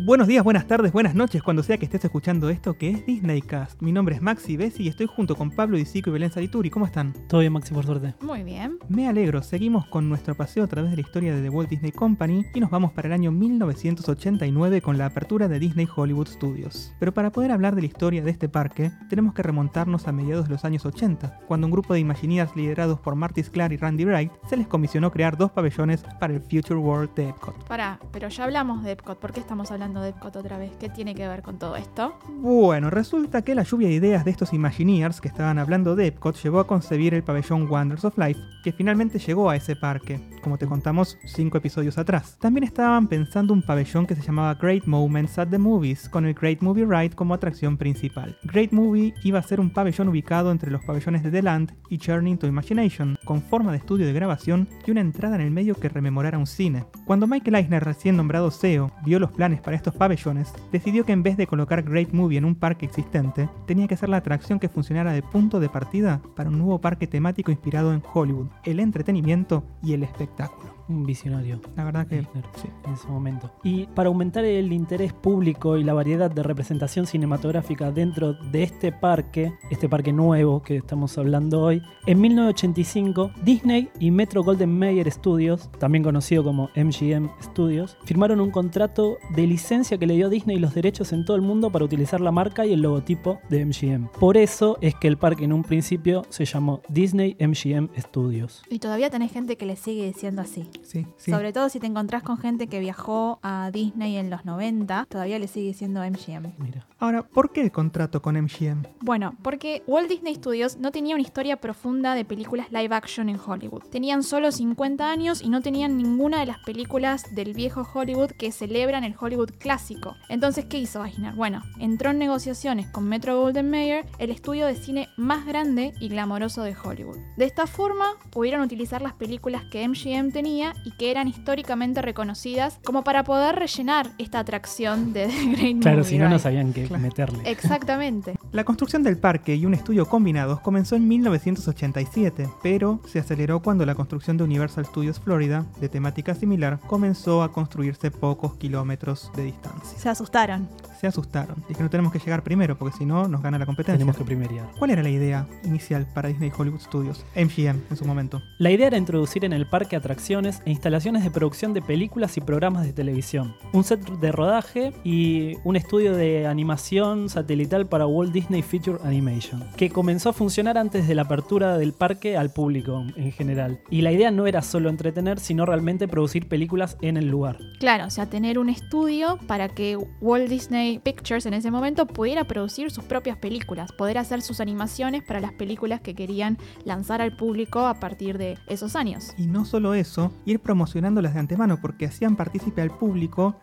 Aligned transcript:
Buenos 0.00 0.28
días, 0.28 0.44
buenas 0.44 0.68
tardes, 0.68 0.92
buenas 0.92 1.16
noches, 1.16 1.42
cuando 1.42 1.64
sea 1.64 1.76
que 1.76 1.84
estés 1.84 2.04
escuchando 2.04 2.50
esto 2.50 2.78
que 2.78 2.88
es 2.90 3.04
Disneycast. 3.04 3.82
Mi 3.82 3.90
nombre 3.90 4.14
es 4.14 4.22
Maxi 4.22 4.56
Bessi 4.56 4.84
y 4.84 4.88
estoy 4.88 5.06
junto 5.06 5.34
con 5.34 5.50
Pablo 5.50 5.76
Disico 5.76 6.10
y 6.10 6.12
Belén 6.12 6.30
Salituri. 6.30 6.70
¿Cómo 6.70 6.86
están? 6.86 7.12
Todo 7.26 7.40
bien, 7.40 7.52
Maxi, 7.52 7.74
por 7.74 7.84
suerte. 7.84 8.14
Muy 8.20 8.44
bien. 8.44 8.78
Me 8.88 9.08
alegro, 9.08 9.42
seguimos 9.42 9.86
con 9.86 10.08
nuestro 10.08 10.36
paseo 10.36 10.62
a 10.62 10.66
través 10.68 10.92
de 10.92 10.98
la 10.98 11.02
historia 11.02 11.34
de 11.34 11.42
The 11.42 11.50
Walt 11.50 11.68
Disney 11.68 11.90
Company 11.90 12.46
y 12.54 12.60
nos 12.60 12.70
vamos 12.70 12.92
para 12.92 13.08
el 13.08 13.12
año 13.12 13.32
1989 13.32 14.82
con 14.82 14.98
la 14.98 15.06
apertura 15.06 15.48
de 15.48 15.58
Disney 15.58 15.88
Hollywood 15.92 16.28
Studios. 16.28 16.92
Pero 17.00 17.12
para 17.12 17.32
poder 17.32 17.50
hablar 17.50 17.74
de 17.74 17.80
la 17.80 17.88
historia 17.88 18.22
de 18.22 18.30
este 18.30 18.48
parque, 18.48 18.92
tenemos 19.10 19.34
que 19.34 19.42
remontarnos 19.42 20.06
a 20.06 20.12
mediados 20.12 20.46
de 20.46 20.52
los 20.52 20.64
años 20.64 20.86
80, 20.86 21.40
cuando 21.48 21.66
un 21.66 21.72
grupo 21.72 21.94
de 21.94 22.00
Imagineers 22.00 22.54
liderados 22.54 23.00
por 23.00 23.16
Marty 23.16 23.42
Sklar 23.42 23.72
y 23.72 23.76
Randy 23.76 24.04
Wright 24.04 24.30
se 24.48 24.56
les 24.56 24.68
comisionó 24.68 25.10
crear 25.10 25.36
dos 25.36 25.50
pabellones 25.50 26.04
para 26.20 26.34
el 26.34 26.40
Future 26.40 26.76
World 26.76 27.14
de 27.14 27.30
Epcot. 27.30 27.66
Pará, 27.66 27.98
pero 28.12 28.28
ya 28.28 28.44
hablamos 28.44 28.84
de 28.84 28.92
Epcot. 28.92 29.18
¿Por 29.18 29.32
qué 29.32 29.40
estamos 29.40 29.72
hablando 29.72 29.87
de 29.94 30.10
Epcot 30.10 30.36
otra 30.36 30.58
vez? 30.58 30.72
¿Qué 30.78 30.88
tiene 30.88 31.14
que 31.14 31.26
ver 31.26 31.42
con 31.42 31.58
todo 31.58 31.76
esto? 31.76 32.14
Bueno, 32.28 32.90
resulta 32.90 33.42
que 33.42 33.54
la 33.54 33.62
lluvia 33.62 33.88
de 33.88 33.94
ideas 33.94 34.24
de 34.24 34.30
estos 34.30 34.52
Imagineers 34.52 35.20
que 35.20 35.28
estaban 35.28 35.58
hablando 35.58 35.96
de 35.96 36.08
Epcot 36.08 36.36
llevó 36.36 36.60
a 36.60 36.66
concebir 36.66 37.14
el 37.14 37.24
pabellón 37.24 37.68
Wonders 37.68 38.04
of 38.04 38.18
Life, 38.18 38.40
que 38.62 38.72
finalmente 38.72 39.18
llegó 39.18 39.48
a 39.48 39.56
ese 39.56 39.76
parque, 39.76 40.20
como 40.42 40.58
te 40.58 40.66
contamos 40.66 41.18
cinco 41.24 41.58
episodios 41.58 41.96
atrás. 41.98 42.36
También 42.38 42.64
estaban 42.64 43.08
pensando 43.08 43.54
un 43.54 43.62
pabellón 43.62 44.06
que 44.06 44.14
se 44.14 44.22
llamaba 44.22 44.54
Great 44.54 44.84
Moments 44.84 45.38
at 45.38 45.48
the 45.48 45.58
Movies, 45.58 46.08
con 46.08 46.26
el 46.26 46.34
Great 46.34 46.60
Movie 46.60 46.84
Ride 46.84 47.16
como 47.16 47.34
atracción 47.34 47.76
principal. 47.76 48.36
Great 48.44 48.72
Movie 48.72 49.14
iba 49.24 49.38
a 49.38 49.42
ser 49.42 49.58
un 49.58 49.70
pabellón 49.70 50.08
ubicado 50.08 50.52
entre 50.52 50.70
los 50.70 50.84
pabellones 50.84 51.22
de 51.22 51.30
The 51.30 51.42
Land 51.42 51.74
y 51.88 51.98
Journey 51.98 52.36
to 52.36 52.46
Imagination, 52.46 53.16
con 53.24 53.42
forma 53.42 53.72
de 53.72 53.78
estudio 53.78 54.06
de 54.06 54.12
grabación 54.12 54.68
y 54.86 54.90
una 54.90 55.00
entrada 55.00 55.36
en 55.36 55.42
el 55.42 55.50
medio 55.50 55.74
que 55.74 55.88
rememorara 55.88 56.38
un 56.38 56.46
cine. 56.46 56.84
Cuando 57.06 57.26
Michael 57.26 57.56
Eisner, 57.56 57.84
recién 57.84 58.16
nombrado 58.16 58.50
CEO, 58.50 58.92
vio 59.04 59.18
los 59.18 59.32
planes 59.32 59.60
para 59.60 59.77
estos 59.78 59.94
pabellones, 59.94 60.52
decidió 60.70 61.04
que 61.04 61.12
en 61.12 61.22
vez 61.22 61.36
de 61.36 61.46
colocar 61.46 61.82
Great 61.82 62.12
Movie 62.12 62.38
en 62.38 62.44
un 62.44 62.54
parque 62.54 62.86
existente, 62.86 63.48
tenía 63.66 63.88
que 63.88 63.96
ser 63.96 64.10
la 64.10 64.18
atracción 64.18 64.58
que 64.58 64.68
funcionara 64.68 65.12
de 65.12 65.22
punto 65.22 65.58
de 65.58 65.68
partida 65.68 66.20
para 66.36 66.50
un 66.50 66.58
nuevo 66.58 66.80
parque 66.80 67.06
temático 67.06 67.50
inspirado 67.50 67.92
en 67.92 68.02
Hollywood, 68.12 68.48
el 68.64 68.80
entretenimiento 68.80 69.64
y 69.82 69.94
el 69.94 70.02
espectáculo. 70.02 70.77
Un 70.88 71.04
visionario. 71.04 71.60
La 71.76 71.84
verdad 71.84 72.06
que 72.06 72.16
Eisner, 72.16 72.44
sí. 72.56 72.68
en 72.86 72.94
ese 72.94 73.08
momento. 73.08 73.50
Y 73.62 73.86
para 73.88 74.08
aumentar 74.08 74.44
el 74.44 74.72
interés 74.72 75.12
público 75.12 75.76
y 75.76 75.84
la 75.84 75.94
variedad 75.94 76.30
de 76.30 76.42
representación 76.42 77.06
cinematográfica 77.06 77.90
dentro 77.90 78.32
de 78.32 78.62
este 78.62 78.92
parque, 78.92 79.52
este 79.70 79.88
parque 79.88 80.12
nuevo 80.12 80.62
que 80.62 80.76
estamos 80.76 81.18
hablando 81.18 81.62
hoy, 81.62 81.82
en 82.06 82.20
1985 82.20 83.32
Disney 83.44 83.90
y 84.00 84.10
Metro 84.10 84.42
Golden 84.42 84.78
Mayer 84.78 85.10
Studios, 85.10 85.70
también 85.78 86.02
conocido 86.02 86.42
como 86.42 86.70
MGM 86.74 87.28
Studios, 87.42 87.96
firmaron 88.04 88.40
un 88.40 88.50
contrato 88.50 89.18
de 89.34 89.46
licencia 89.46 89.98
que 89.98 90.06
le 90.06 90.14
dio 90.14 90.28
Disney 90.28 90.58
los 90.58 90.74
derechos 90.74 91.12
en 91.12 91.24
todo 91.24 91.36
el 91.36 91.42
mundo 91.42 91.70
para 91.70 91.84
utilizar 91.84 92.20
la 92.20 92.32
marca 92.32 92.64
y 92.64 92.72
el 92.72 92.82
logotipo 92.82 93.40
de 93.50 93.64
MGM. 93.64 94.08
Por 94.18 94.36
eso 94.36 94.78
es 94.80 94.94
que 94.94 95.08
el 95.08 95.18
parque 95.18 95.44
en 95.44 95.52
un 95.52 95.62
principio 95.62 96.24
se 96.28 96.44
llamó 96.44 96.80
Disney 96.88 97.36
MGM 97.38 97.90
Studios. 97.98 98.62
Y 98.70 98.78
todavía 98.78 99.10
tenés 99.10 99.32
gente 99.32 99.56
que 99.56 99.66
le 99.66 99.76
sigue 99.76 100.06
diciendo 100.06 100.42
así. 100.42 100.68
Sí, 100.82 101.06
sí. 101.16 101.30
Sobre 101.30 101.52
todo 101.52 101.68
si 101.68 101.80
te 101.80 101.86
encontrás 101.86 102.22
con 102.22 102.38
gente 102.38 102.66
que 102.66 102.80
viajó 102.80 103.38
a 103.42 103.70
Disney 103.72 104.16
en 104.16 104.30
los 104.30 104.44
90, 104.44 105.06
todavía 105.08 105.38
le 105.38 105.48
sigue 105.48 105.68
diciendo 105.68 106.00
MGM. 106.00 106.52
Mira. 106.58 106.86
Ahora, 107.00 107.22
¿por 107.22 107.52
qué 107.52 107.60
el 107.60 107.70
contrato 107.70 108.20
con 108.20 108.34
MGM? 108.36 108.82
Bueno, 109.00 109.36
porque 109.42 109.82
Walt 109.86 110.08
Disney 110.08 110.34
Studios 110.34 110.78
no 110.78 110.90
tenía 110.90 111.14
una 111.14 111.22
historia 111.22 111.60
profunda 111.60 112.14
de 112.14 112.24
películas 112.24 112.72
live 112.72 112.94
action 112.94 113.28
en 113.28 113.38
Hollywood. 113.38 113.84
Tenían 113.84 114.22
solo 114.24 114.50
50 114.50 115.08
años 115.08 115.40
y 115.40 115.48
no 115.48 115.60
tenían 115.60 115.96
ninguna 115.96 116.40
de 116.40 116.46
las 116.46 116.58
películas 116.58 117.34
del 117.34 117.54
viejo 117.54 117.86
Hollywood 117.94 118.32
que 118.32 118.50
celebran 118.50 119.04
el 119.04 119.14
Hollywood 119.18 119.52
clásico. 119.58 120.16
Entonces, 120.28 120.64
¿qué 120.64 120.78
hizo 120.78 121.04
Eisner? 121.04 121.34
Bueno, 121.34 121.62
entró 121.78 122.10
en 122.10 122.18
negociaciones 122.18 122.88
con 122.88 123.08
Metro 123.08 123.40
Golden 123.40 123.70
Mayer, 123.70 124.06
el 124.18 124.30
estudio 124.30 124.66
de 124.66 124.74
cine 124.74 125.08
más 125.16 125.46
grande 125.46 125.94
y 126.00 126.08
glamoroso 126.08 126.62
de 126.62 126.76
Hollywood. 126.76 127.18
De 127.36 127.44
esta 127.44 127.66
forma, 127.66 128.16
pudieron 128.30 128.62
utilizar 128.62 129.02
las 129.02 129.12
películas 129.12 129.64
que 129.70 129.86
MGM 129.86 130.32
tenía 130.32 130.67
y 130.84 130.92
que 130.92 131.10
eran 131.10 131.28
históricamente 131.28 132.02
reconocidas 132.02 132.78
como 132.84 133.04
para 133.04 133.24
poder 133.24 133.56
rellenar 133.56 134.10
esta 134.18 134.38
atracción 134.40 135.12
de 135.12 135.26
The 135.28 135.46
Great 135.56 135.80
Claro, 135.82 135.98
Movie 135.98 136.10
si 136.10 136.18
no, 136.18 136.28
no 136.28 136.38
sabían 136.38 136.72
qué 136.72 136.84
Claro. 136.84 137.02
meterle. 137.02 137.50
Exactamente. 137.50 138.34
La 138.52 138.64
construcción 138.64 139.02
del 139.02 139.18
parque 139.18 139.54
y 139.54 139.66
un 139.66 139.74
estudio 139.74 140.06
combinados 140.06 140.60
comenzó 140.60 140.96
en 140.96 141.06
1987, 141.08 142.48
pero 142.62 143.00
se 143.06 143.18
aceleró 143.18 143.60
cuando 143.60 143.84
la 143.86 143.94
construcción 143.94 144.36
de 144.36 144.44
Universal 144.44 144.86
Studios 144.86 145.20
Florida, 145.20 145.66
de 145.80 145.88
temática 145.88 146.34
similar, 146.34 146.78
comenzó 146.86 147.42
a 147.42 147.52
construirse 147.52 148.10
pocos 148.10 148.54
kilómetros 148.54 149.30
de 149.36 149.44
distancia. 149.44 149.98
Se 149.98 150.08
asustaron. 150.08 150.68
Se 150.98 151.06
asustaron. 151.06 151.64
Y 151.68 151.74
que 151.74 151.82
no 151.82 151.90
tenemos 151.90 152.12
que 152.12 152.18
llegar 152.18 152.42
primero, 152.42 152.76
porque 152.76 152.96
si 152.96 153.04
no, 153.04 153.28
nos 153.28 153.40
gana 153.40 153.58
la 153.58 153.66
competencia. 153.66 153.98
Tenemos 153.98 154.16
que 154.16 154.24
primerear. 154.24 154.66
¿Cuál 154.78 154.90
era 154.90 155.02
la 155.02 155.10
idea 155.10 155.46
inicial 155.62 156.06
para 156.12 156.28
Disney 156.28 156.50
Hollywood 156.56 156.80
Studios? 156.80 157.24
MGM 157.36 157.82
en 157.90 157.96
su 157.96 158.04
momento. 158.04 158.42
La 158.58 158.70
idea 158.70 158.88
era 158.88 158.98
introducir 158.98 159.44
en 159.44 159.52
el 159.52 159.68
parque 159.68 159.94
atracciones 159.94 160.60
e 160.64 160.70
instalaciones 160.70 161.22
de 161.22 161.30
producción 161.30 161.72
de 161.72 161.82
películas 161.82 162.36
y 162.36 162.40
programas 162.40 162.84
de 162.84 162.92
televisión, 162.92 163.54
un 163.72 163.84
set 163.84 164.00
de 164.00 164.32
rodaje 164.32 164.92
y 165.04 165.56
un 165.62 165.76
estudio 165.76 166.16
de 166.16 166.46
animación 166.46 167.28
satelital 167.28 167.86
para 167.86 168.06
Walt 168.06 168.32
Disney 168.32 168.62
Feature 168.62 168.98
Animation, 169.04 169.62
que 169.76 169.90
comenzó 169.90 170.30
a 170.30 170.32
funcionar 170.32 170.78
antes 170.78 171.06
de 171.06 171.14
la 171.14 171.22
apertura 171.22 171.78
del 171.78 171.92
parque 171.92 172.36
al 172.36 172.50
público 172.50 173.04
en 173.14 173.32
general. 173.32 173.78
Y 173.90 174.02
la 174.02 174.10
idea 174.10 174.30
no 174.30 174.46
era 174.46 174.62
solo 174.62 174.88
entretener, 174.88 175.38
sino 175.38 175.64
realmente 175.64 176.08
producir 176.08 176.48
películas 176.48 176.96
en 177.02 177.16
el 177.16 177.28
lugar. 177.28 177.58
Claro, 177.78 178.06
o 178.06 178.10
sea, 178.10 178.26
tener 178.26 178.58
un 178.58 178.68
estudio 178.68 179.38
para 179.46 179.68
que 179.68 179.96
Walt 180.20 180.48
Disney 180.48 180.87
Pictures 180.98 181.46
en 181.46 181.54
ese 181.54 181.70
momento 181.70 182.06
pudiera 182.06 182.44
producir 182.44 182.90
sus 182.90 183.04
propias 183.04 183.36
películas, 183.36 183.92
poder 183.92 184.18
hacer 184.18 184.42
sus 184.42 184.60
animaciones 184.60 185.22
para 185.22 185.40
las 185.40 185.52
películas 185.52 186.00
que 186.00 186.14
querían 186.14 186.56
lanzar 186.84 187.20
al 187.20 187.36
público 187.36 187.86
a 187.86 187.94
partir 187.94 188.38
de 188.38 188.56
esos 188.66 188.96
años. 188.96 189.32
Y 189.36 189.46
no 189.46 189.64
solo 189.64 189.94
eso, 189.94 190.32
ir 190.44 190.60
promocionándolas 190.60 191.34
de 191.34 191.40
antemano, 191.40 191.78
porque 191.80 192.06
hacían 192.06 192.36
partícipe 192.36 192.80
al 192.82 192.90
público 192.90 193.56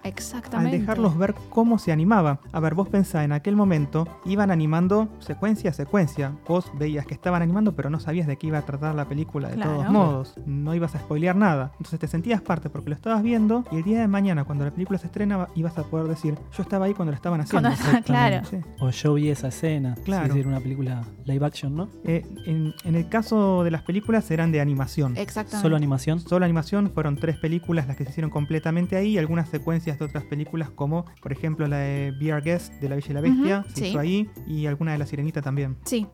al 0.52 0.72
dejarlos 0.72 1.18
ver 1.18 1.34
cómo 1.50 1.80
se 1.80 1.92
animaba. 1.92 2.40
A 2.52 2.60
ver, 2.60 2.76
vos 2.76 2.90
pensá, 2.90 3.24
en 3.24 3.32
aquel 3.32 3.56
momento 3.56 4.08
iban 4.26 4.52
animando 4.52 5.10
secuencia 5.20 5.72
a 5.72 5.74
secuencia. 5.74 6.34
Vos 6.48 6.72
veías 6.78 7.06
que 7.06 7.14
estaban 7.14 7.42
animando, 7.42 7.76
pero 7.76 7.90
no 7.90 8.00
sabías 8.00 8.28
de 8.28 8.38
qué 8.38 8.48
iba 8.48 8.58
a 8.60 8.66
tratar 8.66 8.96
la 8.96 9.06
película 9.06 9.50
de 9.50 9.56
Claro. 9.56 9.72
todos 9.78 9.90
modos. 9.92 10.34
No 10.46 10.76
ibas 10.76 10.96
a 10.96 11.00
spoilear 11.00 11.36
nada. 11.36 11.72
Entonces 11.74 12.00
te 12.00 12.08
sentías 12.08 12.42
parte 12.42 12.70
porque 12.70 12.90
lo 12.90 12.96
estabas 12.96 13.24
viendo 13.24 13.64
y 13.72 13.78
el 13.78 13.84
día 13.84 14.00
de 14.00 14.08
mañana, 14.08 14.44
cuando 14.44 14.66
la 14.66 14.72
película 14.72 15.00
se 15.00 15.08
estrena, 15.08 15.48
ibas 15.56 15.78
a 15.78 15.84
poder 15.84 16.08
decir, 16.08 16.38
yo 16.56 16.64
estaba 16.64 16.86
ahí 16.86 16.94
cuando 16.94 17.14
estaban 17.16 17.42
haciendo. 17.42 17.70
Cuando 17.70 18.04
claro. 18.04 18.46
Sí. 18.50 18.58
O 18.80 18.90
yo 18.92 19.14
vi 19.16 19.30
esa 19.30 19.48
escena, 19.50 19.96
Claro. 20.04 20.24
es 20.28 20.30
decir, 20.34 20.48
una 20.48 20.60
película 20.60 21.04
live 21.26 21.46
action, 21.46 21.76
¿no? 21.76 21.90
Eh, 22.04 22.24
en, 22.46 22.74
en 22.84 22.96
el 22.96 23.10
caso 23.10 23.64
de 23.64 23.72
las 23.72 23.82
películas 23.84 24.30
eran 24.32 24.52
de 24.52 24.62
animación. 24.62 25.18
Exactamente. 25.18 25.62
Solo 25.62 25.76
animación. 25.76 26.20
Solo 26.20 26.46
animación 26.46 26.92
fueron 26.92 27.16
tres 27.18 27.38
películas 27.38 27.88
las 27.88 27.96
que 27.98 28.04
se 28.06 28.12
hicieron 28.12 28.30
completamente 28.30 28.96
ahí 28.96 29.12
y 29.14 29.18
algunas 29.18 29.50
secuencias 29.50 29.98
de 30.00 30.06
otras 30.06 30.24
películas 30.26 30.70
como 30.70 31.06
por 31.22 31.32
ejemplo 31.32 31.68
la 31.68 31.78
de 31.78 32.14
Be 32.20 32.34
Our 32.34 32.44
Guest 32.44 32.74
de 32.76 32.90
La 32.90 32.96
Bella 32.96 33.08
y 33.10 33.14
la 33.14 33.22
Bestia 33.22 33.60
Ujú, 33.60 33.70
se 33.70 33.76
sí. 33.76 33.88
hizo 33.88 34.00
ahí 34.00 34.30
y 34.48 34.66
alguna 34.68 34.92
de 34.92 34.98
La 34.98 35.06
Sirenita 35.06 35.42
también. 35.42 35.78
Sí, 35.86 36.06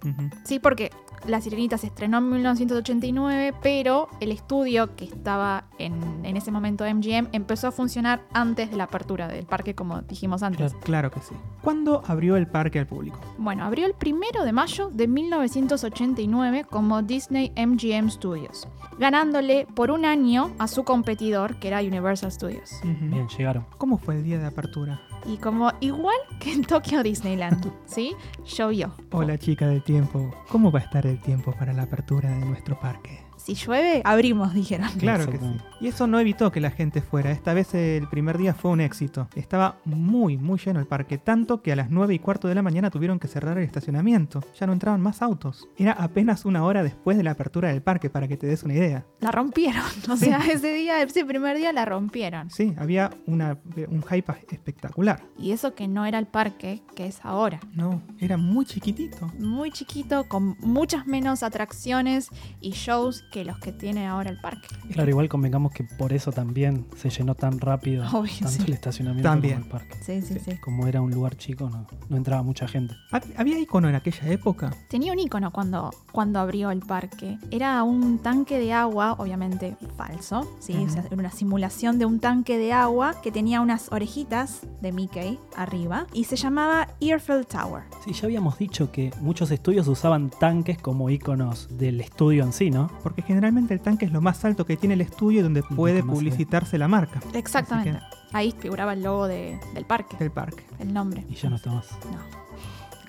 sí, 0.44 0.60
porque 0.60 0.92
La 1.28 1.42
Sirenita 1.42 1.78
se 1.78 1.88
estrenó 1.88 2.20
en 2.20 2.30
1989, 2.30 3.54
pero 3.62 4.08
el 4.20 4.32
estudio 4.32 4.96
que 4.96 5.06
estaba 5.06 5.66
en, 5.80 5.94
en 6.26 6.38
ese 6.38 6.52
momento 6.52 6.84
MGM 6.86 7.28
empezó 7.32 7.68
a 7.68 7.72
funcionar 7.72 8.22
antes 8.34 8.72
de 8.72 8.78
la 8.78 8.86
apertura 8.86 9.28
del 9.28 9.46
parque, 9.46 9.76
como 9.76 10.02
dijimos 10.02 10.44
antes. 10.44 10.74
Claro. 10.74 10.80
Claro 10.84 10.91
que 10.92 11.20
sí. 11.22 11.36
¿Cuándo 11.62 12.04
abrió 12.06 12.36
el 12.36 12.48
parque 12.48 12.80
al 12.80 12.86
público? 12.88 13.20
Bueno, 13.38 13.64
abrió 13.64 13.86
el 13.86 13.94
primero 13.94 14.44
de 14.44 14.52
mayo 14.52 14.90
de 14.92 15.08
1989 15.08 16.66
como 16.70 17.02
Disney 17.02 17.52
MGM 17.56 18.10
Studios, 18.10 18.68
ganándole 19.00 19.66
por 19.74 19.90
un 19.92 20.06
año 20.06 20.52
a 20.60 20.68
su 20.68 20.84
competidor, 20.84 21.56
que 21.60 21.70
era 21.70 21.80
Universal 21.80 22.32
Studios. 22.32 22.74
Ujú. 22.84 23.06
Bien, 23.06 23.28
llegaron. 23.30 23.66
¿Cómo 23.78 23.98
fue 23.98 24.16
el 24.16 24.24
día 24.24 24.38
de 24.38 24.46
apertura? 24.46 25.02
Y 25.26 25.38
como 25.38 25.72
igual 25.80 26.18
que 26.40 26.52
en 26.52 26.64
Tokyo 26.64 27.04
Disneyland, 27.04 27.72
¿sí? 27.86 28.16
Llovió. 28.46 28.94
Hola 29.12 29.38
chica 29.38 29.68
del 29.68 29.84
tiempo, 29.84 30.32
¿cómo 30.50 30.72
va 30.72 30.80
a 30.80 30.84
estar 30.84 31.06
el 31.06 31.22
tiempo 31.22 31.54
para 31.54 31.74
la 31.74 31.84
apertura 31.84 32.30
de 32.32 32.46
nuestro 32.46 32.80
parque? 32.80 33.20
Si 33.44 33.56
llueve, 33.56 34.02
abrimos, 34.06 34.54
dijeron. 34.54 34.88
Claro 35.00 35.30
que 35.30 35.38
sí. 35.40 35.58
Y 35.80 35.88
eso 35.88 36.06
no 36.06 36.20
evitó 36.20 36.52
que 36.52 36.60
la 36.60 36.70
gente 36.70 37.02
fuera. 37.02 37.32
Esta 37.32 37.54
vez 37.56 37.74
el 37.74 38.08
primer 38.08 38.38
día 38.38 38.54
fue 38.54 38.70
un 38.72 38.82
éxito. 38.82 39.28
Estaba 39.36 39.78
muy, 39.84 40.38
muy 40.38 40.60
lleno 40.60 40.80
el 40.80 40.86
parque. 40.86 41.18
Tanto 41.18 41.62
que 41.64 41.72
a 41.72 41.76
las 41.76 41.90
9 41.90 42.14
y 42.14 42.20
cuarto 42.20 42.48
de 42.48 42.54
la 42.56 42.62
mañana 42.62 42.92
tuvieron 42.92 43.18
que 43.20 43.28
cerrar 43.28 43.58
el 43.58 43.64
estacionamiento. 43.64 44.42
Ya 44.60 44.68
no 44.68 44.74
entraban 44.74 45.02
más 45.02 45.22
autos. 45.24 45.68
Era 45.76 45.94
apenas 45.94 46.46
una 46.46 46.64
hora 46.64 46.84
después 46.84 47.18
de 47.18 47.24
la 47.24 47.32
apertura 47.32 47.70
del 47.70 47.82
parque, 47.82 48.10
para 48.12 48.28
que 48.28 48.38
te 48.38 48.46
des 48.46 48.62
una 48.64 48.76
idea. 48.76 49.06
La 49.20 49.32
rompieron. 49.32 49.82
O 50.12 50.18
Sí. 50.18 50.26
sea, 50.26 50.40
ese 50.52 50.72
día, 50.74 51.02
ese 51.02 51.26
primer 51.26 51.58
día 51.58 51.72
la 51.74 51.86
rompieron. 51.86 52.50
Sí, 52.52 52.74
había 52.78 53.10
una, 53.26 53.58
un 53.88 54.04
hype 54.04 54.34
espectacular. 54.52 55.24
Y 55.38 55.52
eso 55.52 55.74
que 55.74 55.88
no 55.88 56.06
era 56.06 56.20
el 56.20 56.28
parque 56.28 56.84
que 56.96 57.08
es 57.08 57.20
ahora. 57.24 57.60
No, 57.74 58.02
era 58.20 58.38
muy 58.38 58.66
chiquitito. 58.66 59.32
Muy 59.40 59.72
chiquito, 59.72 60.26
con 60.28 60.58
muchas 60.60 61.08
menos 61.08 61.42
atracciones 61.44 62.30
y 62.60 62.72
shows 62.72 63.24
que 63.32 63.46
los 63.46 63.58
que 63.60 63.72
tiene 63.72 64.06
ahora 64.08 64.30
el 64.30 64.40
parque. 64.40 64.68
Claro, 64.92 65.10
igual 65.10 65.30
convengamos 65.30 65.72
que 65.72 65.84
por 65.84 66.14
eso 66.14 66.32
también 66.32 66.86
se 66.96 67.10
llenó 67.10 67.34
tan 67.36 67.60
rápido 67.60 68.06
Obvio, 68.12 68.32
tanto 68.40 68.50
sí. 68.52 68.64
el 68.68 68.74
estacionamiento 68.74 69.30
También. 69.30 69.64
como 69.64 69.66
el 69.66 69.72
parque. 69.72 69.96
Sí, 70.04 70.22
sí, 70.22 70.40
sí. 70.44 70.58
Como 70.58 70.88
era 70.88 71.02
un 71.02 71.12
lugar 71.12 71.36
chico, 71.38 71.70
no, 71.70 71.88
no 72.10 72.18
entraba 72.18 72.44
mucha 72.44 72.68
gente. 72.68 72.94
¿Hab- 73.12 73.24
¿Había 73.38 73.58
icono 73.58 73.90
en 73.90 73.96
aquella 73.96 74.28
época? 74.30 74.72
Tenía 74.90 75.14
un 75.14 75.20
icono 75.20 75.52
cuando, 75.52 75.92
cuando 76.12 76.40
abrió 76.40 76.72
el 76.72 76.80
parque. 76.82 77.38
Era 77.50 77.82
un 77.84 78.20
tanque 78.20 78.60
de 78.60 78.74
agua, 78.74 79.14
obviamente 79.18 79.78
falso, 79.96 80.48
¿sí? 80.60 80.76
O 80.76 80.90
sea, 80.90 81.04
era 81.04 81.16
una 81.16 81.32
simulación 81.32 81.98
de 82.00 82.06
un 82.06 82.20
tanque 82.20 82.58
de 82.58 82.74
agua 82.74 83.16
que 83.22 83.32
tenía 83.32 83.62
unas 83.62 83.92
orejitas 83.92 84.62
de 84.82 84.92
Mickey 84.92 85.40
arriba 85.56 86.06
y 86.14 86.26
se 86.26 86.36
llamaba 86.36 86.88
Earfield 87.00 87.48
Tower. 87.48 87.84
Sí, 88.04 88.14
ya 88.14 88.26
habíamos 88.26 88.58
dicho 88.58 88.92
que 88.92 89.12
muchos 89.22 89.52
estudios 89.52 89.88
usaban 89.88 90.30
tanques 90.32 90.78
como 90.78 91.10
iconos 91.10 91.68
del 91.78 92.02
estudio 92.02 92.44
en 92.44 92.52
sí, 92.54 92.70
¿no? 92.72 92.90
Porque 93.04 93.21
generalmente 93.22 93.74
el 93.74 93.80
tanque 93.82 94.06
es 94.06 94.12
lo 94.12 94.22
más 94.22 94.44
alto 94.46 94.66
que 94.66 94.78
tiene 94.78 94.94
el 94.96 95.02
estudio 95.02 95.40
y 95.40 95.44
donde 95.44 95.64
puede 95.64 96.04
publicitarse 96.04 96.78
la 96.78 96.88
marca 96.88 97.20
Exactamente. 97.34 98.00
Ahí 98.34 98.54
figuraba 98.58 98.94
el 98.94 99.04
logo 99.04 99.28
de- 99.28 99.60
del 99.74 99.86
parque, 99.86 100.16
del 100.18 100.32
parque. 100.32 100.64
el 100.80 100.94
nombre. 100.94 101.26
Y 101.30 101.36
ya 101.36 101.50
no 101.50 101.58
está 101.58 101.72
más. 101.72 101.90
No. 102.12 102.42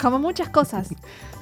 Como 0.00 0.18
muchas 0.18 0.48
cosas 0.48 0.88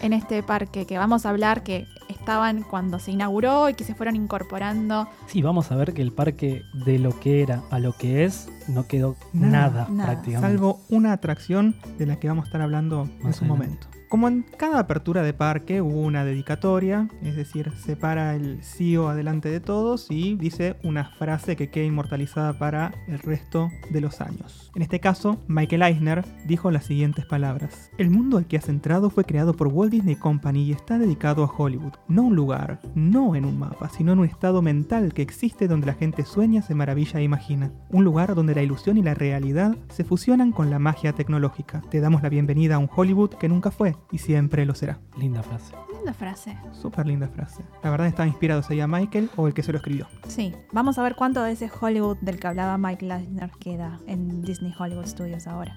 en 0.03 0.13
este 0.13 0.43
parque 0.43 0.85
que 0.85 0.99
vamos 0.99 1.25
a 1.25 1.31
hablar 1.31 1.63
que 1.63 1.87
estaban 2.09 2.63
cuando 2.63 2.99
se 2.99 3.11
inauguró 3.13 3.71
y 3.71 3.75
que 3.75 3.85
se 3.85 3.95
fueron 3.95 4.17
incorporando. 4.17 5.09
Sí, 5.29 5.41
vamos 5.41 5.73
a 5.73 5.77
ver 5.77 5.95
que 5.95 6.03
el 6.03 6.13
parque 6.13 6.63
de 6.85 6.99
lo 6.99 7.19
que 7.21 7.41
era 7.41 7.63
a 7.71 7.79
lo 7.79 7.95
que 7.97 8.25
es 8.27 8.49
no 8.69 8.87
quedó 8.87 9.17
Nada, 9.33 9.51
nada, 9.71 9.87
nada. 9.91 10.11
prácticamente. 10.13 10.57
Salvo 10.59 10.81
una 10.91 11.13
atracción 11.15 11.75
de 11.97 12.05
la 12.05 12.17
que 12.17 12.29
vamos 12.29 12.45
a 12.45 12.49
estar 12.49 12.61
hablando 12.61 13.05
en 13.05 13.33
su 13.33 13.45
adelante. 13.45 13.47
momento. 13.47 13.87
Como 14.11 14.27
en 14.27 14.45
cada 14.59 14.81
apertura 14.81 15.23
de 15.23 15.33
parque 15.33 15.81
hubo 15.81 16.01
una 16.01 16.25
dedicatoria, 16.25 17.09
es 17.23 17.37
decir, 17.37 17.71
se 17.77 17.95
para 17.95 18.35
el 18.35 18.61
CEO 18.61 19.09
adelante 19.09 19.51
de 19.51 19.61
todos 19.61 20.09
y 20.11 20.35
dice 20.35 20.75
una 20.83 21.05
frase 21.05 21.55
que 21.55 21.71
queda 21.71 21.85
inmortalizada 21.85 22.59
para 22.59 22.93
el 23.07 23.21
resto 23.21 23.69
de 23.93 24.01
los 24.01 24.21
años. 24.21 24.73
En 24.75 24.83
este 24.83 24.99
caso, 24.99 25.39
Michael 25.47 25.83
Eisner 25.83 26.25
dijo 26.45 26.73
las 26.73 26.87
siguientes 26.87 27.25
palabras. 27.25 27.93
El 27.99 28.11
mundo 28.11 28.39
al 28.39 28.49
que 28.49 28.57
has 28.57 28.69
entrado 28.69 29.11
fue 29.11 29.23
creado 29.23 29.55
por 29.55 29.69
Walt 29.69 29.93
Disney 29.93 30.17
Company 30.17 30.65
y 30.65 30.73
está 30.73 30.99
dedicado 30.99 31.45
a 31.45 31.55
Hollywood. 31.57 31.93
No 32.09 32.25
un 32.25 32.35
lugar, 32.35 32.81
no 32.97 33.37
en 33.37 33.45
un 33.45 33.61
mapa, 33.61 33.91
sino 33.91 34.13
en 34.13 34.19
un 34.19 34.27
estado 34.27 34.61
mental 34.61 35.15
que 35.15 35.23
existe 35.23 35.69
donde 35.69 35.87
la 35.87 35.95
gente 35.95 36.25
sueña, 36.25 36.63
se 36.63 36.75
maravilla 36.75 37.21
e 37.21 37.23
imagina. 37.23 37.71
Un 37.91 38.03
lugar 38.03 38.35
donde 38.35 38.57
la 38.57 38.63
ilusión 38.63 38.99
y 38.99 39.05
la 39.05 39.15
realidad 39.15 39.77
se 39.89 40.03
fusionan 40.03 40.51
con 40.51 40.69
la 40.69 40.81
magia 40.81 41.13
tecnológica. 41.13 41.81
Te 41.93 42.01
damos 42.01 42.25
la 42.25 42.29
bienvenida 42.29 42.75
a 42.75 42.79
un 42.79 42.91
Hollywood 42.93 43.35
que 43.35 43.49
nunca 43.49 43.71
fue 43.71 43.95
y 44.11 44.19
siempre 44.19 44.65
lo 44.67 44.75
será. 44.75 44.99
Linda 45.17 45.43
frase. 45.43 45.75
Linda 46.01 46.15
frase. 46.15 46.57
Súper 46.73 47.07
linda 47.07 47.29
frase. 47.29 47.63
La 47.83 47.91
verdad 47.91 48.07
estaba 48.07 48.27
inspirado 48.27 48.63
sería 48.63 48.87
Michael 48.87 49.29
o 49.37 49.47
el 49.47 49.53
que 49.53 49.63
se 49.63 49.71
lo 49.71 49.77
escribió. 49.77 50.09
Sí, 50.29 50.55
vamos 50.73 50.97
a 50.97 51.03
ver 51.03 51.15
cuánto 51.15 51.43
de 51.43 51.53
ese 51.53 51.71
Hollywood 51.79 52.17
del 52.23 52.41
que 52.41 52.47
hablaba 52.47 52.79
Mike 52.79 53.05
Eisner 53.05 53.51
queda 53.61 54.01
en 54.07 54.41
Disney 54.41 54.73
Hollywood 54.79 55.05
Studios 55.05 55.47
ahora. 55.47 55.77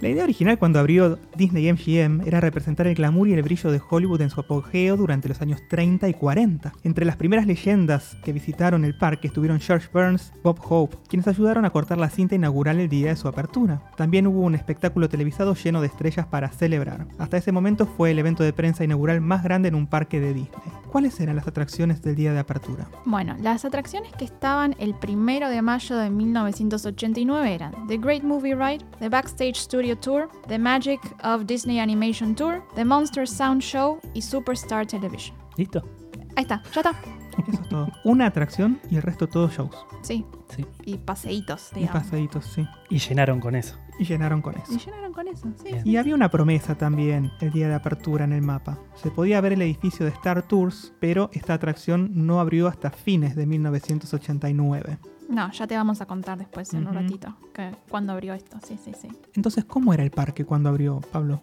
La 0.00 0.08
idea 0.08 0.24
original 0.24 0.58
cuando 0.58 0.78
abrió 0.78 1.18
Disney 1.36 1.70
MGM 1.70 2.26
era 2.26 2.40
representar 2.40 2.86
el 2.86 2.94
glamour 2.94 3.28
y 3.28 3.34
el 3.34 3.42
brillo 3.42 3.70
de 3.70 3.82
Hollywood 3.86 4.22
en 4.22 4.30
su 4.30 4.40
apogeo 4.40 4.96
durante 4.96 5.28
los 5.28 5.42
años 5.42 5.60
30 5.68 6.08
y 6.08 6.14
40. 6.14 6.72
Entre 6.82 7.04
las 7.04 7.16
primeras 7.16 7.46
leyendas 7.46 8.16
que 8.24 8.32
visitaron 8.32 8.86
el 8.86 8.96
parque 8.96 9.26
estuvieron 9.26 9.60
George 9.60 9.88
Burns, 9.92 10.32
Bob 10.42 10.58
Hope, 10.66 10.96
quienes 11.06 11.28
ayudaron 11.28 11.66
a 11.66 11.70
cortar 11.70 11.98
la 11.98 12.08
cinta 12.08 12.34
inaugural 12.34 12.80
el 12.80 12.88
día 12.88 13.10
de 13.10 13.16
su 13.16 13.28
apertura. 13.28 13.82
También 13.98 14.26
hubo 14.26 14.40
un 14.40 14.54
espectáculo 14.54 15.10
televisado 15.10 15.54
lleno 15.54 15.82
de 15.82 15.88
estrellas 15.88 16.24
para 16.24 16.48
celebrar. 16.48 17.06
Hasta 17.18 17.36
ese 17.36 17.52
momento 17.52 17.84
fue 17.84 18.12
el 18.12 18.18
evento 18.18 18.42
de 18.42 18.54
prensa 18.54 18.84
inaugural 18.84 19.20
más 19.20 19.42
grande 19.42 19.49
en 19.50 19.74
un 19.74 19.86
parque 19.86 20.20
de 20.20 20.32
Disney. 20.32 20.72
¿Cuáles 20.90 21.18
eran 21.20 21.36
las 21.36 21.46
atracciones 21.46 22.02
del 22.02 22.16
día 22.16 22.32
de 22.32 22.38
apertura? 22.38 22.88
Bueno, 23.04 23.36
las 23.40 23.64
atracciones 23.64 24.12
que 24.12 24.24
estaban 24.24 24.74
el 24.78 24.94
primero 24.94 25.48
de 25.48 25.62
mayo 25.62 25.96
de 25.96 26.10
1989 26.10 27.54
eran 27.54 27.86
The 27.86 27.98
Great 27.98 28.22
Movie 28.22 28.54
Ride, 28.54 28.84
The 28.98 29.08
Backstage 29.08 29.56
Studio 29.56 29.96
Tour, 29.96 30.28
The 30.48 30.58
Magic 30.58 31.00
of 31.24 31.46
Disney 31.46 31.78
Animation 31.78 32.34
Tour, 32.34 32.62
The 32.74 32.84
Monster 32.84 33.26
Sound 33.26 33.62
Show 33.62 34.00
y 34.14 34.22
Superstar 34.22 34.86
Television. 34.86 35.36
¿Listo? 35.56 35.82
Ahí 36.36 36.42
está, 36.42 36.62
ya 36.72 36.80
está. 36.80 36.94
Eso 37.48 37.62
es 37.62 37.68
todo. 37.68 37.88
Una 38.04 38.26
atracción 38.26 38.80
y 38.90 38.96
el 38.96 39.02
resto 39.02 39.26
todos 39.28 39.52
shows. 39.52 39.76
Sí, 40.02 40.24
Sí. 40.56 40.66
y 40.84 40.96
paseitos, 40.98 41.70
Y 41.72 41.80
digamos. 41.80 42.02
pasaditos, 42.02 42.44
sí. 42.46 42.66
Y 42.88 42.98
llenaron 42.98 43.40
con 43.40 43.54
eso. 43.54 43.76
Y 43.98 44.04
llenaron 44.04 44.40
con 44.42 44.56
eso. 44.56 44.72
Y 44.72 44.78
llenaron 44.78 45.12
con 45.12 45.28
eso, 45.28 45.48
sí. 45.56 45.64
Bien. 45.64 45.82
Y 45.86 45.96
había 45.96 46.14
una 46.14 46.28
promesa 46.30 46.74
también 46.76 47.30
el 47.40 47.50
día 47.52 47.68
de 47.68 47.74
apertura 47.74 48.24
en 48.24 48.32
el 48.32 48.42
mapa. 48.42 48.78
Se 48.94 49.10
podía 49.10 49.40
ver 49.40 49.52
el 49.52 49.62
edificio 49.62 50.04
de 50.06 50.12
Star 50.12 50.42
Tours, 50.42 50.92
pero 51.00 51.30
esta 51.32 51.54
atracción 51.54 52.10
no 52.14 52.40
abrió 52.40 52.66
hasta 52.66 52.90
fines 52.90 53.36
de 53.36 53.46
1989. 53.46 54.98
No, 55.28 55.50
ya 55.52 55.66
te 55.66 55.76
vamos 55.76 56.00
a 56.00 56.06
contar 56.06 56.38
después 56.38 56.72
en 56.74 56.80
un 56.80 56.86
Ujú. 56.88 56.94
ratito 56.96 57.36
que, 57.54 57.70
cuándo 57.88 58.12
abrió 58.12 58.34
esto. 58.34 58.58
Sí, 58.66 58.76
sí, 58.84 58.92
sí. 59.00 59.08
Entonces, 59.34 59.64
¿cómo 59.64 59.94
era 59.94 60.02
el 60.02 60.10
parque 60.10 60.44
cuando 60.44 60.68
abrió, 60.70 61.00
Pablo? 61.12 61.40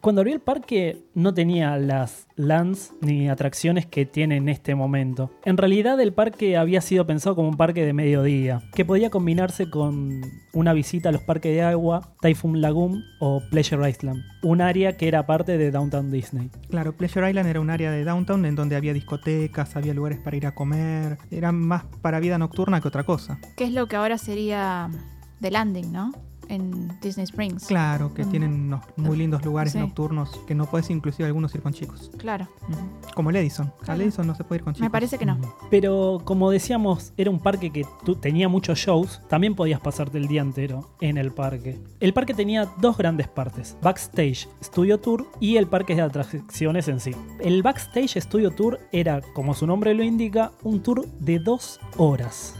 Cuando 0.00 0.22
abrió 0.22 0.34
el 0.34 0.40
parque 0.40 1.04
no 1.14 1.34
tenía 1.34 1.76
las 1.76 2.26
lands 2.34 2.94
ni 3.02 3.28
atracciones 3.28 3.84
que 3.84 4.06
tiene 4.06 4.36
en 4.36 4.48
este 4.48 4.74
momento. 4.74 5.30
En 5.44 5.58
realidad 5.58 6.00
el 6.00 6.14
parque 6.14 6.56
había 6.56 6.80
sido 6.80 7.06
pensado 7.06 7.36
como 7.36 7.50
un 7.50 7.58
parque 7.58 7.84
de 7.84 7.92
mediodía, 7.92 8.62
que 8.74 8.86
podía 8.86 9.10
combinarse 9.10 9.68
con 9.68 10.22
una 10.54 10.72
visita 10.72 11.10
a 11.10 11.12
los 11.12 11.20
parques 11.22 11.52
de 11.52 11.60
agua, 11.60 12.14
Typhoon 12.22 12.62
Lagoon 12.62 13.04
o 13.20 13.42
Pleasure 13.50 13.90
Island, 13.90 14.22
un 14.42 14.62
área 14.62 14.96
que 14.96 15.06
era 15.06 15.26
parte 15.26 15.58
de 15.58 15.70
Downtown 15.70 16.10
Disney. 16.10 16.50
Claro, 16.70 16.96
Pleasure 16.96 17.28
Island 17.28 17.50
era 17.50 17.60
un 17.60 17.68
área 17.68 17.90
de 17.90 18.02
downtown 18.02 18.46
en 18.46 18.54
donde 18.54 18.76
había 18.76 18.94
discotecas, 18.94 19.76
había 19.76 19.92
lugares 19.92 20.18
para 20.18 20.34
ir 20.34 20.46
a 20.46 20.54
comer. 20.54 21.18
Era 21.30 21.52
más 21.52 21.84
para 22.00 22.20
vida 22.20 22.38
nocturna 22.38 22.80
que 22.80 22.88
otra 22.88 23.04
cosa. 23.04 23.38
Que 23.54 23.64
es 23.64 23.72
lo 23.72 23.86
que 23.86 23.96
ahora 23.96 24.16
sería 24.16 24.88
The 25.42 25.50
Landing, 25.50 25.92
¿no? 25.92 26.29
En 26.50 26.98
Disney 27.00 27.24
Springs. 27.24 27.66
Claro, 27.66 28.12
que 28.12 28.24
Mm. 28.24 28.30
tienen 28.30 28.52
unos 28.52 28.80
muy 28.96 29.16
lindos 29.16 29.44
lugares 29.44 29.72
Sí. 29.72 29.78
nocturnos 29.78 30.30
que 30.46 30.54
no 30.54 30.66
puedes 30.66 30.90
inclusive 30.90 31.26
algunos 31.26 31.54
ir 31.54 31.62
con 31.62 31.72
chicos. 31.72 32.10
Claro. 32.18 32.48
Como 33.14 33.30
el 33.30 33.36
Edison. 33.36 33.72
Al. 33.86 34.00
Edison 34.00 34.26
no 34.26 34.34
se 34.34 34.42
puede 34.44 34.58
ir 34.58 34.64
con 34.64 34.74
chicos. 34.74 34.84
Me 34.84 34.90
parece 34.90 35.16
que 35.16 35.26
no. 35.26 35.38
Pero 35.70 36.20
como 36.24 36.50
decíamos, 36.50 37.12
era 37.16 37.30
un 37.30 37.38
parque 37.38 37.70
que 37.70 37.84
tu- 38.04 38.16
tenía 38.16 38.48
muchos 38.48 38.78
shows, 38.78 39.22
también 39.28 39.54
podías 39.54 39.80
pasarte 39.80 40.18
el 40.18 40.26
día 40.28 40.42
entero 40.42 40.90
en 41.00 41.16
el 41.18 41.30
parque. 41.32 41.78
El 42.00 42.12
parque 42.12 42.34
tenía 42.34 42.66
dos 42.80 42.96
grandes 42.96 43.28
partes, 43.28 43.76
Backstage 43.80 44.48
Studio 44.62 44.98
Tour 44.98 45.26
y 45.38 45.56
el 45.56 45.66
parque 45.68 45.94
de 45.94 46.02
atracciones 46.02 46.88
en 46.88 46.98
sí. 47.00 47.12
El 47.38 47.62
Backstage 47.62 48.20
Studio 48.20 48.50
Tour 48.50 48.80
era, 48.92 49.20
como 49.34 49.54
su 49.54 49.66
nombre 49.66 49.94
lo 49.94 50.02
indica, 50.02 50.50
un 50.62 50.82
tour 50.82 51.06
de 51.20 51.38
dos 51.38 51.78
horas. 51.96 52.56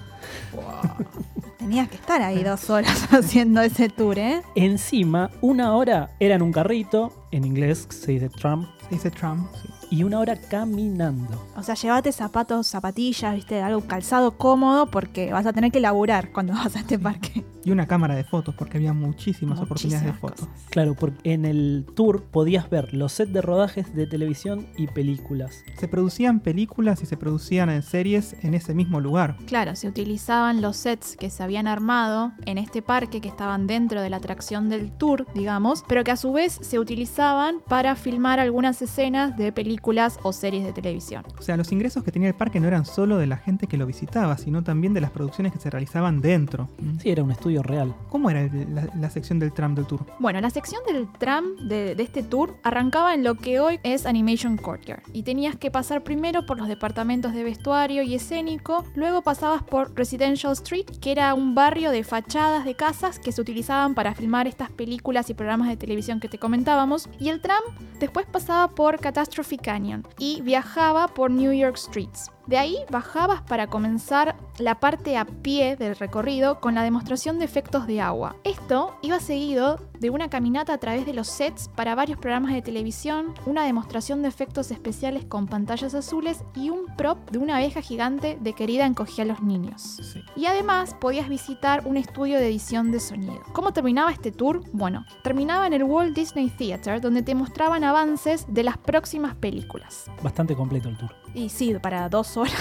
Tenías 1.60 1.88
que 1.90 1.96
estar 1.96 2.22
ahí 2.22 2.42
dos 2.42 2.70
horas 2.70 3.06
haciendo 3.12 3.60
ese 3.60 3.90
tour, 3.90 4.18
¿eh? 4.18 4.40
Encima, 4.54 5.30
una 5.42 5.74
hora 5.76 6.10
era 6.18 6.34
en 6.36 6.40
un 6.42 6.52
carrito, 6.52 7.12
en 7.32 7.44
inglés 7.44 7.86
se 7.90 8.12
dice 8.12 8.30
tram, 8.30 8.66
Se 8.88 8.94
dice 8.94 9.10
Trump, 9.10 9.46
sí. 9.62 9.68
y 9.90 10.02
una 10.04 10.20
hora 10.20 10.36
caminando. 10.40 11.46
O 11.56 11.62
sea, 11.62 11.74
llévate 11.74 12.12
zapatos, 12.12 12.66
zapatillas, 12.66 13.34
viste, 13.34 13.60
algo 13.60 13.82
calzado 13.82 14.38
cómodo 14.38 14.86
porque 14.86 15.32
vas 15.34 15.44
a 15.44 15.52
tener 15.52 15.70
que 15.70 15.80
laburar 15.80 16.32
cuando 16.32 16.52
vas 16.64 16.74
a 16.76 16.78
este 16.80 16.98
parque. 16.98 17.44
Y 17.64 17.70
una 17.70 17.86
cámara 17.86 18.14
de 18.14 18.24
fotos, 18.24 18.54
porque 18.54 18.78
había 18.78 18.92
muchísimas, 18.92 19.60
oportunidades 19.60 20.06
de 20.06 20.12
fotos. 20.12 20.46
cosas. 20.46 20.66
Claro, 20.70 20.94
porque 20.94 21.32
en 21.32 21.44
el 21.44 21.86
tour 21.94 22.22
podías 22.22 22.70
ver 22.70 22.94
los 22.94 23.12
sets 23.12 23.32
de 23.32 23.42
rodajes 23.42 23.94
de 23.94 24.06
televisión 24.06 24.66
y 24.76 24.86
películas. 24.86 25.62
Se 25.78 25.88
producían 25.88 26.40
películas 26.40 27.02
y 27.02 27.06
se 27.06 27.16
producían 27.16 27.70
en 27.70 27.82
series 27.82 28.36
en 28.42 28.54
ese 28.54 28.74
mismo 28.74 29.00
lugar. 29.00 29.36
Claro, 29.46 29.76
se 29.76 29.88
utilizaban 29.88 30.62
los 30.62 30.76
sets 30.76 31.16
que 31.16 31.30
se 31.30 31.42
habían 31.42 31.66
armado 31.66 32.32
en 32.46 32.58
este 32.58 32.82
parque 32.82 33.20
que 33.20 33.28
estaban 33.28 33.66
dentro 33.66 34.00
de 34.00 34.10
la 34.10 34.16
atracción 34.16 34.68
del 34.68 34.90
tour, 34.92 35.26
digamos, 35.34 35.84
pero 35.88 36.04
que 36.04 36.10
a 36.10 36.16
su 36.16 36.32
vez 36.32 36.58
se 36.60 36.78
utilizaban 36.78 37.56
para 37.66 37.94
filmar 37.96 38.40
algunas 38.40 38.80
escenas 38.82 39.36
de 39.36 39.52
películas 39.52 40.18
o 40.22 40.32
series 40.32 40.64
de 40.64 40.72
televisión. 40.72 41.24
O 41.38 41.42
sea, 41.42 41.56
los 41.56 41.72
ingresos 41.72 42.04
que 42.04 42.12
tenía 42.12 42.28
el 42.28 42.34
parque 42.34 42.60
no 42.60 42.68
eran 42.68 42.84
solo 42.84 43.18
de 43.18 43.26
la 43.26 43.36
gente 43.36 43.66
que 43.66 43.76
lo 43.76 43.86
visitaba, 43.86 44.38
sino 44.38 44.62
también 44.62 44.94
de 44.94 45.00
las 45.00 45.10
producciones 45.10 45.52
que 45.52 45.58
se 45.58 45.70
realizaban 45.70 46.20
dentro. 46.20 46.68
Sí, 47.00 47.10
era 47.10 47.22
un 47.22 47.30
estudio 47.30 47.49
real. 47.58 47.94
¿Cómo 48.08 48.30
era 48.30 48.48
la 48.94 49.10
sección 49.10 49.38
del 49.38 49.52
tram 49.52 49.74
del 49.74 49.86
tour? 49.86 50.06
Bueno, 50.18 50.40
la 50.40 50.50
sección 50.50 50.82
del 50.86 51.10
tram 51.18 51.56
de, 51.68 51.94
de 51.94 52.02
este 52.02 52.22
tour 52.22 52.56
arrancaba 52.62 53.14
en 53.14 53.24
lo 53.24 53.34
que 53.34 53.60
hoy 53.60 53.80
es 53.82 54.06
Animation 54.06 54.56
Courtyard 54.56 55.02
y 55.12 55.22
tenías 55.22 55.56
que 55.56 55.70
pasar 55.70 56.02
primero 56.02 56.46
por 56.46 56.58
los 56.58 56.68
departamentos 56.68 57.32
de 57.32 57.44
vestuario 57.44 58.02
y 58.02 58.14
escénico, 58.14 58.84
luego 58.94 59.22
pasabas 59.22 59.62
por 59.62 59.94
Residential 59.94 60.52
Street, 60.52 60.86
que 61.00 61.12
era 61.12 61.34
un 61.34 61.54
barrio 61.54 61.90
de 61.90 62.04
fachadas 62.04 62.64
de 62.64 62.74
casas 62.74 63.18
que 63.18 63.32
se 63.32 63.40
utilizaban 63.40 63.94
para 63.94 64.14
filmar 64.14 64.46
estas 64.46 64.70
películas 64.70 65.30
y 65.30 65.34
programas 65.34 65.68
de 65.68 65.76
televisión 65.76 66.20
que 66.20 66.28
te 66.28 66.38
comentábamos, 66.38 67.08
y 67.18 67.28
el 67.28 67.40
tram 67.40 67.62
después 67.98 68.26
pasaba 68.26 68.68
por 68.68 69.00
Catastrophe 69.00 69.58
Canyon 69.58 70.06
y 70.18 70.40
viajaba 70.42 71.08
por 71.08 71.30
New 71.30 71.52
York 71.52 71.76
Streets. 71.76 72.30
De 72.50 72.58
ahí 72.58 72.78
bajabas 72.90 73.42
para 73.42 73.68
comenzar 73.68 74.34
la 74.58 74.80
parte 74.80 75.16
a 75.16 75.24
pie 75.24 75.76
del 75.76 75.94
recorrido 75.94 76.58
con 76.58 76.74
la 76.74 76.82
demostración 76.82 77.38
de 77.38 77.44
efectos 77.44 77.86
de 77.86 78.00
agua. 78.00 78.34
Esto 78.42 78.96
iba 79.02 79.20
seguido 79.20 79.78
de 80.00 80.10
una 80.10 80.28
caminata 80.28 80.72
a 80.72 80.78
través 80.78 81.06
de 81.06 81.12
los 81.12 81.28
sets 81.28 81.68
para 81.68 81.94
varios 81.94 82.18
programas 82.18 82.52
de 82.52 82.60
televisión, 82.60 83.34
una 83.46 83.64
demostración 83.64 84.22
de 84.22 84.28
efectos 84.28 84.72
especiales 84.72 85.24
con 85.26 85.46
pantallas 85.46 85.94
azules 85.94 86.42
y 86.56 86.70
un 86.70 86.86
prop 86.96 87.30
de 87.30 87.38
una 87.38 87.58
abeja 87.58 87.82
gigante 87.82 88.36
de 88.40 88.52
querida 88.52 88.84
encogía 88.84 89.22
a 89.22 89.28
los 89.28 89.42
niños. 89.42 89.80
Sí. 90.02 90.20
Y 90.34 90.46
además 90.46 90.96
podías 91.00 91.28
visitar 91.28 91.86
un 91.86 91.96
estudio 91.96 92.38
de 92.38 92.48
edición 92.48 92.90
de 92.90 92.98
sonido. 92.98 93.42
¿Cómo 93.52 93.72
terminaba 93.72 94.10
este 94.10 94.32
tour? 94.32 94.62
Bueno, 94.72 95.06
terminaba 95.22 95.68
en 95.68 95.74
el 95.74 95.84
Walt 95.84 96.16
Disney 96.16 96.50
Theater, 96.50 97.00
donde 97.00 97.22
te 97.22 97.36
mostraban 97.36 97.84
avances 97.84 98.44
de 98.48 98.64
las 98.64 98.76
próximas 98.76 99.36
películas. 99.36 100.10
Bastante 100.20 100.56
completo 100.56 100.88
el 100.88 100.98
tour. 100.98 101.14
Y 101.34 101.48
sí, 101.48 101.74
para 101.80 102.08
dos 102.08 102.36
horas 102.36 102.54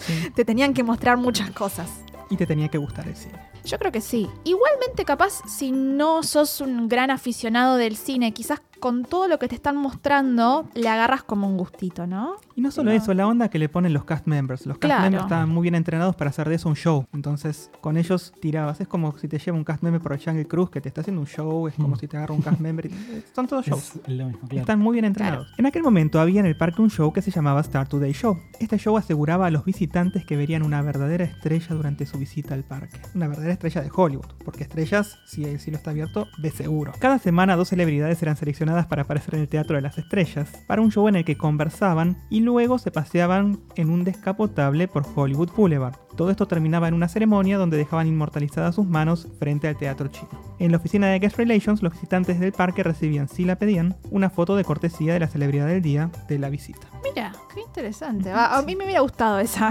Sí. 0.00 0.30
te 0.34 0.44
tenían 0.44 0.74
que 0.74 0.82
mostrar 0.82 1.16
muchas 1.16 1.50
cosas. 1.50 1.88
Y 2.30 2.36
te 2.36 2.46
tenía 2.46 2.68
que 2.68 2.78
gustar 2.78 3.06
el 3.06 3.14
cine. 3.16 3.38
Yo 3.64 3.78
creo 3.78 3.92
que 3.92 4.00
sí. 4.00 4.28
Igualmente 4.44 5.04
capaz 5.04 5.42
si 5.48 5.70
no 5.70 6.22
sos 6.22 6.60
un 6.60 6.88
gran 6.88 7.10
aficionado 7.10 7.76
del 7.76 7.96
cine, 7.96 8.32
quizás 8.32 8.60
con 8.80 9.04
todo 9.04 9.28
lo 9.28 9.38
que 9.38 9.48
te 9.48 9.54
están 9.54 9.76
mostrando 9.76 10.68
le 10.74 10.88
agarras 10.88 11.22
como 11.22 11.48
un 11.48 11.56
gustito, 11.56 12.06
¿no? 12.06 12.36
Y 12.54 12.60
no 12.60 12.70
solo 12.70 12.90
No. 12.90 12.96
eso, 12.96 13.12
la 13.14 13.26
onda 13.26 13.48
que 13.48 13.58
le 13.58 13.68
ponen 13.68 13.92
los 13.92 14.04
cast 14.04 14.26
members. 14.26 14.66
Los 14.66 14.78
cast 14.78 14.88
Claro. 14.88 15.02
members 15.02 15.24
estaban 15.24 15.48
muy 15.48 15.62
bien 15.62 15.74
entrenados 15.74 16.16
para 16.16 16.30
hacer 16.30 16.48
de 16.48 16.54
eso 16.56 16.68
un 16.68 16.76
show. 16.76 17.06
Entonces, 17.12 17.70
con 17.80 17.96
ellos 17.96 18.32
tirabas. 18.40 18.80
Es 18.80 18.88
como 18.88 19.16
si 19.18 19.28
te 19.28 19.38
lleva 19.38 19.56
un 19.56 19.64
cast 19.64 19.82
member 19.82 20.00
por 20.00 20.18
Jungle 20.22 20.46
Cruise 20.46 20.70
que 20.70 20.80
te 20.80 20.88
está 20.88 21.00
haciendo 21.00 21.20
un 21.20 21.26
show. 21.26 21.68
Es 21.68 21.74
como 21.74 21.88
Mm. 21.96 21.98
si 21.98 22.08
te 22.08 22.16
agarra 22.16 22.34
un 22.34 22.42
cast 22.42 22.60
member. 22.60 22.86
y- 22.86 22.90
Son 23.34 23.46
todos 23.46 23.66
shows. 23.66 23.92
Es 24.06 24.08
lo 24.14 24.26
mismo, 24.26 24.40
claro. 24.48 24.60
Están 24.60 24.78
muy 24.78 24.92
bien 24.94 25.04
entrenados. 25.04 25.48
En 25.58 25.66
aquel 25.66 25.82
momento 25.82 26.20
había 26.20 26.40
en 26.40 26.46
el 26.46 26.56
parque 26.56 26.82
un 26.82 26.90
show 26.90 27.12
que 27.12 27.22
se 27.22 27.30
llamaba 27.30 27.60
Star 27.60 27.88
Today 27.88 28.12
Show. 28.12 28.38
Este 28.60 28.78
show 28.78 28.96
aseguraba 28.96 29.46
a 29.46 29.50
los 29.50 29.64
visitantes 29.64 30.24
que 30.24 30.36
verían 30.36 30.62
una 30.62 30.82
verdadera 30.82 31.24
estrella 31.24 31.74
durante 31.74 32.06
su 32.06 32.18
visita 32.18 32.54
al 32.54 32.64
parque. 32.64 33.00
Una 33.14 33.28
verdadera 33.28 33.52
estrella 33.52 33.82
de 33.82 33.90
Hollywood, 33.94 34.26
porque 34.44 34.62
estrellas, 34.64 35.18
si 35.26 35.44
el 35.44 35.58
cielo 35.60 35.76
está 35.78 35.90
abierto, 35.90 36.26
de 36.38 36.50
seguro. 36.50 36.92
Cada 36.98 37.18
semana 37.18 37.56
dos 37.56 37.68
celebridades 37.68 38.22
eran 38.22 38.36
seleccionadas 38.36 38.65
para 38.86 39.02
aparecer 39.02 39.34
en 39.36 39.42
el 39.42 39.48
Teatro 39.48 39.76
de 39.76 39.82
las 39.82 39.96
Estrellas, 39.96 40.50
para 40.66 40.82
un 40.82 40.90
show 40.90 41.08
en 41.08 41.16
el 41.16 41.24
que 41.24 41.36
conversaban 41.36 42.18
y 42.28 42.40
luego 42.40 42.78
se 42.78 42.90
paseaban 42.90 43.60
en 43.76 43.90
un 43.90 44.04
descapotable 44.04 44.88
por 44.88 45.06
Hollywood 45.14 45.50
Boulevard. 45.56 45.96
Todo 46.16 46.30
esto 46.30 46.46
terminaba 46.46 46.88
en 46.88 46.94
una 46.94 47.08
ceremonia 47.08 47.58
donde 47.58 47.76
dejaban 47.76 48.06
inmortalizadas 48.06 48.74
sus 48.74 48.86
manos 48.86 49.28
frente 49.38 49.68
al 49.68 49.76
teatro 49.76 50.08
chino. 50.08 50.28
En 50.58 50.72
la 50.72 50.78
oficina 50.78 51.08
de 51.08 51.18
Guest 51.18 51.36
Relations, 51.36 51.82
los 51.82 51.92
visitantes 51.92 52.40
del 52.40 52.52
parque 52.52 52.82
recibían, 52.82 53.28
si 53.28 53.44
la 53.44 53.56
pedían, 53.56 53.96
una 54.10 54.30
foto 54.30 54.56
de 54.56 54.64
cortesía 54.64 55.12
de 55.12 55.20
la 55.20 55.28
celebridad 55.28 55.66
del 55.66 55.82
día 55.82 56.10
de 56.28 56.38
la 56.38 56.48
visita. 56.48 56.88
Mira, 57.04 57.32
qué 57.54 57.60
interesante. 57.60 58.32
Va, 58.32 58.56
a 58.56 58.62
mí 58.62 58.74
me 58.74 58.84
hubiera 58.84 59.00
gustado 59.00 59.38
esa, 59.38 59.70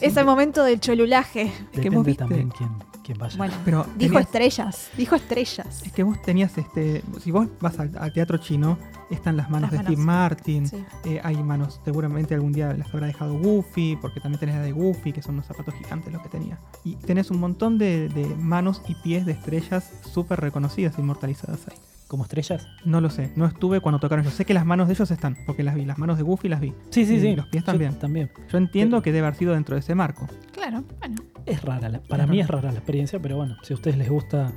ese 0.00 0.24
momento 0.24 0.64
del 0.64 0.80
cholulaje. 0.80 1.52
que 1.72 1.90
también 2.14 2.50
quién, 2.50 2.70
quién 3.06 3.18
vaya. 3.18 3.36
Bueno, 3.38 3.54
Pero 3.64 3.86
dijo 3.96 4.14
tenías- 4.14 4.24
estrellas, 4.24 4.90
dijo 4.96 5.14
estrellas. 5.14 5.82
Es 5.86 5.92
que 5.92 6.02
vos 6.02 6.20
tenías 6.22 6.58
este. 6.58 7.02
Si 7.22 7.30
vos 7.30 7.46
vas 7.60 7.78
al, 7.78 7.96
al 7.96 8.12
teatro 8.12 8.36
chino, 8.38 8.76
están 9.10 9.36
las 9.36 9.48
manos 9.48 9.70
Las 9.72 9.72
de 9.72 9.76
manos. 9.78 9.92
Steve 9.92 10.04
Martin. 10.04 10.66
Sí. 10.68 10.84
eh, 11.04 11.20
hay 11.22 11.36
manos, 11.42 11.80
seguramente 11.84 12.34
algún 12.34 12.52
día 12.52 12.72
las 12.74 12.92
habrá 12.92 13.06
dejado 13.06 13.38
Goofy, 13.38 13.96
porque 14.02 14.20
también 14.20 14.40
tenés 14.40 14.56
la 14.56 14.62
de 14.62 14.72
Goofy, 14.72 15.12
que 15.12 15.22
son 15.22 15.34
unos 15.36 15.46
zapatos 15.46 15.74
gigantes 15.74 16.12
lo 16.12 16.22
que 16.22 16.28
tenía. 16.28 16.58
Y 16.84 16.96
tenés 16.96 17.30
un 17.30 17.38
montón 17.38 17.78
de, 17.78 18.08
de 18.08 18.26
manos 18.36 18.82
y 18.88 18.94
pies 18.96 19.24
de 19.24 19.32
estrellas 19.32 19.92
súper 20.12 20.40
reconocidas, 20.40 20.98
inmortalizadas 20.98 21.68
ahí. 21.68 21.76
¿Como 22.08 22.22
estrellas? 22.22 22.68
No 22.84 23.00
lo 23.00 23.10
sé, 23.10 23.32
no 23.34 23.46
estuve 23.46 23.80
cuando 23.80 23.98
tocaron. 23.98 24.24
Yo 24.24 24.30
sé 24.30 24.44
que 24.44 24.54
las 24.54 24.64
manos 24.64 24.86
de 24.86 24.94
ellos 24.94 25.10
están, 25.10 25.36
porque 25.44 25.64
las 25.64 25.74
vi. 25.74 25.84
Las 25.84 25.98
manos 25.98 26.16
de 26.16 26.22
Goofy 26.22 26.48
las 26.48 26.60
vi. 26.60 26.72
Sí, 26.90 27.04
sí, 27.04 27.14
Y 27.16 27.20
sí. 27.20 27.36
los 27.36 27.46
pies 27.48 27.64
Yo 27.64 27.66
también. 27.72 27.94
también. 27.98 28.30
Yo 28.48 28.58
entiendo 28.58 28.96
Pero- 28.98 29.02
que 29.02 29.12
debe 29.12 29.26
haber 29.26 29.38
sido 29.38 29.54
dentro 29.54 29.74
de 29.74 29.80
ese 29.80 29.94
marco. 29.96 30.28
Claro, 30.52 30.84
bueno. 31.00 31.16
Es 31.46 31.62
rara. 31.62 31.88
la- 31.88 32.00
para 32.00 32.24
Es 32.24 32.30
mí 32.30 32.36
rara. 32.42 32.44
es 32.44 32.50
rara 32.62 32.72
la 32.72 32.78
experiencia, 32.78 33.18
pero 33.20 33.36
bueno, 33.36 33.56
si 33.62 33.72
a 33.72 33.76
ustedes 33.76 33.96
les 33.98 34.08
gusta. 34.08 34.52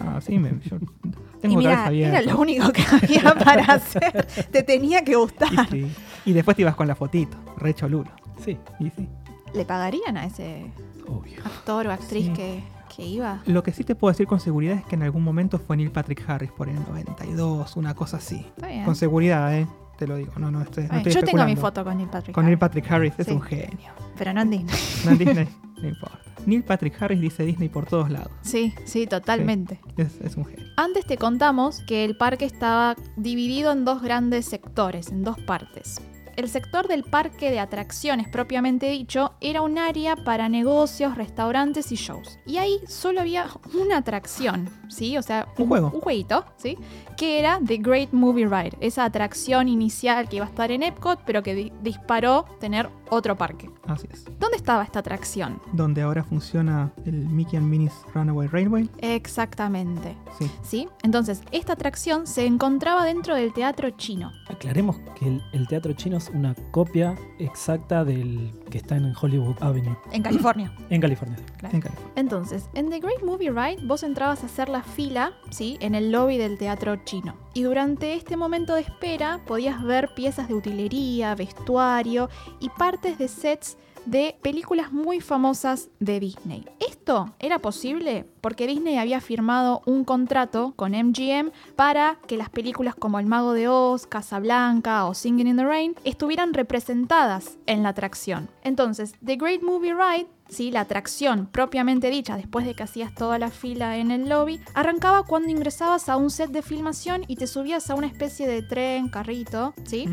Ah, 0.00 0.20
sí, 0.20 0.38
me, 0.38 0.50
yo 0.60 0.76
Y 0.76 1.40
tengo 1.40 1.62
cabeza 1.62 1.86
abierta. 1.86 2.18
era 2.20 2.32
lo 2.32 2.38
único 2.40 2.72
que 2.72 2.82
había 2.82 3.34
para 3.44 3.64
hacer. 3.64 4.26
Te 4.52 4.62
tenía 4.62 5.02
que 5.04 5.16
gustar. 5.16 5.52
Y, 5.74 5.86
sí. 5.86 5.92
Y 6.26 6.32
después 6.32 6.54
te 6.56 6.62
ibas 6.62 6.76
con 6.76 6.86
la 6.86 6.94
fotito, 6.94 7.36
re 7.56 7.74
cholulo. 7.74 8.10
Sí, 8.44 8.56
Y 8.78 8.90
sí. 8.90 9.08
¿Le 9.54 9.64
pagarían 9.64 10.16
a 10.16 10.26
ese 10.26 10.70
obvio. 11.08 11.38
actor 11.44 11.86
o 11.86 11.92
actriz 11.92 12.26
Sí. 12.26 12.32
que, 12.32 12.62
que 12.96 13.06
iba? 13.06 13.40
Lo 13.46 13.62
que 13.62 13.72
sí 13.72 13.84
te 13.84 13.94
puedo 13.94 14.10
decir 14.12 14.26
con 14.26 14.40
seguridad 14.40 14.76
es 14.76 14.84
que 14.84 14.96
en 14.96 15.02
algún 15.02 15.22
momento 15.22 15.58
fue 15.58 15.76
Neil 15.76 15.90
Patrick 15.90 16.28
Harris 16.28 16.50
por 16.52 16.68
el 16.68 16.74
92, 16.76 17.76
una 17.76 17.94
cosa 17.94 18.16
así. 18.18 18.36
Está 18.36 18.68
bien. 18.68 18.84
Con 18.84 18.96
seguridad, 18.96 19.56
¿eh? 19.56 19.66
Te 19.98 20.08
lo 20.08 20.16
digo, 20.16 20.32
no, 20.38 20.50
no, 20.50 20.60
estoy, 20.62 20.88
no 20.88 20.96
estoy 20.96 21.12
Yo 21.12 21.22
tengo 21.22 21.44
mi 21.44 21.54
foto 21.54 21.84
con 21.84 21.96
Neil 21.96 22.08
Patrick. 22.10 22.34
Con 22.34 22.46
Neil 22.46 22.58
Patrick 22.58 22.90
Harris, 22.90 23.12
es 23.16 23.26
Sí. 23.26 23.32
un 23.32 23.42
genio. 23.42 23.92
Pero 24.18 24.32
no 24.32 24.40
en 24.42 24.50
Disney. 24.50 24.74
No 25.04 25.10
en 25.12 25.18
Disney, 25.18 25.48
no 25.82 25.88
importa. 25.88 26.18
Neil 26.46 26.62
Patrick 26.64 27.00
Harris 27.00 27.20
dice 27.20 27.44
Disney 27.44 27.68
por 27.68 27.86
todos 27.86 28.10
lados. 28.10 28.30
Sí, 28.42 28.74
sí, 28.84 29.06
totalmente. 29.06 29.80
Es, 29.96 30.20
es 30.20 30.36
un 30.36 30.44
genio. 30.44 30.66
Antes 30.76 31.06
te 31.06 31.16
contamos 31.16 31.80
que 31.86 32.04
el 32.04 32.16
parque 32.16 32.44
estaba 32.44 32.96
dividido 33.16 33.70
en 33.72 33.84
dos 33.84 34.02
grandes 34.02 34.44
sectores, 34.46 35.08
en 35.10 35.22
dos 35.24 35.38
partes. 35.40 36.02
El 36.36 36.48
sector 36.48 36.88
del 36.88 37.04
parque 37.04 37.50
de 37.50 37.60
atracciones 37.60 38.28
propiamente 38.28 38.86
dicho 38.90 39.32
era 39.40 39.62
un 39.62 39.78
área 39.78 40.16
para 40.16 40.48
negocios, 40.48 41.16
restaurantes 41.16 41.92
y 41.92 41.96
shows. 41.96 42.38
Y 42.46 42.56
ahí 42.58 42.80
solo 42.88 43.20
había 43.20 43.46
una 43.74 43.98
atracción, 43.98 44.68
¿sí? 44.88 45.16
O 45.16 45.22
sea, 45.22 45.46
Un 45.58 45.68
juego. 45.68 45.90
Un 45.94 46.00
jueguito, 46.00 46.44
¿sí? 46.56 46.76
Que 47.16 47.38
era 47.38 47.60
The 47.64 47.76
Great 47.78 48.12
Movie 48.12 48.46
Ride, 48.46 48.76
esa 48.80 49.04
atracción 49.04 49.68
inicial 49.68 50.28
que 50.28 50.36
iba 50.36 50.46
a 50.46 50.48
estar 50.48 50.70
en 50.72 50.82
Epcot, 50.82 51.20
pero 51.24 51.42
que 51.42 51.54
di- 51.54 51.72
disparó 51.82 52.46
tener 52.60 52.88
otro 53.14 53.36
parque. 53.36 53.70
Así 53.86 54.06
es. 54.12 54.24
¿Dónde 54.38 54.56
estaba 54.56 54.82
esta 54.82 54.98
atracción? 55.00 55.60
Donde 55.72 56.02
ahora 56.02 56.22
funciona 56.24 56.92
el 57.04 57.26
Mickey 57.28 57.58
and 57.58 57.68
Minnie's 57.68 57.94
Runaway 58.14 58.48
Railway. 58.48 58.90
Exactamente. 58.98 60.16
Sí. 60.38 60.50
¿Sí? 60.62 60.88
Entonces, 61.02 61.42
esta 61.50 61.72
atracción 61.74 62.26
se 62.26 62.46
encontraba 62.46 63.04
dentro 63.04 63.34
del 63.34 63.52
teatro 63.52 63.90
chino. 63.90 64.32
Aclaremos 64.48 64.96
que 65.18 65.26
el, 65.28 65.42
el 65.52 65.66
teatro 65.66 65.92
chino 65.94 66.16
es 66.18 66.30
una 66.30 66.54
copia 66.70 67.14
exacta 67.38 68.04
del 68.04 68.52
que 68.70 68.78
está 68.78 68.96
en 68.96 69.14
Hollywood 69.20 69.56
Avenue, 69.60 69.96
En 70.12 70.22
California. 70.22 70.72
en 70.90 71.00
California. 71.00 71.36
sí. 71.38 71.44
Claro. 71.58 71.74
En 71.74 71.80
California. 71.80 72.12
Entonces, 72.16 72.68
en 72.74 72.90
The 72.90 73.00
Great 73.00 73.22
Movie 73.24 73.50
Ride, 73.50 73.86
vos 73.86 74.02
entrabas 74.02 74.42
a 74.42 74.46
hacer 74.46 74.68
la 74.68 74.82
fila, 74.82 75.32
¿sí? 75.50 75.76
En 75.80 75.94
el 75.94 76.10
lobby 76.12 76.38
del 76.38 76.58
teatro 76.58 76.96
chino. 77.04 77.34
Y 77.54 77.62
durante 77.62 78.14
este 78.14 78.36
momento 78.36 78.74
de 78.74 78.80
espera 78.82 79.40
podías 79.46 79.82
ver 79.82 80.12
piezas 80.14 80.48
de 80.48 80.54
utilería, 80.54 81.34
vestuario 81.36 82.28
y 82.60 82.68
de 83.12 83.28
sets 83.28 83.76
de 84.06 84.36
películas 84.42 84.92
muy 84.92 85.20
famosas 85.20 85.88
de 86.00 86.20
Disney. 86.20 86.64
Esto 86.80 87.34
era 87.38 87.58
posible 87.58 88.26
porque 88.40 88.66
Disney 88.66 88.98
había 88.98 89.20
firmado 89.20 89.82
un 89.86 90.04
contrato 90.04 90.72
con 90.76 90.92
MGM 90.92 91.50
para 91.76 92.18
que 92.26 92.36
las 92.36 92.50
películas 92.50 92.94
como 92.94 93.18
El 93.18 93.26
Mago 93.26 93.52
de 93.52 93.68
Oz, 93.68 94.06
Casablanca 94.06 95.06
o 95.06 95.14
Singing 95.14 95.48
in 95.48 95.56
the 95.56 95.64
Rain 95.64 95.94
estuvieran 96.04 96.54
representadas 96.54 97.58
en 97.66 97.82
la 97.82 97.90
atracción. 97.90 98.48
Entonces, 98.62 99.14
The 99.24 99.36
Great 99.36 99.62
Movie 99.62 99.94
Ride 99.94 100.28
¿sí? 100.48 100.70
la 100.70 100.80
atracción 100.80 101.46
propiamente 101.46 102.10
dicha, 102.10 102.36
después 102.36 102.66
de 102.66 102.74
que 102.74 102.82
hacías 102.82 103.14
toda 103.14 103.38
la 103.38 103.50
fila 103.50 103.96
en 103.96 104.10
el 104.10 104.28
lobby, 104.28 104.60
arrancaba 104.74 105.24
cuando 105.24 105.50
ingresabas 105.50 106.08
a 106.08 106.16
un 106.16 106.30
set 106.30 106.50
de 106.50 106.62
filmación 106.62 107.24
y 107.26 107.36
te 107.36 107.46
subías 107.46 107.90
a 107.90 107.94
una 107.94 108.06
especie 108.06 108.46
de 108.46 108.62
tren, 108.62 109.08
carrito, 109.08 109.74
¿sí? 109.84 110.08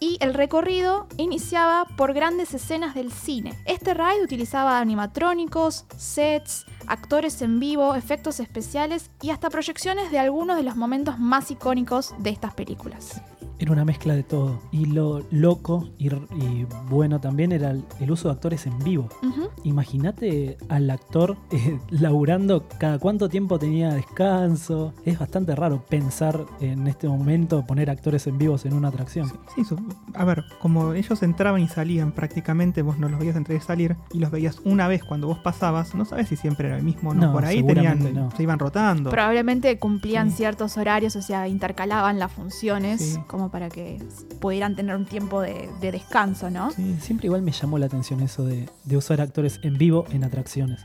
Y 0.00 0.16
el 0.20 0.34
recorrido 0.34 1.06
iniciaba 1.16 1.86
por 1.96 2.12
grandes 2.12 2.54
escenas 2.54 2.94
del 2.94 3.12
cine. 3.12 3.54
Este 3.64 3.94
ride 3.94 4.22
utilizaba 4.22 4.78
animatrónicos, 4.80 5.84
sets, 5.96 6.66
actores 6.86 7.42
en 7.42 7.60
vivo, 7.60 7.94
efectos 7.94 8.40
especiales 8.40 9.10
y 9.22 9.30
hasta 9.30 9.50
proyecciones 9.50 10.10
de 10.10 10.18
algunos 10.18 10.56
de 10.56 10.62
los 10.62 10.76
momentos 10.76 11.18
más 11.18 11.50
icónicos 11.50 12.14
de 12.18 12.30
estas 12.30 12.54
películas. 12.54 13.20
Era 13.60 13.72
una 13.72 13.84
mezcla 13.84 14.14
de 14.14 14.22
todo. 14.22 14.60
Y 14.70 14.84
lo 14.86 15.24
loco 15.32 15.88
y, 15.98 16.06
y 16.14 16.64
bueno 16.88 17.20
también 17.20 17.50
era 17.50 17.72
el, 17.72 17.84
el 17.98 18.10
uso 18.12 18.28
de 18.28 18.34
actores 18.34 18.66
en 18.66 18.78
vivo. 18.78 19.08
Ujú. 19.20 19.48
Imagínate 19.64 20.56
al 20.68 20.88
actor 20.90 21.36
eh, 21.50 21.80
laburando 21.90 22.68
cada 22.78 23.00
cuánto 23.00 23.28
tiempo 23.28 23.58
tenía 23.58 23.92
descanso. 23.92 24.94
Es 25.04 25.18
bastante 25.18 25.56
raro 25.56 25.84
pensar 25.88 26.46
en 26.60 26.86
este 26.86 27.08
momento 27.08 27.66
poner 27.66 27.90
actores 27.90 28.28
en 28.28 28.38
vivos 28.38 28.64
en 28.64 28.74
una 28.74 28.88
atracción. 28.88 29.28
Sí, 29.56 29.64
su- 29.64 29.76
a 30.14 30.24
ver, 30.24 30.44
como 30.60 30.92
ellos 30.94 31.22
entraban 31.22 31.60
y 31.60 31.68
salían 31.68 32.12
prácticamente, 32.12 32.82
vos 32.82 32.98
no 32.98 33.08
los 33.08 33.18
veías 33.20 33.36
entrar 33.36 33.56
y 33.56 33.60
salir, 33.60 33.96
y 34.12 34.18
los 34.18 34.30
veías 34.30 34.60
una 34.64 34.88
vez 34.88 35.02
cuando 35.04 35.26
vos 35.26 35.38
pasabas, 35.38 35.94
no 35.94 36.04
sabes 36.04 36.28
si 36.28 36.36
siempre 36.36 36.68
era 36.68 36.76
el 36.76 36.82
mismo 36.82 37.10
o 37.10 37.14
no. 37.14 37.26
No, 37.28 37.32
Por 37.32 37.44
ahí 37.44 37.62
tenían, 37.62 38.14
no. 38.14 38.30
se 38.32 38.42
iban 38.42 38.58
rotando. 38.58 39.10
Probablemente 39.10 39.78
cumplían 39.78 40.30
Sí. 40.30 40.38
ciertos 40.38 40.76
horarios, 40.76 41.14
o 41.16 41.22
sea, 41.22 41.48
intercalaban 41.48 42.18
las 42.18 42.32
funciones 42.32 43.00
Sí. 43.00 43.18
como 43.26 43.50
para 43.50 43.68
que 43.68 43.98
pudieran 44.40 44.74
tener 44.76 44.96
un 44.96 45.04
tiempo 45.04 45.40
de, 45.40 45.68
de 45.80 45.92
descanso, 45.92 46.50
¿no? 46.50 46.70
Sí, 46.70 46.96
Siempre 47.00 47.26
igual 47.26 47.42
me 47.42 47.52
llamó 47.52 47.78
la 47.78 47.86
atención 47.86 48.20
eso 48.20 48.44
de, 48.44 48.68
de 48.84 48.96
usar 48.96 49.20
actores 49.20 49.60
en 49.62 49.78
vivo 49.78 50.04
en 50.10 50.24
atracciones. 50.24 50.82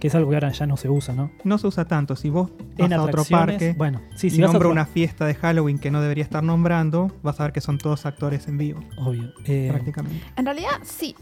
Que 0.00 0.08
es 0.08 0.14
algo 0.14 0.30
que 0.30 0.36
ahora 0.36 0.50
ya 0.52 0.66
no 0.66 0.76
se 0.76 0.88
usa, 0.88 1.14
¿no? 1.14 1.30
No 1.44 1.58
se 1.58 1.66
usa 1.66 1.84
tanto. 1.84 2.16
Si 2.16 2.30
vos 2.30 2.50
vas 2.78 2.86
En 2.86 2.92
a 2.92 3.02
otro 3.02 3.24
parque 3.24 3.74
Bueno, 3.76 4.00
sí, 4.16 4.26
y 4.28 4.30
si 4.30 4.40
vas 4.40 4.50
a 4.50 4.52
nombra 4.54 4.68
otro- 4.68 4.72
una 4.72 4.86
fiesta 4.86 5.26
de 5.26 5.34
Halloween 5.34 5.78
que 5.78 5.90
no 5.90 6.00
debería 6.00 6.24
estar 6.24 6.42
nombrando, 6.42 7.10
vas 7.22 7.38
a 7.40 7.44
ver 7.44 7.52
que 7.52 7.60
son 7.60 7.78
todos 7.78 8.06
actores 8.06 8.41
en 8.48 8.58
vivo, 8.58 8.80
Obvio. 8.98 9.32
Eh, 9.44 9.68
prácticamente. 9.70 10.24
En 10.36 10.44
realidad, 10.44 10.80
sí. 10.84 11.14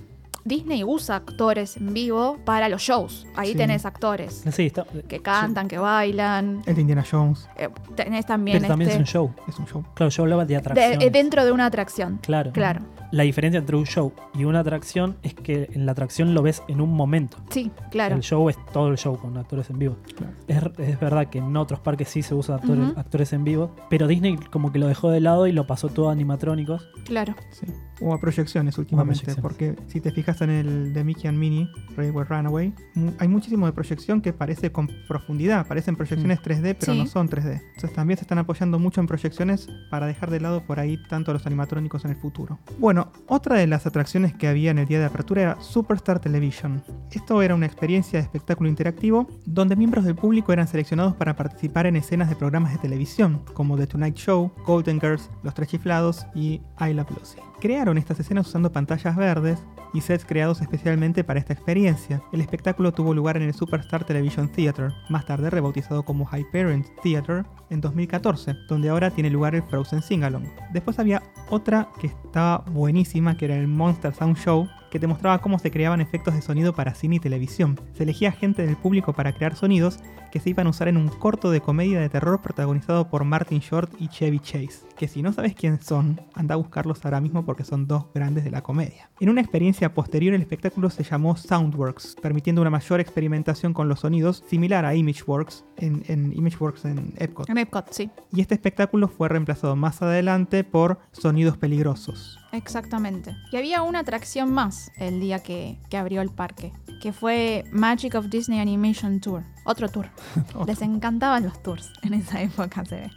Disney 0.44 0.84
usa 0.84 1.16
actores 1.16 1.76
en 1.76 1.92
vivo 1.92 2.38
para 2.44 2.68
los 2.68 2.82
shows. 2.82 3.26
Ahí 3.36 3.52
Sí. 3.52 3.56
tenés 3.56 3.84
actores 3.86 4.44
Sí, 4.52 4.66
está, 4.66 4.84
que 5.08 5.20
cantan, 5.20 5.68
que 5.68 5.78
bailan. 5.78 6.62
El 6.66 6.74
de 6.74 6.80
Indiana 6.80 7.04
Jones 7.08 7.48
Eh, 7.56 7.68
tenés 7.94 8.26
también 8.26 8.58
pero 8.58 8.68
también 8.68 8.88
es 8.90 8.94
este 8.96 9.02
un 9.02 9.06
show. 9.06 9.34
es 9.48 9.58
un 9.58 9.66
show. 9.66 9.84
Claro, 9.94 10.10
yo 10.10 10.22
hablaba 10.22 10.44
de 10.44 10.54
eh, 10.56 11.10
dentro 11.10 11.44
de 11.44 11.52
una 11.52 11.66
atracción. 11.66 12.18
Claro. 12.22 12.52
Claro. 12.52 12.80
La 13.12 13.24
diferencia 13.24 13.58
entre 13.58 13.74
un 13.76 13.86
show 13.86 14.12
y 14.34 14.44
una 14.44 14.60
atracción 14.60 15.16
es 15.22 15.34
que 15.34 15.68
en 15.72 15.84
la 15.84 15.92
atracción 15.92 16.32
lo 16.32 16.42
ves 16.42 16.62
en 16.68 16.80
un 16.80 16.92
momento. 16.92 17.38
Sí, 17.50 17.72
claro. 17.90 18.14
El 18.14 18.22
show 18.22 18.48
es 18.48 18.56
todo 18.72 18.86
el 18.88 18.98
show 18.98 19.18
con 19.18 19.36
actores 19.36 19.68
en 19.70 19.78
vivo. 19.80 19.96
Claro. 20.16 20.32
Es, 20.78 20.88
es 20.88 21.00
verdad 21.00 21.26
que 21.26 21.38
en 21.38 21.56
otros 21.56 21.80
parques 21.80 22.08
sí 22.08 22.22
se 22.22 22.34
usa 22.36 22.54
actores, 22.56 22.96
actores 22.96 23.32
en 23.32 23.42
vivo, 23.42 23.74
pero 23.88 24.06
Disney 24.06 24.36
como 24.36 24.70
que 24.70 24.78
lo 24.78 24.86
dejó 24.86 25.10
de 25.10 25.18
lado 25.20 25.48
y 25.48 25.52
lo 25.52 25.66
pasó 25.66 25.88
todo 25.88 26.08
a 26.08 26.12
animatrónicos. 26.12 26.88
Claro. 27.04 27.34
Sí. 27.50 27.66
O 28.00 28.14
a 28.14 28.18
proyecciones 28.20 28.78
últimamente, 28.78 29.24
proyecciones. 29.24 29.42
porque 29.42 29.76
si 29.88 30.00
te 30.00 30.12
fijas 30.12 30.29
en 30.40 30.50
el 30.50 30.92
de 30.92 31.04
Mickey 31.04 31.28
and 31.28 31.38
Minnie, 31.38 31.68
Railway 31.96 32.24
Runaway, 32.28 32.74
hay 33.18 33.28
muchísimo 33.28 33.66
de 33.66 33.72
proyección 33.72 34.20
que 34.20 34.32
parece 34.32 34.70
con 34.72 34.88
profundidad, 35.08 35.66
parecen 35.66 35.96
proyecciones 35.96 36.40
3D, 36.40 36.74
pero 36.78 36.92
Sí. 36.92 36.98
no 36.98 37.06
son 37.06 37.28
3D. 37.28 37.60
Entonces 37.74 37.92
también 37.92 38.16
se 38.18 38.22
están 38.24 38.38
apoyando 38.38 38.78
mucho 38.78 39.00
en 39.00 39.06
proyecciones 39.06 39.68
para 39.90 40.06
dejar 40.06 40.30
de 40.30 40.40
lado 40.40 40.62
por 40.66 40.78
ahí 40.80 40.98
tanto 41.08 41.30
a 41.30 41.34
los 41.34 41.46
animatrónicos 41.46 42.04
en 42.04 42.12
el 42.12 42.16
futuro. 42.16 42.58
Bueno, 42.78 43.10
otra 43.26 43.56
de 43.56 43.66
las 43.66 43.86
atracciones 43.86 44.34
que 44.34 44.48
había 44.48 44.70
en 44.70 44.78
el 44.78 44.86
día 44.86 44.98
de 45.00 45.06
apertura 45.06 45.42
era 45.42 45.60
Superstar 45.60 46.20
Television. 46.20 46.82
Esto 47.10 47.42
era 47.42 47.54
una 47.54 47.66
experiencia 47.66 48.18
de 48.18 48.24
espectáculo 48.24 48.68
interactivo 48.70 49.26
donde 49.46 49.76
miembros 49.76 50.04
del 50.04 50.14
público 50.14 50.52
eran 50.52 50.68
seleccionados 50.68 51.14
para 51.14 51.36
participar 51.36 51.86
en 51.86 51.96
escenas 51.96 52.28
de 52.28 52.36
programas 52.36 52.72
de 52.72 52.78
televisión, 52.78 53.42
como 53.54 53.76
The 53.76 53.86
Tonight 53.86 54.16
Show, 54.16 54.52
Golden 54.66 55.00
Girls, 55.00 55.30
Los 55.42 55.54
Tres 55.54 55.68
Chiflados 55.70 56.26
y 56.34 56.60
I 56.80 56.92
Love 56.94 57.10
Lucy. 57.10 57.38
Crearon 57.60 57.98
estas 57.98 58.18
escenas 58.18 58.48
usando 58.48 58.72
pantallas 58.72 59.14
verdes 59.16 59.58
y 59.92 60.00
sets 60.00 60.24
creados 60.24 60.62
especialmente 60.62 61.24
para 61.24 61.40
esta 61.40 61.52
experiencia. 61.52 62.22
El 62.32 62.40
espectáculo 62.40 62.92
tuvo 62.92 63.12
lugar 63.12 63.36
en 63.36 63.42
el 63.42 63.52
Superstar 63.52 64.04
Television 64.04 64.48
Theater, 64.48 64.92
más 65.10 65.26
tarde 65.26 65.50
rebautizado 65.50 66.02
como 66.02 66.26
Hyperion 66.26 66.86
Theater, 67.02 67.44
en 67.68 67.82
2014, 67.82 68.56
donde 68.66 68.88
ahora 68.88 69.10
tiene 69.10 69.28
lugar 69.28 69.54
el 69.54 69.62
Frozen 69.62 70.00
Singalong. 70.00 70.48
Después 70.72 70.98
había 70.98 71.22
otra 71.50 71.88
que 72.00 72.06
estaba 72.06 72.64
buenísima, 72.70 73.36
que 73.36 73.44
era 73.44 73.56
el 73.56 73.68
Monster 73.68 74.14
Sound 74.14 74.38
Show, 74.38 74.66
que 74.90 74.98
te 74.98 75.06
mostraba 75.06 75.40
cómo 75.40 75.58
se 75.58 75.70
creaban 75.70 76.00
efectos 76.00 76.34
de 76.34 76.42
sonido 76.42 76.74
para 76.74 76.94
cine 76.94 77.16
y 77.16 77.20
televisión. 77.20 77.78
Se 77.92 78.04
elegía 78.04 78.32
gente 78.32 78.66
del 78.66 78.76
público 78.76 79.12
para 79.12 79.32
crear 79.32 79.54
sonidos 79.54 80.00
que 80.32 80.40
se 80.40 80.50
iban 80.50 80.66
a 80.66 80.70
usar 80.70 80.88
en 80.88 80.96
un 80.96 81.08
corto 81.08 81.50
de 81.50 81.60
comedia 81.60 82.00
de 82.00 82.08
terror 82.08 82.40
protagonizado 82.40 83.08
por 83.08 83.24
Martin 83.24 83.60
Short 83.60 83.92
y 83.98 84.08
Chevy 84.08 84.40
Chase, 84.40 84.80
que 85.00 85.08
si 85.08 85.22
no 85.22 85.32
sabes 85.32 85.54
quiénes 85.54 85.82
son, 85.86 86.20
anda 86.34 86.52
a 86.52 86.58
buscarlos 86.58 87.02
ahora 87.06 87.22
mismo 87.22 87.46
porque 87.46 87.64
son 87.64 87.86
dos 87.86 88.04
grandes 88.14 88.44
de 88.44 88.50
la 88.50 88.60
comedia. 88.60 89.08
En 89.18 89.30
una 89.30 89.40
experiencia 89.40 89.94
posterior 89.94 90.34
el 90.34 90.42
espectáculo 90.42 90.90
se 90.90 91.04
llamó 91.04 91.38
Soundworks, 91.38 92.16
permitiendo 92.20 92.60
una 92.60 92.68
mayor 92.68 93.00
experimentación 93.00 93.72
con 93.72 93.88
los 93.88 94.00
sonidos, 94.00 94.44
similar 94.46 94.84
a 94.84 94.94
Imageworks 94.94 95.64
en, 95.78 96.04
en 96.08 96.36
Imageworks 96.36 96.84
en 96.84 97.14
Epcot. 97.16 97.48
En 97.48 97.56
Epcot, 97.56 97.90
sí. 97.90 98.10
Y 98.30 98.42
este 98.42 98.52
espectáculo 98.52 99.08
fue 99.08 99.30
reemplazado 99.30 99.74
más 99.74 100.02
adelante 100.02 100.64
por 100.64 100.98
Sonidos 101.12 101.56
Peligrosos. 101.56 102.38
Exactamente. 102.52 103.34
Y 103.52 103.56
había 103.56 103.80
una 103.80 104.00
atracción 104.00 104.52
más 104.52 104.92
el 104.98 105.18
día 105.18 105.38
que, 105.38 105.78
que 105.88 105.96
abrió 105.96 106.20
el 106.20 106.28
parque, 106.28 106.74
que 107.00 107.14
fue 107.14 107.64
Magic 107.72 108.16
of 108.16 108.26
Disney 108.28 108.60
Animation 108.60 109.18
Tour. 109.18 109.44
Otro 109.64 109.88
tour. 109.88 110.10
Otro. 110.48 110.66
Les 110.66 110.82
encantaban 110.82 111.44
los 111.44 111.62
tours 111.62 111.90
en 112.02 112.12
esa 112.12 112.42
época, 112.42 112.84
se 112.84 112.96
ve. 112.96 113.10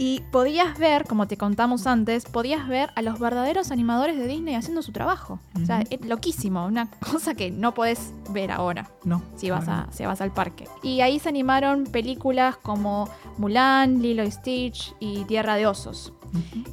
Y 0.00 0.22
podías 0.30 0.78
ver, 0.78 1.04
como 1.06 1.26
te 1.26 1.36
contamos 1.36 1.88
antes, 1.88 2.24
podías 2.24 2.68
ver 2.68 2.90
a 2.94 3.02
los 3.02 3.18
verdaderos 3.18 3.72
animadores 3.72 4.16
de 4.16 4.28
Disney 4.28 4.54
haciendo 4.54 4.80
su 4.82 4.92
trabajo. 4.92 5.40
O 5.60 5.66
sea, 5.66 5.80
es 5.90 6.00
loquísimo, 6.06 6.64
una 6.64 6.88
cosa 7.10 7.34
que 7.34 7.50
no 7.50 7.74
podés 7.74 8.12
ver 8.30 8.52
ahora 8.52 8.88
No. 9.04 9.22
si 9.36 9.50
vas, 9.50 9.66
a, 9.66 9.88
si 9.90 10.04
vas 10.06 10.20
al 10.20 10.32
parque. 10.32 10.68
Y 10.84 11.00
ahí 11.00 11.18
se 11.18 11.28
animaron 11.28 11.82
películas 11.84 12.56
como 12.56 13.08
Mulan, 13.38 14.00
Lilo 14.00 14.22
y 14.22 14.30
Stitch 14.30 14.94
y 15.00 15.24
Tierra 15.24 15.56
de 15.56 15.66
Osos. 15.66 16.12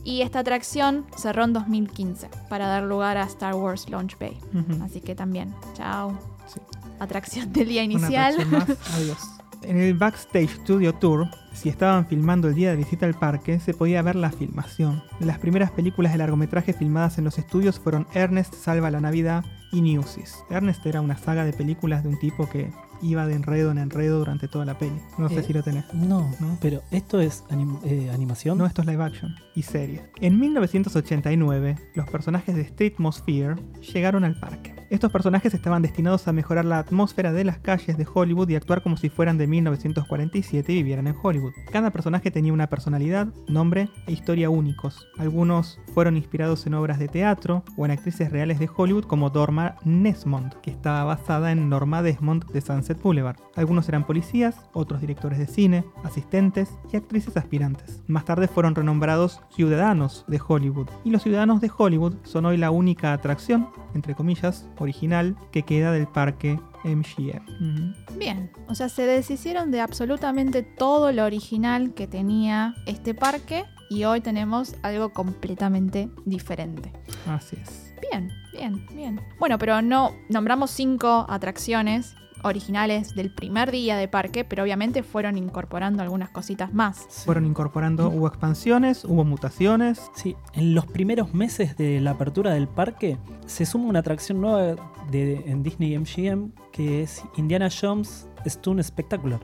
Y 0.04 0.22
esta 0.22 0.40
atracción 0.40 1.06
cerró 1.18 1.46
en 1.46 1.54
2015 1.54 2.30
para 2.50 2.68
dar 2.68 2.84
lugar 2.84 3.18
a 3.18 3.24
Star 3.24 3.56
Wars 3.56 3.90
Launch 3.90 4.20
Bay. 4.20 4.38
Así 4.84 5.02
que 5.02 5.16
también, 5.16 5.52
chao. 5.74 6.16
Sí. 6.46 6.60
Atracción 7.00 7.52
del 7.54 7.70
día 7.70 7.84
Una 7.84 7.94
inicial. 7.94 8.34
atracción 8.34 8.78
más, 8.78 8.94
adiós. 8.96 9.18
En 9.64 9.78
el 9.82 9.96
Backstage 9.96 10.50
Studio 10.62 10.94
Tour, 10.94 11.28
si 11.56 11.70
estaban 11.70 12.06
filmando 12.08 12.48
el 12.48 12.56
día 12.56 12.70
de 12.72 12.78
visita 12.78 13.06
al 13.06 13.14
parque, 13.16 13.60
se 13.60 13.74
podía 13.74 14.02
ver 14.02 14.16
la 14.16 14.32
filmación. 14.32 15.02
Las 15.20 15.40
primeras 15.40 15.72
películas 15.72 16.12
de 16.12 16.18
largometraje 16.20 16.74
filmadas 16.74 17.18
en 17.18 17.24
los 17.24 17.38
estudios 17.38 17.80
fueron 17.80 18.08
Ernest 18.14 18.54
Salva 18.54 18.92
la 18.92 19.00
Navidad 19.02 19.44
y 19.72 19.82
Newsies. 19.82 20.36
Ernest 20.50 20.86
era 20.86 21.02
una 21.02 21.18
saga 21.18 21.44
de 21.46 21.54
películas 21.54 22.04
de 22.04 22.10
un 22.10 22.20
tipo 22.20 22.48
que 22.50 22.72
iba 23.02 23.28
de 23.28 23.36
enredo 23.36 23.72
en 23.72 23.78
enredo 23.78 24.20
durante 24.20 24.48
toda 24.48 24.64
la 24.64 24.78
peli. 24.78 24.96
No 25.18 25.28
sé 25.28 25.40
Eh, 25.40 25.44
si 25.44 25.52
lo 25.54 25.62
tenés. 25.64 25.84
No, 25.94 26.30
¿No? 26.40 26.58
pero 26.62 26.82
esto 26.92 27.20
es 27.20 27.44
anim- 27.50 27.80
eh, 27.84 28.10
animación. 28.14 28.58
No, 28.58 28.66
esto 28.66 28.82
es 28.82 28.88
live 28.88 29.04
action 29.04 29.36
y 29.54 29.64
serie. 29.64 30.04
En 30.22 30.40
1989, 30.40 31.76
los 31.94 32.10
personajes 32.10 32.56
de 32.56 32.64
Streetmosphere 32.66 33.56
llegaron 33.94 34.24
al 34.24 34.40
parque. 34.40 34.74
Estos 34.90 35.12
personajes 35.12 35.54
estaban 35.54 35.82
destinados 35.82 36.28
a 36.28 36.32
mejorar 36.32 36.64
la 36.64 36.80
atmósfera 36.80 37.34
de 37.34 37.44
las 37.44 37.58
calles 37.60 37.98
de 37.98 38.08
Hollywood 38.12 38.48
y 38.50 38.56
actuar 38.56 38.82
como 38.82 38.98
si 38.98 39.10
fueran 39.10 39.38
de 39.38 39.48
1947 39.48 40.72
y 40.72 40.76
vivieran 40.78 41.08
en 41.08 41.16
Hollywood. 41.22 41.45
Cada 41.72 41.92
personaje 41.92 42.32
tenía 42.32 42.54
una 42.54 42.68
personalidad, 42.68 43.28
nombre 43.48 43.90
e 44.08 44.14
historia 44.14 44.50
únicos. 44.50 45.08
Algunos 45.18 45.80
fueron 45.94 46.18
inspirados 46.18 46.66
en 46.68 46.74
obras 46.74 47.00
de 47.00 47.08
teatro 47.08 47.64
o 47.78 47.86
en 47.86 47.92
actrices 47.92 48.32
reales 48.32 48.60
de 48.60 48.70
Hollywood 48.74 49.06
como 49.06 49.30
Dorma 49.30 49.76
Nesmond, 49.84 50.54
que 50.62 50.72
estaba 50.72 51.04
basada 51.04 51.52
en 51.52 51.70
Norma 51.70 52.02
Desmond 52.02 52.46
de 52.52 52.62
Sunset 52.62 53.02
Boulevard. 53.02 53.38
Algunos 53.56 53.88
eran 53.90 54.06
policías, 54.06 54.56
otros 54.74 55.02
directores 55.02 55.40
de 55.40 55.48
cine, 55.48 55.86
asistentes 56.04 56.70
y 56.92 56.98
actrices 56.98 57.38
aspirantes. 57.38 58.02
Más 58.08 58.26
tarde 58.26 58.48
fueron 58.48 58.76
renombrados 58.76 59.42
ciudadanos 59.56 60.26
de 60.28 60.42
Hollywood. 60.46 60.90
Y 61.04 61.12
los 61.12 61.24
ciudadanos 61.24 61.62
de 61.62 61.72
Hollywood 61.76 62.16
son 62.24 62.46
hoy 62.46 62.58
la 62.58 62.72
única 62.72 63.14
atracción, 63.14 63.70
entre 63.94 64.16
comillas, 64.16 64.68
original 64.78 65.36
que 65.52 65.64
queda 65.64 65.92
del 65.92 66.08
parque 66.08 66.60
MGM. 66.86 67.94
Bien, 68.18 68.52
o 68.68 68.76
sea, 68.76 68.90
se 68.90 69.06
deshicieron 69.06 69.72
de 69.72 69.82
absolutamente 69.82 70.64
todo 70.64 71.12
lo 71.12 71.26
original 71.26 71.94
que 71.94 72.08
tenía 72.08 72.76
este 72.86 73.14
parque 73.14 73.66
y 73.90 74.04
hoy 74.04 74.22
tenemos 74.22 74.76
algo 74.84 75.10
completamente 75.10 76.10
diferente. 76.26 76.94
Así 77.28 77.58
es. 77.62 77.94
Bien, 78.12 78.32
bien, 78.54 78.86
bien. 78.94 79.22
Bueno, 79.40 79.58
pero 79.58 79.82
no 79.82 80.14
nombramos 80.30 80.72
cinco 80.72 81.26
atracciones 81.28 82.16
originales 82.46 83.16
del 83.16 83.32
primer 83.32 83.72
día 83.72 83.98
de 83.98 84.08
parque, 84.08 84.46
pero 84.46 84.64
obviamente 84.64 85.04
fueron 85.04 85.38
incorporando 85.38 86.02
algunas 86.02 86.30
cositas 86.30 86.74
más. 86.74 87.06
Sí. 87.10 87.26
Fueron 87.26 87.46
incorporando, 87.46 88.10
hubo 88.10 88.28
expansiones, 88.28 89.04
hubo 89.06 89.24
mutaciones. 89.24 90.12
Sí, 90.16 90.36
en 90.54 90.76
los 90.76 90.86
primeros 90.86 91.34
meses 91.34 91.76
de 91.78 92.00
la 92.02 92.12
apertura 92.12 92.54
del 92.54 92.68
parque 92.68 93.18
se 93.46 93.66
suma 93.66 93.86
una 93.86 94.00
atracción 94.00 94.42
nueva 94.42 94.76
de, 95.12 95.44
en 95.48 95.64
Disney 95.64 95.98
MGM 95.98 96.52
que 96.72 97.04
es 97.04 97.24
Indiana 97.38 97.70
Jones 97.70 98.28
Stone 98.44 98.84
Spectacular, 98.84 99.40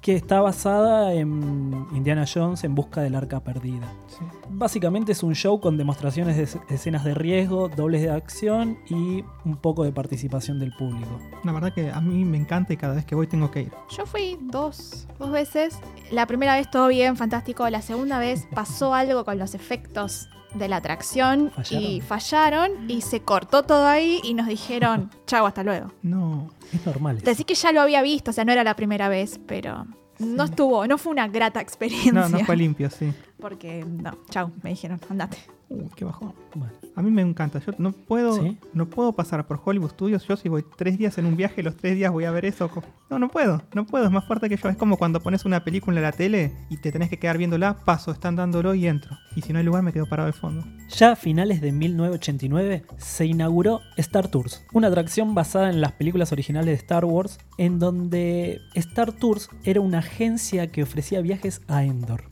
Que 0.00 0.16
está 0.16 0.40
basada 0.40 1.12
en 1.12 1.86
Indiana 1.92 2.24
Jones 2.32 2.64
en 2.64 2.74
busca 2.74 3.00
del 3.02 3.14
arca 3.14 3.40
perdida. 3.40 3.86
Sí. 4.08 4.24
Básicamente 4.48 5.12
es 5.12 5.22
un 5.22 5.34
show 5.34 5.60
con 5.60 5.76
demostraciones 5.76 6.36
de 6.36 6.44
es- 6.44 6.58
escenas 6.68 7.04
de 7.04 7.14
riesgo, 7.14 7.68
dobles 7.68 8.02
de 8.02 8.10
acción 8.10 8.78
y 8.88 9.24
un 9.44 9.56
poco 9.56 9.84
de 9.84 9.92
participación 9.92 10.58
del 10.58 10.72
público. 10.72 11.18
La 11.44 11.52
verdad 11.52 11.72
que 11.74 11.90
a 11.90 12.00
mí 12.00 12.24
me 12.24 12.36
encanta 12.38 12.72
y 12.72 12.76
cada 12.76 12.94
vez 12.94 13.04
que 13.04 13.14
voy 13.14 13.26
tengo 13.26 13.50
que 13.50 13.62
ir. 13.62 13.72
Yo 13.96 14.06
fui 14.06 14.38
dos, 14.40 15.06
dos 15.18 15.30
veces. 15.30 15.78
La 16.10 16.26
primera 16.26 16.54
vez 16.54 16.70
todo 16.70 16.88
bien, 16.88 17.16
fantástico. 17.16 17.68
La 17.70 17.82
segunda 17.82 18.18
vez 18.18 18.46
pasó 18.54 18.94
algo 18.94 19.24
con 19.24 19.38
los 19.38 19.54
efectos 19.54 20.28
de 20.54 20.68
la 20.68 20.76
atracción 20.76 21.52
y 21.70 22.00
¿Fallaron? 22.00 22.90
y 22.90 23.02
se 23.02 23.20
cortó 23.20 23.62
todo 23.62 23.86
ahí 23.86 24.20
y 24.22 24.34
nos 24.34 24.46
dijeron, 24.46 25.10
chau, 25.26 25.46
hasta 25.46 25.62
luego. 25.62 25.92
No. 26.02 26.50
Es 26.72 26.84
normal. 26.86 27.20
Decir 27.20 27.46
que 27.46 27.54
ya 27.54 27.72
lo 27.72 27.80
había 27.80 28.02
visto, 28.02 28.30
o 28.30 28.34
sea, 28.34 28.44
no 28.44 28.52
era 28.52 28.64
la 28.64 28.76
primera 28.76 29.08
vez, 29.08 29.40
pero 29.46 29.86
no 30.18 30.44
estuvo, 30.44 30.86
no 30.86 30.98
fue 30.98 31.12
una 31.12 31.28
grata 31.28 31.60
experiencia. 31.60 32.12
No, 32.12 32.28
no 32.28 32.40
fue 32.40 32.56
limpio, 32.56 32.90
sí. 32.90 33.12
Porque, 33.40 33.84
no, 33.84 34.16
chau, 34.30 34.50
me 34.62 34.70
dijeron, 34.70 35.00
andate. 35.08 35.38
Uy, 35.70 35.88
qué 35.94 36.04
bajón. 36.04 36.34
Bueno, 36.56 36.72
A 36.96 37.02
mí 37.02 37.12
me 37.12 37.22
encanta. 37.22 37.60
Yo 37.60 37.72
no 37.78 37.92
puedo, 37.92 38.34
¿Sí? 38.34 38.58
no 38.74 38.90
puedo 38.90 39.12
pasar 39.12 39.46
por 39.46 39.60
Hollywood 39.64 39.90
Studios. 39.90 40.26
Yo 40.26 40.36
si 40.36 40.48
voy 40.48 40.64
tres 40.76 40.98
días 40.98 41.16
en 41.18 41.26
un 41.26 41.36
viaje, 41.36 41.62
los 41.62 41.76
tres 41.76 41.94
días 41.94 42.10
voy 42.10 42.24
a 42.24 42.32
ver 42.32 42.44
eso. 42.44 42.68
No, 43.08 43.20
no 43.20 43.28
puedo. 43.28 43.62
No 43.72 43.86
puedo. 43.86 44.04
Es 44.04 44.10
más 44.10 44.24
fuerte 44.24 44.48
que 44.48 44.56
yo. 44.56 44.68
Es 44.68 44.76
como 44.76 44.96
cuando 44.96 45.20
pones 45.20 45.44
una 45.44 45.62
película 45.62 45.98
en 45.98 46.02
la 46.02 46.10
tele 46.10 46.52
y 46.70 46.78
te 46.78 46.90
tenés 46.90 47.08
que 47.08 47.20
quedar 47.20 47.38
viéndola. 47.38 47.76
Paso, 47.84 48.10
están 48.10 48.34
dándolo 48.34 48.74
y 48.74 48.88
entro. 48.88 49.16
Y 49.36 49.42
si 49.42 49.52
no 49.52 49.60
hay 49.60 49.64
lugar, 49.64 49.84
me 49.84 49.92
quedo 49.92 50.06
parado 50.06 50.26
de 50.26 50.32
fondo. 50.32 50.64
Ya 50.88 51.12
a 51.12 51.16
finales 51.16 51.60
de 51.60 51.70
1989 51.70 52.84
se 52.96 53.26
inauguró 53.26 53.80
Star 53.96 54.26
Tours, 54.26 54.64
una 54.72 54.88
atracción 54.88 55.36
basada 55.36 55.70
en 55.70 55.80
las 55.80 55.92
películas 55.92 56.32
originales 56.32 56.66
de 56.66 56.74
Star 56.74 57.04
Wars, 57.04 57.38
en 57.58 57.78
donde 57.78 58.60
Star 58.74 59.12
Tours 59.12 59.50
era 59.62 59.80
una 59.80 59.98
agencia 59.98 60.66
que 60.66 60.82
ofrecía 60.82 61.20
viajes 61.20 61.62
a 61.68 61.84
Endor. 61.84 62.24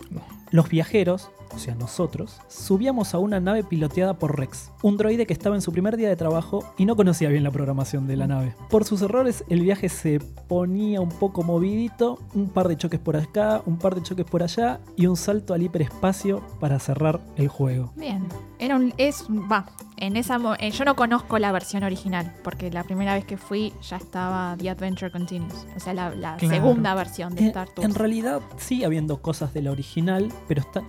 Los 0.50 0.68
viajeros 0.70 1.30
o 1.54 1.58
sea 1.58 1.74
nosotros, 1.74 2.38
subíamos 2.48 3.14
a 3.14 3.18
una 3.18 3.40
nave 3.40 3.64
piloteada 3.64 4.14
por 4.18 4.38
Rex, 4.38 4.70
un 4.82 4.96
droide 4.96 5.26
que 5.26 5.32
estaba 5.32 5.54
en 5.56 5.62
su 5.62 5.72
primer 5.72 5.96
día 5.96 6.08
de 6.08 6.16
trabajo 6.16 6.64
y 6.76 6.84
no 6.84 6.96
conocía 6.96 7.28
bien 7.28 7.44
la 7.44 7.50
programación 7.50 8.06
de 8.06 8.16
la 8.16 8.26
nave. 8.26 8.54
Por 8.70 8.84
sus 8.84 9.02
errores 9.02 9.44
el 9.48 9.61
viaje 9.61 9.88
se 9.88 10.20
ponía 10.48 11.00
un 11.00 11.08
poco 11.11 11.42
movidito, 11.42 12.18
un 12.34 12.48
par 12.48 12.68
de 12.68 12.76
choques 12.76 13.00
por 13.00 13.16
acá, 13.16 13.62
un 13.66 13.78
par 13.78 13.94
de 13.94 14.02
choques 14.02 14.24
por 14.26 14.42
allá 14.42 14.80
y 14.96 15.06
un 15.06 15.16
salto 15.16 15.54
al 15.54 15.62
hiperespacio 15.62 16.42
para 16.61 16.78
cerrar 16.78 17.20
el 17.37 17.48
juego. 17.48 17.92
Bien. 17.96 18.26
Era 18.61 18.74
un. 18.76 18.92
Es. 18.98 19.24
Va. 19.30 19.66
En 19.98 20.16
esa. 20.16 20.38
eh, 20.58 20.70
yo 20.72 20.84
no 20.84 20.96
conozco 20.96 21.38
la 21.38 21.52
versión 21.52 21.84
original. 21.84 22.34
Porque 22.42 22.70
la 22.72 22.82
primera 22.82 23.14
vez 23.14 23.24
que 23.24 23.37
fui 23.37 23.72
ya 23.88 23.96
estaba 23.98 24.56
The 24.58 24.70
Adventure 24.70 25.12
Continues. 25.12 25.64
O 25.76 25.80
sea, 25.80 25.94
la, 25.94 26.11
la 26.14 26.37
Claro. 26.37 26.54
segunda 26.56 26.94
versión 26.96 27.34
de 27.37 27.46
Star 27.48 27.68
Tours. 27.68 27.88
en 27.88 27.94
realidad 27.94 28.40
sigue 28.56 28.84
habiendo 28.84 29.22
cosas 29.22 29.54
de 29.54 29.62
la 29.62 29.70
original, 29.70 30.32
pero 30.48 30.62
está- 30.62 30.82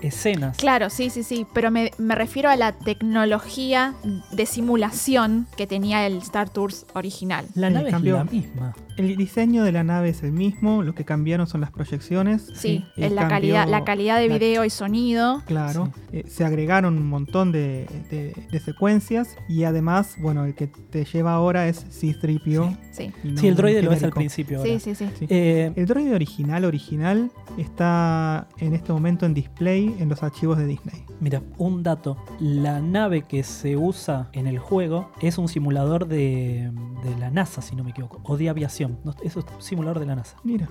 escenas. 0.00 0.56
Claro, 0.56 0.90
sí, 0.90 1.10
sí, 1.10 1.22
sí. 1.22 1.46
Pero 1.52 1.70
me, 1.70 1.90
me 1.98 2.14
refiero 2.14 2.50
a 2.50 2.56
la 2.56 2.72
tecnología 2.72 3.94
de 4.32 4.46
simulación 4.46 5.46
que 5.56 5.66
tenía 5.66 6.06
el 6.06 6.18
Star 6.18 6.50
Tours 6.50 6.86
original. 6.94 7.46
La 7.54 7.70
nave 7.70 7.90
cambió. 7.90 8.18
es 8.18 8.24
la 8.26 8.30
misma. 8.30 8.74
El 9.04 9.16
diseño 9.16 9.64
de 9.64 9.72
la 9.72 9.82
nave 9.84 10.10
es 10.10 10.22
el 10.22 10.32
mismo, 10.32 10.82
lo 10.82 10.94
que 10.94 11.04
cambiaron 11.04 11.46
son 11.46 11.60
las 11.60 11.70
proyecciones. 11.70 12.50
Sí, 12.54 12.84
es 12.96 13.12
la 13.12 13.28
calidad, 13.28 13.68
la 13.68 13.84
calidad 13.84 14.18
de 14.18 14.28
la- 14.28 14.34
video 14.38 14.64
y 14.64 14.70
sonido. 14.70 15.42
Claro, 15.46 15.92
eh, 16.12 16.24
se 16.28 16.44
agregaron 16.44 16.96
un 16.98 17.08
montón 17.08 17.52
de, 17.52 17.86
de- 18.10 18.34
de 18.50 18.60
secuencias 18.60 19.36
y 19.48 19.64
además, 19.64 20.16
bueno, 20.20 20.44
el 20.44 20.54
que 20.54 20.66
te 20.66 21.04
lleva 21.04 21.32
ahora 21.34 21.66
es 21.68 21.86
C-3PO. 21.90 22.76
Sí, 22.92 23.10
no 23.24 23.40
sí, 23.40 23.48
el 23.48 23.54
droide 23.56 23.82
lo 23.82 23.90
ves 23.90 24.02
al 24.04 24.10
principio. 24.12 24.58
ahora. 24.58 24.70
sí, 24.70 24.80
sí, 24.80 24.94
sí. 24.94 25.06
Sí. 25.18 25.26
Eh, 25.28 25.72
El 25.76 25.86
droide 25.86 26.14
original, 26.14 26.64
original, 26.64 27.30
está 27.56 28.48
en 28.58 28.74
este 28.74 28.92
momento 28.92 29.26
en 29.26 29.34
display 29.34 29.94
en 29.98 30.08
los 30.08 30.22
archivos 30.22 30.58
de 30.58 30.66
Disney. 30.66 31.04
Mira, 31.20 31.42
un 31.58 31.82
dato. 31.82 32.16
La 32.38 32.80
nave 32.80 33.22
que 33.22 33.42
se 33.42 33.76
usa 33.76 34.28
en 34.32 34.46
el 34.46 34.58
juego 34.58 35.10
es 35.20 35.38
un 35.38 35.48
simulador 35.48 36.06
de, 36.08 36.70
de 37.04 37.16
la 37.18 37.30
NASA, 37.30 37.60
si 37.62 37.76
no 37.76 37.84
me 37.84 37.90
equivoco, 37.90 38.20
o 38.24 38.36
de 38.36 38.48
aviación. 38.48 38.89
No, 39.04 39.14
eso 39.22 39.40
es 39.40 39.46
simulador 39.64 39.98
de 40.00 40.06
la 40.06 40.16
NASA. 40.16 40.36
Mira, 40.44 40.68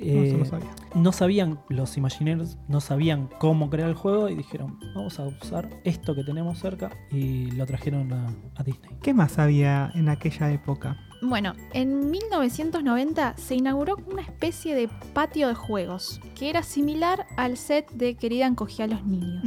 Eh, 0.00 0.30
se 0.32 0.38
lo 0.38 0.44
sabía. 0.44 0.70
no 0.94 1.12
sabían, 1.12 1.60
los 1.68 1.96
Imagineers 1.96 2.58
no 2.68 2.80
sabían 2.80 3.28
cómo 3.38 3.70
crear 3.70 3.88
el 3.88 3.94
juego 3.94 4.28
y 4.28 4.34
dijeron, 4.34 4.78
vamos 4.94 5.18
a 5.18 5.26
usar 5.26 5.68
esto 5.84 6.14
que 6.14 6.24
tenemos 6.24 6.58
cerca 6.58 6.90
y 7.10 7.50
lo 7.52 7.64
trajeron 7.66 8.12
a, 8.12 8.26
a 8.56 8.62
Disney. 8.62 8.90
¿Qué 9.02 9.14
más 9.14 9.38
había 9.38 9.90
en 9.94 10.08
aquella 10.08 10.50
época? 10.52 10.96
Bueno, 11.26 11.54
en 11.72 12.10
1990 12.10 13.36
se 13.38 13.54
inauguró 13.54 13.96
una 14.10 14.22
especie 14.22 14.74
de 14.74 14.88
patio 15.14 15.48
de 15.48 15.54
juegos 15.54 16.20
que 16.34 16.50
era 16.50 16.62
similar 16.62 17.26
al 17.36 17.56
set 17.56 17.90
de 17.92 18.14
Querida 18.14 18.46
encogía 18.46 18.84
a 18.84 18.88
los 18.88 19.04
niños. 19.04 19.42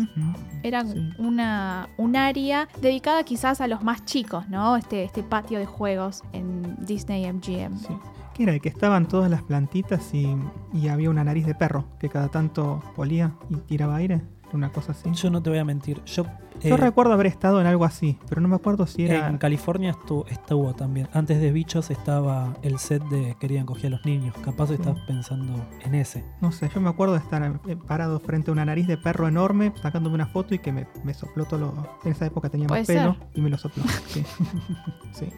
Era 0.64 0.84
Sí. 0.84 1.10
una, 1.20 1.90
un 1.98 2.16
área 2.16 2.68
dedicada 2.82 3.24
quizás 3.24 3.62
a 3.62 3.68
los 3.68 3.84
más 3.84 4.06
chicos, 4.06 4.50
¿no? 4.50 4.76
Este, 4.76 5.04
este 5.04 5.22
patio 5.24 5.60
de 5.60 5.66
juegos 5.66 6.24
en 6.34 6.76
Disney 6.86 7.32
MGM. 7.32 7.78
Sí. 7.78 7.96
¿Qué 8.34 8.44
era? 8.44 8.54
El 8.54 8.62
que 8.62 8.70
estaban 8.70 9.08
todas 9.08 9.30
las 9.32 9.42
plantitas 9.44 10.14
y, 10.14 10.36
y 10.74 10.88
había 10.90 11.10
una 11.10 11.24
nariz 11.24 11.46
de 11.46 11.56
perro 11.56 11.86
que 12.00 12.08
cada 12.10 12.28
tanto 12.30 12.84
polía 12.96 13.34
y 13.50 13.56
tiraba 13.56 13.96
aire. 13.96 14.22
Una 14.54 14.70
cosa 14.72 14.94
así. 14.94 15.12
Yo 15.14 15.30
no 15.30 15.42
te 15.44 15.50
voy 15.50 15.60
a 15.60 15.66
mentir, 15.66 16.02
yo, 16.06 16.24
Yo 16.62 16.76
eh, 16.76 16.78
recuerdo 16.78 17.12
haber 17.14 17.28
estado 17.28 17.60
en 17.60 17.68
algo 17.68 17.84
así, 17.86 18.18
pero 18.30 18.40
no 18.42 18.48
me 18.48 18.56
acuerdo 18.56 18.88
si 18.88 19.06
era. 19.06 19.28
en 19.28 19.38
California 19.38 19.92
estuvo, 19.92 20.26
estuvo 20.28 20.74
también. 20.74 21.10
Antes 21.14 21.42
de 21.42 21.52
Bichos 21.52 21.92
estaba 21.92 22.56
el 22.62 22.80
set 22.80 23.04
de 23.10 23.36
Querían 23.40 23.66
coger 23.66 23.88
a 23.88 23.90
los 23.98 24.06
niños. 24.06 24.34
Capaz 24.44 24.68
Sí. 24.68 24.74
estás 24.76 24.98
pensando 25.06 25.54
en 25.84 25.96
ese. 25.96 26.24
No 26.42 26.52
sé, 26.52 26.70
yo 26.74 26.80
me 26.82 26.90
acuerdo 26.90 27.14
de 27.16 27.20
estar 27.20 27.60
eh, 27.68 27.76
parado 27.88 28.20
frente 28.20 28.50
a 28.52 28.54
una 28.54 28.64
nariz 28.66 28.88
de 28.88 28.98
perro 28.98 29.28
enorme, 29.28 29.74
sacándome 29.82 30.16
una 30.16 30.28
foto 30.28 30.56
y 30.56 30.60
que 30.60 30.72
me, 30.72 30.88
me 31.04 31.14
sopló 31.14 31.46
todo 31.46 31.60
lo. 31.60 31.74
En 32.06 32.12
esa 32.14 32.26
época 32.26 32.50
tenía 32.50 32.68
más 32.68 32.88
pelo 32.88 33.14
ser. 33.14 33.28
y 33.36 33.42
me 33.42 33.50
lo 33.50 33.58
sopló. 33.58 33.84
Sí. 34.08 34.24
sí. 35.12 35.30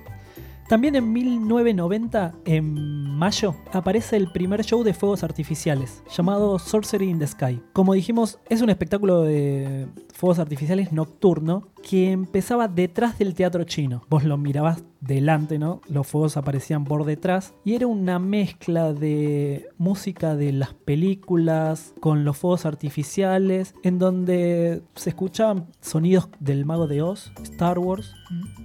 También 0.69 0.95
en 0.95 1.11
1990, 1.11 2.35
en 2.45 2.75
mayo, 3.17 3.55
aparece 3.73 4.17
el 4.17 4.31
primer 4.31 4.63
show 4.63 4.83
de 4.83 4.93
fuegos 4.93 5.23
artificiales, 5.23 6.03
llamado 6.15 6.59
Sorcery 6.59 7.09
in 7.09 7.17
the 7.17 7.25
Sky. 7.25 7.59
Como 7.73 7.95
dijimos, 7.95 8.37
es 8.49 8.61
un 8.61 8.69
espectáculo 8.69 9.23
de 9.23 9.87
fuegos 10.19 10.39
artificiales 10.39 10.91
nocturno 10.91 11.69
que 11.81 12.11
empezaba 12.11 12.67
detrás 12.67 13.17
del 13.17 13.33
teatro 13.33 13.63
chino. 13.63 14.03
Vos 14.09 14.25
lo 14.25 14.37
mirabas 14.37 14.83
delante, 14.99 15.57
¿no? 15.57 15.79
Los 15.87 16.07
fuegos 16.07 16.35
aparecían 16.35 16.83
por 16.83 17.05
detrás 17.05 17.53
y 17.63 17.75
era 17.75 17.87
una 17.87 18.19
mezcla 18.19 18.91
de 18.91 19.69
música 19.77 20.35
de 20.35 20.51
las 20.51 20.73
películas 20.73 21.93
con 22.01 22.25
los 22.25 22.35
fuegos 22.35 22.65
artificiales, 22.65 23.75
en 23.81 23.97
donde 23.97 24.81
se 24.95 25.11
escuchaban 25.11 25.67
sonidos 25.79 26.27
del 26.41 26.65
Mago 26.65 26.87
de 26.87 27.01
Oz, 27.01 27.31
Star 27.43 27.79
Wars, 27.79 28.13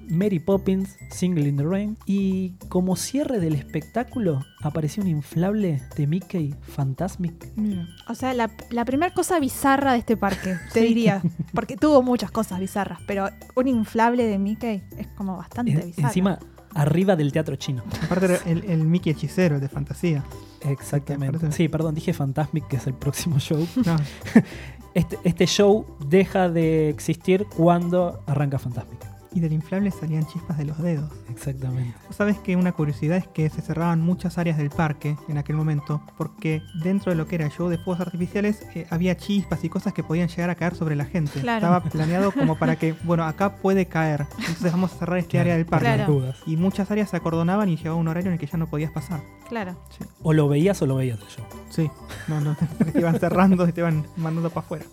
Mary 0.08 0.40
Poppins, 0.40 0.96
Single 1.10 1.48
in 1.48 1.56
the 1.56 1.62
Rain. 1.62 1.96
Y 2.04 2.54
como 2.68 2.96
cierre 2.96 3.38
del 3.38 3.54
espectáculo 3.54 4.40
apareció 4.64 5.03
un 5.03 5.09
inflable 5.09 5.83
de 5.96 6.07
Mickey 6.07 6.55
Fantasmic. 6.62 7.48
Mira. 7.57 7.87
O 8.09 8.14
sea, 8.14 8.35
la, 8.35 8.50
la 8.70 8.85
primera 8.85 9.12
cosa 9.14 9.38
bizarra 9.40 9.92
de 9.92 9.98
este 9.98 10.16
parque, 10.16 10.57
te 10.72 10.81
Sí. 10.81 10.87
diría. 10.88 11.22
Porque 11.55 11.77
tuvo 11.77 12.03
muchas 12.03 12.31
cosas 12.31 12.61
bizarras, 12.61 12.98
pero 13.07 13.29
un 13.55 13.68
inflable 13.68 14.24
de 14.24 14.38
Mickey 14.38 14.83
es 14.98 15.07
como 15.16 15.37
bastante 15.37 15.72
En- 15.72 15.87
bizarro. 15.87 16.09
encima, 16.09 16.38
arriba 16.74 17.16
del 17.16 17.31
teatro 17.33 17.57
chino. 17.57 17.83
Aparte 18.03 18.27
era 18.27 18.37
el, 18.46 18.64
el 18.64 18.85
Mickey 18.85 19.12
hechicero, 19.12 19.57
el 19.57 19.61
de 19.61 19.68
fantasía. 19.68 20.24
Exactamente. 20.62 21.53
Sí, 21.53 21.68
perdón, 21.68 21.94
dije 21.94 22.12
Fantasmic, 22.14 22.66
que 22.68 22.77
es 22.77 22.87
el 22.87 22.94
próximo 22.94 23.38
show. 23.38 23.66
No, 23.85 23.96
Este, 24.94 25.18
este 25.24 25.46
show 25.46 25.85
deja 26.09 26.48
de 26.48 26.88
existir 26.88 27.46
cuando 27.57 28.22
arranca 28.27 28.61
Fantasmic. 28.61 29.00
Y 29.35 29.40
del 29.40 29.53
inflable 29.53 29.90
salían 29.90 30.27
chispas 30.27 30.57
de 30.57 30.64
los 30.64 30.79
dedos. 30.79 31.11
Exactamente. 31.29 31.94
Vos 32.07 32.16
sabés 32.16 32.38
que 32.38 32.57
una 32.57 32.73
curiosidad 32.73 33.16
es 33.18 33.27
que 33.27 33.51
se 33.51 33.61
cerraban 33.61 34.01
muchas 34.01 34.38
áreas 34.38 34.57
del 34.57 34.70
parque 34.70 35.16
en 35.29 35.38
aquel 35.38 35.57
momento, 35.57 36.01
porque 36.16 36.62
dentro 36.83 37.11
de 37.11 37.16
lo 37.16 37.27
que 37.27 37.35
era 37.35 37.47
el 37.47 37.51
show 37.51 37.68
de 37.68 37.79
fuegos 37.79 38.01
artificiales 38.01 38.62
eh, 38.75 38.87
había 38.90 39.16
chispas 39.16 39.64
y 39.64 39.68
cosas 39.68 39.92
que 39.92 40.03
podían 40.03 40.29
llegar 40.29 40.51
a 40.51 40.55
caer 40.55 40.75
sobre 40.75 40.94
la 40.97 41.05
gente. 41.05 41.40
Claro. 41.40 41.66
Estaba 41.66 41.83
planeado 41.83 42.33
como 42.33 42.57
para 42.57 42.77
que, 42.77 42.92
bueno, 43.05 43.25
acá 43.25 43.57
puede 43.57 43.87
caer, 43.87 44.27
entonces 44.38 44.70
vamos 44.73 44.92
a 44.92 44.99
cerrar 44.99 45.18
este 45.18 45.38
área 45.38 45.57
del 45.57 45.66
parque. 45.66 45.87
Claro. 45.87 46.12
dudas. 46.12 46.38
Y 46.47 46.57
muchas 46.57 46.90
áreas 46.90 47.11
se 47.11 47.16
acordonaban 47.16 47.68
y 47.68 47.77
llegaba 47.77 47.97
un 47.97 48.09
horario 48.09 48.29
en 48.29 48.35
el 48.35 48.38
que 48.38 48.47
ya 48.47 48.57
no 48.57 48.68
podías 48.68 48.92
pasar. 48.92 49.20
Claro. 49.49 49.77
Sí, 49.90 50.05
O 50.23 50.33
lo 50.33 50.49
veías 50.49 50.81
o 50.83 50.87
lo 50.87 50.97
veías 50.97 51.18
show. 51.29 51.44
sí. 51.70 51.90
no, 52.29 52.40
no, 52.40 52.57
te 52.92 52.99
iban 52.99 53.18
cerrando 53.18 53.68
y 53.68 53.73
te 53.73 53.81
iban 53.81 54.07
mandando 54.16 54.51
para 54.51 54.64
afuera. 54.64 54.85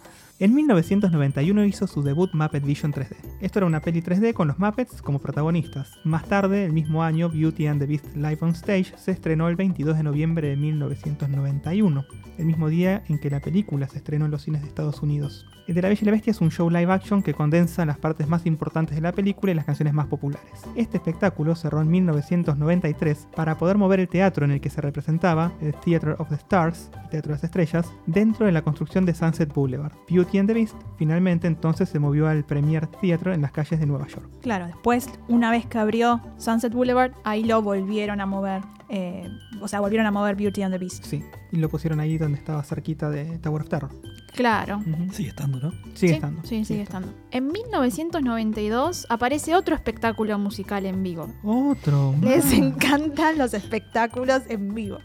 En 0.41 0.55
1991 0.55 1.65
hizo 1.65 1.85
su 1.85 2.01
debut 2.01 2.33
Muppet 2.33 2.65
Vision 2.65 2.91
3D. 2.91 3.15
Esto 3.41 3.59
era 3.59 3.67
una 3.67 3.79
peli 3.79 4.01
3D 4.01 4.33
con 4.33 4.47
los 4.47 4.57
Muppets 4.57 5.03
como 5.03 5.19
protagonistas. 5.19 5.99
Más 6.03 6.25
tarde, 6.27 6.65
el 6.65 6.73
mismo 6.73 7.03
año, 7.03 7.29
Beauty 7.29 7.67
and 7.67 7.79
the 7.79 7.85
Beast 7.85 8.15
Live 8.15 8.39
on 8.41 8.49
Stage 8.49 8.91
se 8.97 9.11
estrenó 9.11 9.49
el 9.49 9.55
22 9.55 9.97
de 9.97 10.01
noviembre 10.01 10.47
de 10.47 10.55
1991, 10.55 12.05
el 12.39 12.45
mismo 12.47 12.69
día 12.69 13.03
en 13.07 13.19
que 13.19 13.29
la 13.29 13.39
película 13.39 13.87
se 13.87 13.99
estrenó 13.99 14.25
en 14.25 14.31
los 14.31 14.41
cines 14.41 14.63
de 14.63 14.67
Estados 14.69 15.03
Unidos. 15.03 15.45
El 15.67 15.75
de 15.75 15.83
La 15.83 15.89
Bella 15.89 16.01
y 16.01 16.05
la 16.05 16.11
Bestia 16.11 16.31
es 16.31 16.41
un 16.41 16.49
show 16.49 16.69
live 16.69 16.91
action 16.91 17.21
que 17.21 17.35
condensa 17.35 17.85
las 17.85 17.99
partes 17.99 18.27
más 18.27 18.45
importantes 18.45 18.95
de 18.95 19.01
la 19.01 19.11
película 19.11 19.51
y 19.51 19.55
las 19.55 19.65
canciones 19.65 19.93
más 19.93 20.07
populares. 20.07 20.51
Este 20.75 20.97
espectáculo 20.97 21.55
cerró 21.55 21.81
en 21.81 21.89
1993 21.89 23.27
para 23.35 23.57
poder 23.57 23.77
mover 23.77 23.99
el 23.99 24.09
teatro 24.09 24.43
en 24.43 24.51
el 24.51 24.59
que 24.59 24.71
se 24.71 24.81
representaba, 24.81 25.53
el 25.61 25.75
Theatre 25.75 26.15
of 26.17 26.29
the 26.29 26.35
Stars, 26.35 26.89
Teatro 27.11 27.29
de 27.29 27.35
las 27.35 27.43
Estrellas, 27.43 27.93
dentro 28.07 28.47
de 28.47 28.51
la 28.51 28.63
construcción 28.63 29.05
de 29.05 29.13
Sunset 29.13 29.53
Boulevard. 29.53 29.93
Beauty 30.31 30.37
and 30.39 30.47
the 30.47 30.53
Beast 30.53 30.75
finalmente 30.97 31.47
entonces 31.47 31.89
se 31.89 31.99
movió 31.99 32.27
al 32.27 32.43
Premier 32.45 32.87
Theatre 32.87 33.33
en 33.33 33.41
las 33.41 33.51
calles 33.51 33.79
de 33.79 33.85
Nueva 33.85 34.07
York. 34.07 34.29
Claro, 34.41 34.67
después, 34.67 35.09
una 35.27 35.51
vez 35.51 35.65
que 35.65 35.77
abrió 35.77 36.21
Sunset 36.37 36.71
Boulevard, 36.73 37.11
ahí 37.23 37.43
lo 37.43 37.61
volvieron 37.61 38.21
a 38.21 38.25
mover. 38.25 38.61
eh, 38.89 39.27
o 39.61 39.67
sea, 39.67 39.79
volvieron 39.79 40.05
a 40.07 40.11
mover 40.11 40.35
Beauty 40.35 40.61
and 40.63 40.73
the 40.73 40.77
Beast. 40.77 41.03
Sí, 41.05 41.23
y 41.51 41.57
lo 41.57 41.69
pusieron 41.69 41.99
ahí 41.99 42.17
donde 42.17 42.37
estaba 42.37 42.61
cerquita 42.63 43.09
de 43.09 43.37
Tower 43.39 43.61
of 43.63 43.69
Terror. 43.69 43.91
Claro. 44.33 44.77
Ujú. 44.77 45.11
Sigue 45.13 45.29
estando, 45.29 45.59
¿no? 45.59 45.71
Sigue 45.93 45.95
Sí, 45.95 46.05
estando. 46.13 46.41
Sí, 46.43 46.65
sigue 46.65 46.81
estando. 46.83 47.13
En 47.31 47.47
1992 47.51 49.07
aparece 49.09 49.55
otro 49.55 49.75
espectáculo 49.75 50.37
musical 50.39 50.85
en 50.85 51.03
vivo. 51.03 51.27
Otro. 51.43 52.15
Les 52.21 52.45
más. 52.45 52.53
encantan 52.53 53.37
los 53.37 53.53
espectáculos 53.53 54.43
en 54.49 54.73
vivo. 54.73 54.99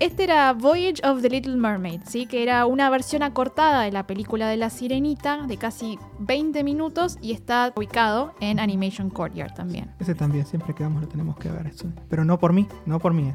Este 0.00 0.22
era 0.22 0.52
Voyage 0.52 1.02
of 1.04 1.22
the 1.22 1.28
Little 1.28 1.56
Mermaid, 1.56 2.02
¿sí? 2.06 2.26
que 2.26 2.44
era 2.44 2.66
una 2.66 2.88
versión 2.88 3.24
acortada 3.24 3.82
de 3.82 3.90
la 3.90 4.06
película 4.06 4.46
de 4.48 4.56
La 4.56 4.70
Sirenita 4.70 5.44
de 5.48 5.56
casi 5.56 5.98
20 6.20 6.62
minutos 6.62 7.18
y 7.20 7.32
está 7.32 7.72
ubicado 7.74 8.32
en 8.38 8.60
Animation 8.60 9.10
Courtyard 9.10 9.54
también. 9.54 9.90
Ese 9.98 10.14
también, 10.14 10.46
siempre 10.46 10.72
que 10.72 10.84
vamos 10.84 11.02
lo 11.02 11.08
tenemos 11.08 11.36
que 11.38 11.50
ver. 11.50 11.66
Eso. 11.66 11.92
Pero 12.08 12.24
no 12.24 12.38
por 12.38 12.52
mí, 12.52 12.68
no 12.86 13.00
por 13.00 13.12
mí. 13.12 13.34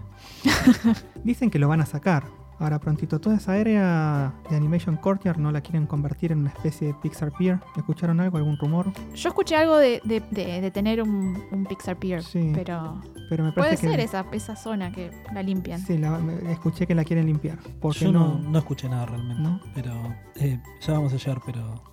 Dicen 1.26 1.52
que 1.52 1.60
lo 1.60 1.68
van 1.68 1.82
a 1.82 1.86
sacar 1.86 2.24
Ahora 2.64 2.80
prontito, 2.80 3.20
toda 3.20 3.36
esa 3.36 3.52
área 3.52 4.34
de 4.50 4.56
Animation 4.56 4.96
Courtyard 4.96 5.38
no 5.38 5.52
la 5.52 5.60
quieren 5.60 5.86
convertir 5.86 6.32
en 6.32 6.40
una 6.40 6.50
especie 6.50 6.88
de 6.88 6.94
Pixar 6.94 7.32
Pier. 7.34 7.60
¿Escucharon 7.76 8.22
algo, 8.22 8.38
algún 8.38 8.58
rumor? 8.58 8.92
Yo 9.14 9.28
escuché 9.30 9.58
algo 9.58 9.76
de, 9.78 10.02
de- 10.06 10.24
de- 10.32 10.62
de 10.62 10.72
tener 10.72 11.02
un, 11.02 11.44
un 11.52 11.66
Pixar 11.66 11.98
Pier, 11.98 12.24
Sí. 12.24 12.52
pero 12.56 13.02
Pero 13.30 13.44
me 13.44 13.52
puede 13.52 13.68
parece 13.68 13.88
ser 13.88 13.98
que... 13.98 14.04
esa, 14.04 14.26
esa 14.32 14.56
zona 14.56 14.94
que 14.94 15.12
la 15.34 15.44
limpian. 15.44 15.82
Sí, 15.82 15.98
la- 15.98 16.22
escuché 16.50 16.88
que 16.88 16.96
la 16.96 17.04
quieren 17.04 17.26
limpiar. 17.26 17.58
Porque 17.82 18.06
Yo 18.06 18.14
no, 18.14 18.40
no... 18.40 18.50
no 18.50 18.60
escuché 18.60 18.88
nada 18.88 19.08
realmente. 19.08 19.44
¿No? 19.44 19.60
Pero 19.76 19.92
eh, 20.36 20.58
ya 20.80 20.94
vamos 20.94 21.12
a 21.14 21.18
llegar, 21.18 21.42
pero 21.46 21.84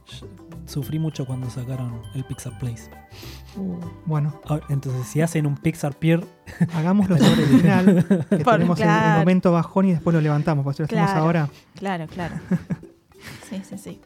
sufrí 0.67 0.99
mucho 0.99 1.27
cuando 1.27 1.51
sacaron 1.51 2.01
el 2.15 2.25
Pixar 2.25 2.59
Place. 2.59 2.91
Uh, 3.57 3.79
bueno, 4.07 4.41
Ahora, 4.47 4.65
entonces, 4.69 5.07
si 5.07 5.21
hacen 5.21 5.47
un 5.47 5.57
Pixar 5.57 5.95
Pier, 5.99 6.25
hagámoslo 6.75 7.17
sobre 7.19 7.43
el 7.43 7.49
final. 7.61 8.07
Que 8.29 8.37
Por- 8.39 8.55
tenemos 8.55 8.81
el- 8.81 8.89
momento 9.19 9.53
bajón 9.53 9.87
y 9.89 9.93
después 9.93 10.15
lo 10.15 10.21
levantamos. 10.21 10.65
Porque 10.65 10.77
si 10.77 10.83
lo 10.83 10.87
hacemos 11.03 11.11
Claro. 11.11 11.25
ahora... 11.25 11.49
Claro, 11.77 12.07
claro. 12.07 12.35
Sí, 13.51 13.61
sí, 13.69 13.77
sí. 13.77 14.01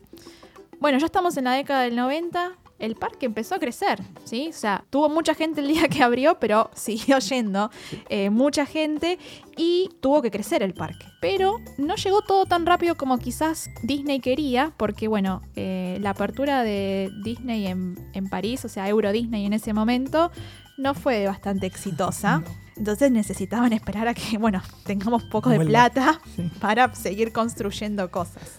Bueno, 0.80 0.98
ya 0.98 1.06
estamos 1.06 1.36
en 1.36 1.44
la 1.44 1.52
década 1.52 1.82
del 1.82 1.94
90. 1.94 2.52
El 2.78 2.96
parque 2.96 3.26
empezó 3.26 3.54
a 3.54 3.58
crecer, 3.58 4.02
¿sí? 4.24 4.48
O 4.50 4.52
sea, 4.52 4.84
tuvo 4.90 5.08
mucha 5.08 5.34
gente 5.34 5.60
el 5.60 5.68
día 5.68 5.88
que 5.88 6.02
abrió, 6.02 6.38
pero 6.40 6.70
siguió 6.74 7.18
yendo 7.20 7.70
eh, 8.08 8.30
mucha 8.30 8.66
gente 8.66 9.18
y 9.56 9.90
tuvo 10.00 10.20
que 10.22 10.30
crecer 10.30 10.62
el 10.62 10.74
parque. 10.74 11.06
Pero 11.20 11.58
no 11.78 11.94
llegó 11.94 12.22
todo 12.22 12.46
tan 12.46 12.66
rápido 12.66 12.96
como 12.96 13.18
quizás 13.18 13.70
Disney 13.82 14.20
quería, 14.20 14.72
porque 14.76 15.06
bueno, 15.08 15.40
eh, 15.54 15.98
la 16.00 16.10
apertura 16.10 16.62
de 16.64 17.10
Disney 17.22 17.66
en, 17.68 17.96
en 18.12 18.28
París, 18.28 18.64
o 18.64 18.68
sea, 18.68 18.88
Euro 18.88 19.12
Disney 19.12 19.46
en 19.46 19.52
ese 19.52 19.72
momento, 19.72 20.32
no 20.76 20.94
fue 20.94 21.26
bastante 21.26 21.66
exitosa. 21.66 22.42
Entonces 22.76 23.12
necesitaban 23.12 23.72
esperar 23.72 24.08
a 24.08 24.14
que, 24.14 24.36
bueno, 24.36 24.60
tengamos 24.84 25.22
poco 25.22 25.48
de 25.48 25.60
plata 25.60 26.20
Sí. 26.34 26.50
para 26.60 26.92
seguir 26.92 27.32
construyendo 27.32 28.10
cosas. 28.10 28.58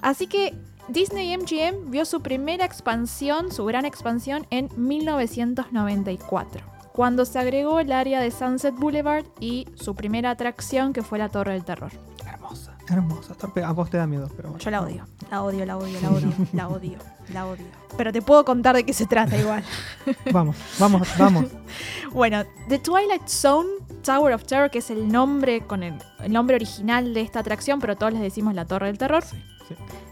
Así 0.00 0.26
que 0.26 0.54
Disney 0.88 1.36
MGM 1.36 1.90
vio 1.90 2.04
su 2.06 2.22
primera 2.22 2.64
expansión, 2.64 3.52
su 3.52 3.64
gran 3.66 3.84
expansión, 3.84 4.46
en 4.50 4.70
1994, 4.74 6.64
cuando 6.92 7.26
se 7.26 7.38
agregó 7.38 7.78
el 7.78 7.92
área 7.92 8.20
de 8.20 8.30
Sunset 8.30 8.74
Boulevard 8.74 9.26
y 9.38 9.66
su 9.74 9.94
primera 9.94 10.30
atracción, 10.30 10.94
que 10.94 11.02
fue 11.02 11.18
la 11.18 11.28
Torre 11.28 11.52
del 11.52 11.64
Terror. 11.64 11.92
Hermosa. 12.26 12.74
Hermosa. 12.88 13.36
A 13.66 13.72
vos 13.72 13.90
te 13.90 13.98
da 13.98 14.06
miedo, 14.06 14.30
pero 14.34 14.48
bueno. 14.48 14.64
Yo 14.64 14.70
la 14.70 14.80
odio, 14.80 15.06
la 15.30 15.42
odio, 15.42 15.66
la 15.66 15.76
odio, 15.76 16.00
la 16.00 16.10
odio, 16.10 16.32
la 16.54 16.68
odio, 16.68 16.98
la 17.34 17.46
odio. 17.46 17.66
Pero 17.98 18.12
te 18.12 18.22
puedo 18.22 18.44
contar 18.44 18.74
de 18.76 18.84
qué 18.84 18.92
se 18.94 19.06
trata 19.06 19.36
igual. 19.36 19.62
Vamos, 20.32 20.56
vamos, 20.78 21.08
vamos. 21.18 21.44
Bueno, 22.12 22.44
The 22.68 22.78
Twilight 22.78 23.28
Zone 23.28 23.68
Tower 24.02 24.32
of 24.32 24.44
Terror, 24.44 24.70
que 24.70 24.78
es 24.78 24.90
el 24.90 25.08
nombre 25.12 25.60
con 25.66 25.82
el, 25.82 25.94
el 26.20 26.32
nombre 26.32 26.56
original 26.56 27.12
de 27.12 27.20
esta 27.20 27.40
atracción, 27.40 27.80
pero 27.80 27.96
todos 27.96 28.14
les 28.14 28.22
decimos 28.22 28.54
la 28.54 28.64
Torre 28.64 28.86
del 28.86 28.96
Terror. 28.96 29.22
sí. 29.22 29.36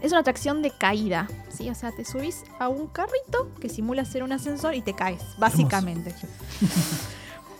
Es 0.01 0.11
una 0.11 0.21
atracción 0.21 0.61
de 0.61 0.71
caída, 0.71 1.27
¿sí? 1.49 1.69
O 1.69 1.75
sea, 1.75 1.91
te 1.91 2.05
subís 2.05 2.43
a 2.59 2.69
un 2.69 2.87
carrito 2.87 3.51
que 3.59 3.69
simula 3.69 4.05
ser 4.05 4.23
un 4.23 4.31
ascensor 4.31 4.75
y 4.75 4.81
te 4.81 4.93
caes, 4.93 5.21
básicamente. 5.37 6.13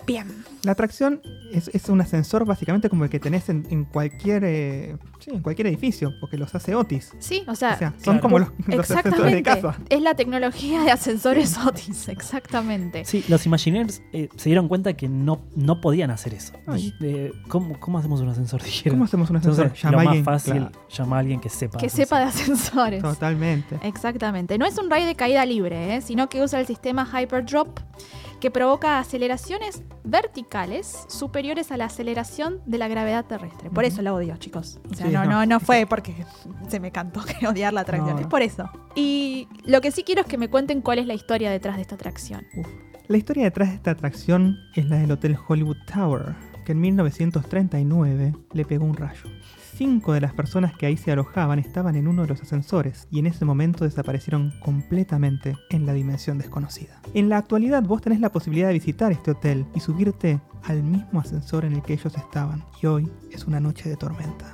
Bien. 0.08 0.44
La 0.64 0.72
atracción 0.72 1.22
es, 1.52 1.68
es 1.68 1.90
un 1.90 2.00
ascensor 2.02 2.46
básicamente 2.46 2.90
como 2.90 3.04
el 3.04 3.10
que 3.10 3.20
tenés 3.20 3.50
en, 3.50 3.68
en 3.70 3.84
cualquier 3.84 4.44
eh, 4.46 4.98
sí, 5.20 5.32
en 5.32 5.42
cualquier 5.42 5.68
edificio, 5.68 6.14
porque 6.22 6.38
los 6.38 6.56
hace 6.56 6.76
Otis. 6.76 7.12
Sí, 7.20 7.44
o 7.48 7.56
sea, 7.56 7.74
O 7.74 7.78
sea, 7.78 7.90
son 7.92 8.00
claro. 8.00 8.22
como 8.22 8.40
los, 8.40 8.50
los 8.68 8.90
ascensores 8.90 9.34
de 9.34 9.40
exactamente. 9.40 9.44
casa. 9.44 9.80
Es 9.90 10.02
la 10.02 10.16
tecnología 10.16 10.82
de 10.84 10.92
ascensores 10.92 11.58
Otis, 11.58 12.08
exactamente. 12.08 13.04
Sí, 13.06 13.24
los 13.28 13.46
Imagineers 13.46 14.02
eh, 14.14 14.30
se 14.38 14.50
dieron 14.50 14.70
cuenta 14.70 14.94
que 14.94 15.10
no, 15.10 15.42
no 15.56 15.82
podían 15.82 16.10
hacer 16.10 16.34
eso. 16.34 16.54
Ay. 16.66 16.94
Eh, 17.02 17.34
¿cómo, 17.50 17.80
cómo 17.80 18.00
hacemos 18.00 18.22
un 18.22 18.30
ascensor? 18.30 18.64
Dijeron. 18.64 18.96
¿Cómo 18.98 19.06
hacemos 19.06 19.30
un 19.30 19.38
ascensor? 19.38 19.66
Entonces, 19.66 19.84
Llama 19.84 19.92
lo 19.92 20.00
a 20.00 20.04
más 20.04 20.08
alguien, 20.12 20.26
fácil, 20.26 20.54
claro, 20.54 20.72
llama 20.90 21.16
a 21.16 21.20
alguien 21.20 21.40
que 21.42 21.50
sepa. 21.50 21.78
Que 21.78 21.88
de 21.88 21.90
sepa 21.90 22.20
de 22.20 22.26
ascensores. 22.26 23.02
Totalmente. 23.04 23.78
Exactamente. 23.84 24.58
No 24.58 24.66
es 24.66 24.78
un 24.78 24.90
raid 24.90 25.06
de 25.06 25.16
caída 25.16 25.46
libre, 25.46 25.96
¿eh? 25.96 26.02
sino 26.02 26.30
que 26.30 26.42
usa 26.42 26.60
el 26.60 26.66
sistema 26.66 27.06
Hyperdrop 27.06 27.80
que 28.40 28.52
provoca 28.52 29.00
aceleraciones 29.00 29.84
verticales 30.04 31.06
superiores 31.08 31.72
a 31.72 31.78
la 31.78 31.86
aceleración 31.86 32.62
de 32.66 32.78
la 32.78 32.88
gravedad 32.88 33.26
terrestre. 33.26 33.70
Por 33.70 33.84
eso 33.84 34.02
la 34.02 34.14
odio, 34.14 34.38
chicos. 34.38 34.80
O 34.92 34.94
sea, 34.96 35.08
Sí, 35.08 35.12
no, 35.12 35.26
no. 35.26 35.46
no, 35.46 35.60
fue 35.62 35.86
porque 35.88 36.14
se 36.70 36.80
me 36.80 36.92
cantó 36.92 37.22
que 37.24 37.48
odiar 37.48 37.74
la 37.74 37.82
atracción. 37.82 38.16
No. 38.16 38.22
Es 38.22 38.28
por 38.28 38.42
eso. 38.42 38.70
Y 38.96 39.48
lo 39.66 39.82
que 39.82 39.92
sí 39.92 40.04
quiero 40.04 40.22
es 40.22 40.28
que 40.28 40.38
me 40.38 40.50
cuenten 40.50 40.82
cuál 40.82 41.00
es 41.00 41.08
la 41.08 41.14
historia 41.14 41.52
detrás 41.52 41.76
de 41.76 41.82
esta 41.84 41.96
atracción. 41.96 42.46
La 43.08 43.18
historia 43.18 43.46
detrás 43.46 43.70
de 43.70 43.76
esta 43.76 43.92
atracción 43.92 44.58
es 44.76 44.86
la 44.88 44.98
del 44.98 45.12
Hotel 45.12 45.38
Hollywood 45.48 45.78
Tower, 45.92 46.36
que 46.66 46.74
en 46.74 46.82
1939 46.82 48.34
le 48.54 48.66
pegó 48.66 48.86
un 48.86 48.96
rayo. 48.96 49.22
Cinco 49.78 50.14
de 50.14 50.22
las 50.22 50.34
personas 50.34 50.76
que 50.76 50.88
ahí 50.88 50.98
se 50.98 51.12
alojaban 51.12 51.60
estaban 51.60 51.96
en 51.96 52.08
uno 52.08 52.24
de 52.24 52.30
los 52.30 52.42
ascensores 52.42 53.08
y 53.12 53.20
en 53.20 53.28
ese 53.28 53.46
momento 53.46 53.84
desaparecieron 53.84 54.52
completamente 54.60 55.56
en 55.70 55.86
la 55.86 55.94
dimensión 55.94 56.40
desconocida. 56.40 57.00
En 57.14 57.30
la 57.30 57.38
actualidad 57.38 57.84
vos 57.84 58.02
tenés 58.02 58.20
la 58.20 58.32
posibilidad 58.32 58.70
de 58.70 58.74
visitar 58.74 59.12
este 59.12 59.30
hotel 59.30 59.68
y 59.76 59.80
subirte 59.80 60.42
al 60.64 60.82
mismo 60.82 61.20
ascensor 61.20 61.64
en 61.64 61.74
el 61.74 61.84
que 61.84 61.94
ellos 61.94 62.16
estaban 62.18 62.66
y 62.82 62.88
hoy 62.88 63.12
es 63.32 63.46
una 63.46 63.60
noche 63.60 63.88
de 63.88 63.98
tormenta. 63.98 64.52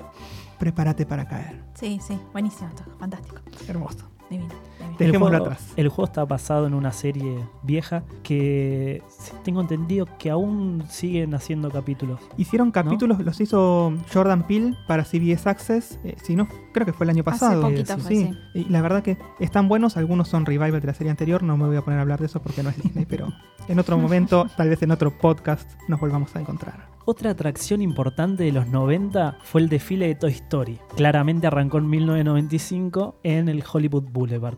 Prepárate 0.60 1.06
para 1.06 1.26
caer. 1.26 1.64
Sí, 1.74 2.02
sí, 2.06 2.20
buenísimo 2.34 2.72
fantástico. 3.00 3.38
Hermoso. 3.70 4.13
Divino. 4.34 4.74
El 5.00 5.08
Dejémoslo 5.08 5.38
juego, 5.40 5.46
atrás. 5.54 5.74
el 5.76 5.90
juego 5.90 6.06
está 6.06 6.26
basado 6.26 6.68
en 6.68 6.74
una 6.74 6.92
serie 6.92 7.40
vieja 7.64 8.04
que 8.22 9.02
sí, 9.08 9.32
tengo 9.44 9.60
entendido 9.62 10.08
que 10.20 10.30
aún 10.30 10.84
siguen 10.88 11.34
haciendo 11.34 11.72
capítulos. 11.72 12.20
Hicieron 12.38 12.72
capítulos, 12.72 13.20
los 13.20 13.40
hizo 13.42 13.94
Jordan 14.14 14.46
Peele 14.46 14.76
para 14.88 15.04
CBS 15.04 15.50
Access, 15.50 16.00
eh, 16.04 16.16
si 16.22 16.36
no, 16.36 16.48
creo 16.74 16.86
que 16.86 16.94
fue 16.94 17.06
el 17.06 17.10
año 17.12 17.24
Hace 17.26 17.40
pasado. 17.40 17.62
poquito 17.64 17.96
sí, 17.96 18.02
fue, 18.02 18.16
sí. 18.16 18.32
Y 18.54 18.66
la 18.66 18.82
verdad 18.82 19.02
que 19.02 19.18
están 19.40 19.68
buenos, 19.68 19.98
algunos 19.98 20.28
son 20.28 20.46
revival 20.46 20.80
de 20.80 20.88
la 20.88 20.94
serie 20.94 21.10
anterior, 21.10 21.42
no 21.42 21.58
me 21.58 21.66
voy 21.66 21.78
a 21.78 21.82
poner 21.82 21.98
a 22.00 22.04
hablar 22.04 22.20
de 22.20 22.28
eso 22.28 22.42
porque 22.42 22.62
no 22.62 22.70
es 22.70 22.82
Disney, 22.82 23.06
pero 23.10 23.34
en 23.68 23.80
otro 23.80 23.98
momento, 23.98 24.48
tal 24.56 24.70
vez 24.70 24.82
en 24.84 24.92
otro 24.92 25.18
podcast, 25.18 25.72
nos 25.88 26.00
volvamos 26.00 26.36
a 26.36 26.40
encontrar. 26.40 26.94
Otra 27.06 27.32
atracción 27.32 27.82
importante 27.82 28.44
de 28.44 28.54
los 28.54 28.68
90 28.68 29.40
fue 29.44 29.60
el 29.62 29.68
desfile 29.68 30.08
de 30.08 30.16
Toy 30.16 30.32
Story. 30.32 30.80
Claramente 30.96 31.48
arrancó 31.48 31.78
en 31.78 31.90
1995 31.90 33.20
en 33.24 33.50
el 33.50 33.62
Hollywood 33.72 34.06
Boulevard. 34.10 34.58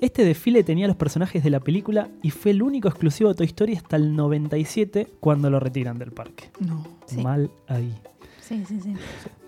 Este 0.00 0.24
desfile 0.24 0.62
tenía 0.64 0.86
los 0.86 0.96
personajes 0.96 1.42
de 1.42 1.48
la 1.48 1.60
película 1.60 2.08
y 2.22 2.30
fue 2.30 2.50
el 2.50 2.62
único 2.62 2.88
exclusivo 2.88 3.30
de 3.30 3.36
Toy 3.36 3.46
Story 3.46 3.76
hasta 3.76 3.96
el 3.96 4.14
97 4.14 5.08
cuando 5.18 5.48
lo 5.48 5.60
retiran 5.60 5.98
del 5.98 6.12
parque. 6.12 6.50
No. 6.60 6.86
Sí. 7.06 7.22
Mal 7.22 7.50
ahí. 7.66 7.94
Sí, 8.40 8.64
sí, 8.66 8.80
sí. 8.80 8.94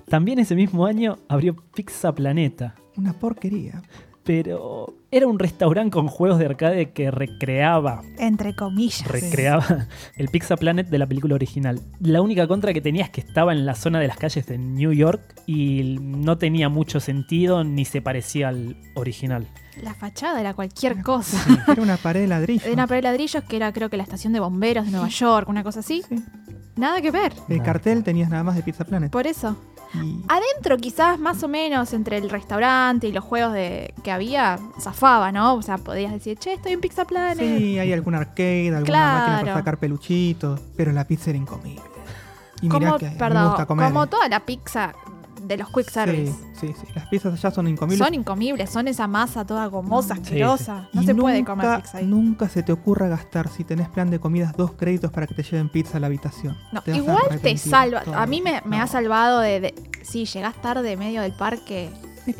También 0.08 0.38
ese 0.38 0.54
mismo 0.54 0.86
año 0.86 1.18
abrió 1.28 1.54
Pizza 1.74 2.14
Planeta, 2.14 2.74
Una 2.96 3.12
porquería. 3.12 3.82
Pero 4.24 4.94
era 5.10 5.26
un 5.26 5.38
restaurante 5.38 5.90
con 5.92 6.06
juegos 6.08 6.38
de 6.38 6.46
arcade 6.46 6.90
que 6.92 7.10
recreaba, 7.10 8.02
Entre 8.18 8.54
comillas. 8.54 9.06
recreaba 9.08 9.86
el 10.16 10.28
Pizza 10.28 10.56
Planet 10.56 10.88
de 10.88 10.98
la 10.98 11.06
película 11.06 11.34
original. 11.34 11.80
La 12.00 12.20
única 12.22 12.46
contra 12.46 12.72
que 12.72 12.80
tenía 12.80 13.04
es 13.04 13.10
que 13.10 13.20
estaba 13.20 13.52
en 13.52 13.66
la 13.66 13.74
zona 13.74 13.98
de 13.98 14.06
las 14.08 14.16
calles 14.16 14.46
de 14.46 14.58
New 14.58 14.92
York 14.92 15.20
y 15.46 15.96
no 16.00 16.38
tenía 16.38 16.68
mucho 16.68 17.00
sentido 17.00 17.64
ni 17.64 17.84
se 17.84 18.02
parecía 18.02 18.48
al 18.48 18.76
original. 18.94 19.46
La 19.82 19.94
fachada 19.94 20.40
era 20.40 20.52
cualquier 20.54 21.02
cosa. 21.02 21.38
Sí, 21.44 21.56
Era 21.72 21.82
una 21.82 21.96
pared 21.96 22.20
de 22.20 22.26
ladrillo. 22.28 22.66
De 22.66 22.72
una 22.72 22.86
pared 22.86 22.98
de 23.02 23.08
ladrillos 23.08 23.42
que 23.44 23.56
era 23.56 23.72
creo 23.72 23.88
que 23.88 23.96
la 23.96 24.02
estación 24.02 24.32
de 24.32 24.40
bomberos 24.40 24.84
de 24.84 24.90
Nueva 24.92 25.08
York, 25.08 25.48
una 25.48 25.62
cosa 25.62 25.80
así. 25.80 26.02
Sí. 26.08 26.16
Nada 26.76 27.00
que 27.02 27.10
ver. 27.10 27.32
El 27.48 27.62
cartel 27.62 28.02
tenías 28.04 28.30
nada 28.30 28.42
más 28.44 28.56
de 28.56 28.62
Pizza 28.62 28.84
Planet. 28.84 29.10
Por 29.10 29.26
eso. 29.26 29.56
Adentro 30.28 30.76
quizás 30.78 31.18
más 31.18 31.42
o 31.42 31.48
menos 31.48 31.92
entre 31.92 32.16
el 32.18 32.30
restaurante 32.30 33.08
y 33.08 33.12
los 33.12 33.24
juegos 33.24 33.52
de 33.52 33.92
que 34.04 34.12
había, 34.12 34.58
zafaba, 34.80 35.32
¿no? 35.32 35.54
O 35.54 35.62
sea, 35.62 35.78
podías 35.78 36.12
decir, 36.12 36.38
che, 36.38 36.52
estoy 36.54 36.72
en 36.72 36.80
Pizza 36.80 37.04
Planet. 37.04 37.38
sí, 37.58 37.78
hay 37.78 37.92
algún 37.92 38.14
arcade, 38.14 38.68
alguna 38.68 38.84
Claro. 38.84 39.18
máquina 39.18 39.40
para 39.40 39.54
sacar 39.54 39.78
peluchitos, 39.78 40.60
pero 40.76 40.92
la 40.92 41.06
pizza 41.06 41.30
era 41.30 41.38
incomible. 41.38 41.82
Y 42.62 42.68
mirá 42.68 42.96
que 42.98 43.06
mí 43.06 43.12
me 43.12 43.18
perdón, 43.18 43.48
gusta 43.48 43.66
comer. 43.66 43.86
como 43.88 44.06
toda 44.06 44.28
la 44.28 44.40
pizza 44.40 44.92
de 45.46 45.56
los 45.56 45.68
quick 45.70 45.88
service. 45.90 46.32
Sí, 46.54 46.68
sí, 46.68 46.74
sí. 46.80 46.86
Las 46.94 47.06
pizzas 47.08 47.32
allá 47.34 47.50
son 47.54 47.68
incomibles. 47.68 47.98
Son 48.06 48.14
incomibles, 48.14 48.70
son 48.70 48.88
esa 48.88 49.06
masa 49.06 49.44
toda 49.44 49.66
gomosa, 49.66 50.14
Sí, 50.16 50.20
asquerosa. 50.22 50.88
No 50.92 51.02
Y 51.02 51.06
se 51.06 51.14
puede 51.14 51.44
comer 51.44 51.80
pizza 51.82 51.98
ahí. 51.98 52.06
Nunca 52.06 52.48
se 52.48 52.62
te 52.62 52.72
ocurra 52.72 53.08
gastar, 53.08 53.48
si 53.48 53.64
tenés 53.64 53.88
plan 53.88 54.10
de 54.10 54.18
comidas, 54.20 54.56
dos 54.56 54.72
créditos 54.72 55.10
para 55.10 55.26
que 55.26 55.34
te 55.34 55.42
lleven 55.42 55.68
pizza 55.68 55.96
a 55.96 56.00
la 56.00 56.06
habitación. 56.08 56.56
No, 56.72 56.82
Te 56.82 56.96
igual 56.96 57.40
te 57.42 57.56
salva. 57.56 58.02
todo. 58.02 58.14
A 58.14 58.26
mí 58.26 58.40
me, 58.42 58.62
me 58.64 58.76
No. 58.78 58.82
ha 58.82 58.86
salvado 58.86 59.40
de, 59.40 59.60
de- 59.60 59.74
Si 60.02 60.24
llegás 60.24 60.54
tarde 60.62 60.96
medio 60.96 61.22
del 61.22 61.32
parque. 61.32 61.90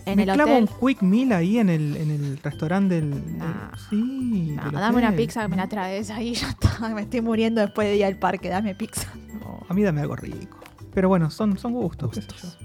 en 0.04 0.16
me 0.16 0.22
el 0.24 0.32
clavo 0.34 0.52
hotel. 0.52 0.68
un 0.80 0.86
quick 0.88 1.02
meal 1.02 1.32
ahí 1.32 1.58
en 1.58 1.68
el, 1.70 1.96
en 1.96 2.10
el 2.10 2.38
restaurante 2.38 2.96
del. 2.96 3.10
del- 3.10 3.38
Nah. 3.38 3.70
sí. 3.88 4.56
Del 4.62 4.72
dame 4.72 4.98
una 4.98 5.12
pizza 5.12 5.42
que 5.42 5.48
me 5.48 5.56
la 5.56 5.68
traes 5.68 6.10
ahí. 6.10 6.34
Ya 6.40 6.48
está. 6.50 6.88
Me 6.94 7.02
estoy 7.02 7.20
muriendo 7.22 7.60
después 7.60 7.88
de 7.88 7.94
día 7.94 8.06
del 8.06 8.16
parque. 8.16 8.48
Dame 8.48 8.74
pizza. 8.74 9.08
No, 9.40 9.60
a 9.68 9.74
mí 9.74 9.82
dame 9.82 10.00
algo 10.02 10.16
rico. 10.16 10.58
Pero 10.92 11.08
bueno, 11.08 11.30
son, 11.30 11.56
son 11.56 11.72
gustos, 11.72 12.14
Gustos. 12.14 12.58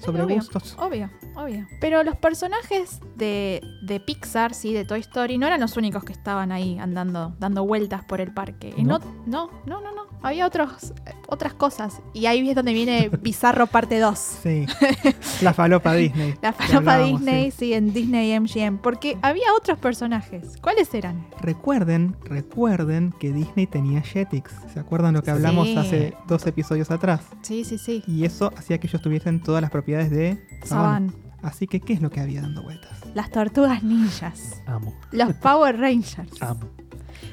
Sobre 0.00 0.22
obvio. 0.22 0.36
gustos. 0.36 0.76
Obvio, 0.78 1.10
obvio. 1.36 1.66
Pero 1.80 2.02
los 2.02 2.16
personajes 2.16 3.00
de, 3.16 3.62
de 3.82 4.00
Pixar, 4.00 4.54
sí, 4.54 4.72
de 4.72 4.84
Toy 4.84 5.00
Story, 5.00 5.38
no 5.38 5.46
eran 5.46 5.60
los 5.60 5.76
únicos 5.76 6.04
que 6.04 6.12
estaban 6.12 6.52
ahí 6.52 6.78
andando, 6.78 7.34
dando 7.38 7.64
vueltas 7.64 8.04
por 8.04 8.20
el 8.20 8.32
parque. 8.32 8.74
No, 8.78 8.98
¿No? 8.98 9.04
no, 9.26 9.50
no, 9.66 9.80
no, 9.80 9.94
no. 9.94 10.02
había 10.22 10.46
otros, 10.46 10.92
otras 11.28 11.54
cosas. 11.54 12.00
Y 12.14 12.26
ahí 12.26 12.48
es 12.48 12.54
donde 12.54 12.72
viene 12.72 13.08
Bizarro 13.22 13.66
parte 13.66 13.98
2. 13.98 14.18
Sí. 14.18 14.66
La 15.42 15.52
falopa 15.54 15.94
Disney. 15.94 16.34
La 16.42 16.52
falopa 16.52 16.98
Disney, 16.98 17.50
sí. 17.50 17.56
sí, 17.58 17.74
en 17.74 17.92
Disney 17.92 18.38
MGM. 18.38 18.78
Porque 18.78 19.18
había 19.22 19.52
otros 19.56 19.78
personajes. 19.78 20.56
¿Cuáles 20.60 20.92
eran? 20.94 21.26
Recuerden, 21.40 22.16
recuerden 22.24 23.12
que 23.18 23.32
Disney 23.32 23.66
tenía 23.66 24.00
Jetix. 24.02 24.52
¿Se 24.72 24.80
acuerdan 24.80 25.14
lo 25.14 25.22
que 25.22 25.30
hablamos 25.30 25.66
Sí. 25.68 25.76
hace 25.76 26.14
dos 26.26 26.46
episodios 26.46 26.90
atrás? 26.90 27.20
Sí, 27.42 27.64
sí, 27.64 27.76
sí. 27.78 28.02
Y 28.06 28.24
eso 28.24 28.52
hacía 28.56 28.78
que 28.78 28.86
ellos 28.86 29.00
tuviesen 29.02 29.40
todas 29.42 29.60
las 29.62 29.70
propiedades 29.70 29.89
de 29.98 30.38
Saban. 30.64 31.10
Saban. 31.10 31.14
Así 31.42 31.66
que, 31.66 31.80
¿qué 31.80 31.94
es 31.94 32.02
lo 32.02 32.10
que 32.10 32.20
había 32.20 32.42
dando 32.42 32.62
vueltas? 32.62 32.90
Las 33.14 33.30
tortugas 33.30 33.82
ninjas. 33.82 34.62
Amo, 34.66 34.94
Los 35.10 35.32
Power 35.34 35.78
Rangers. 35.78 36.40
amo. 36.42 36.68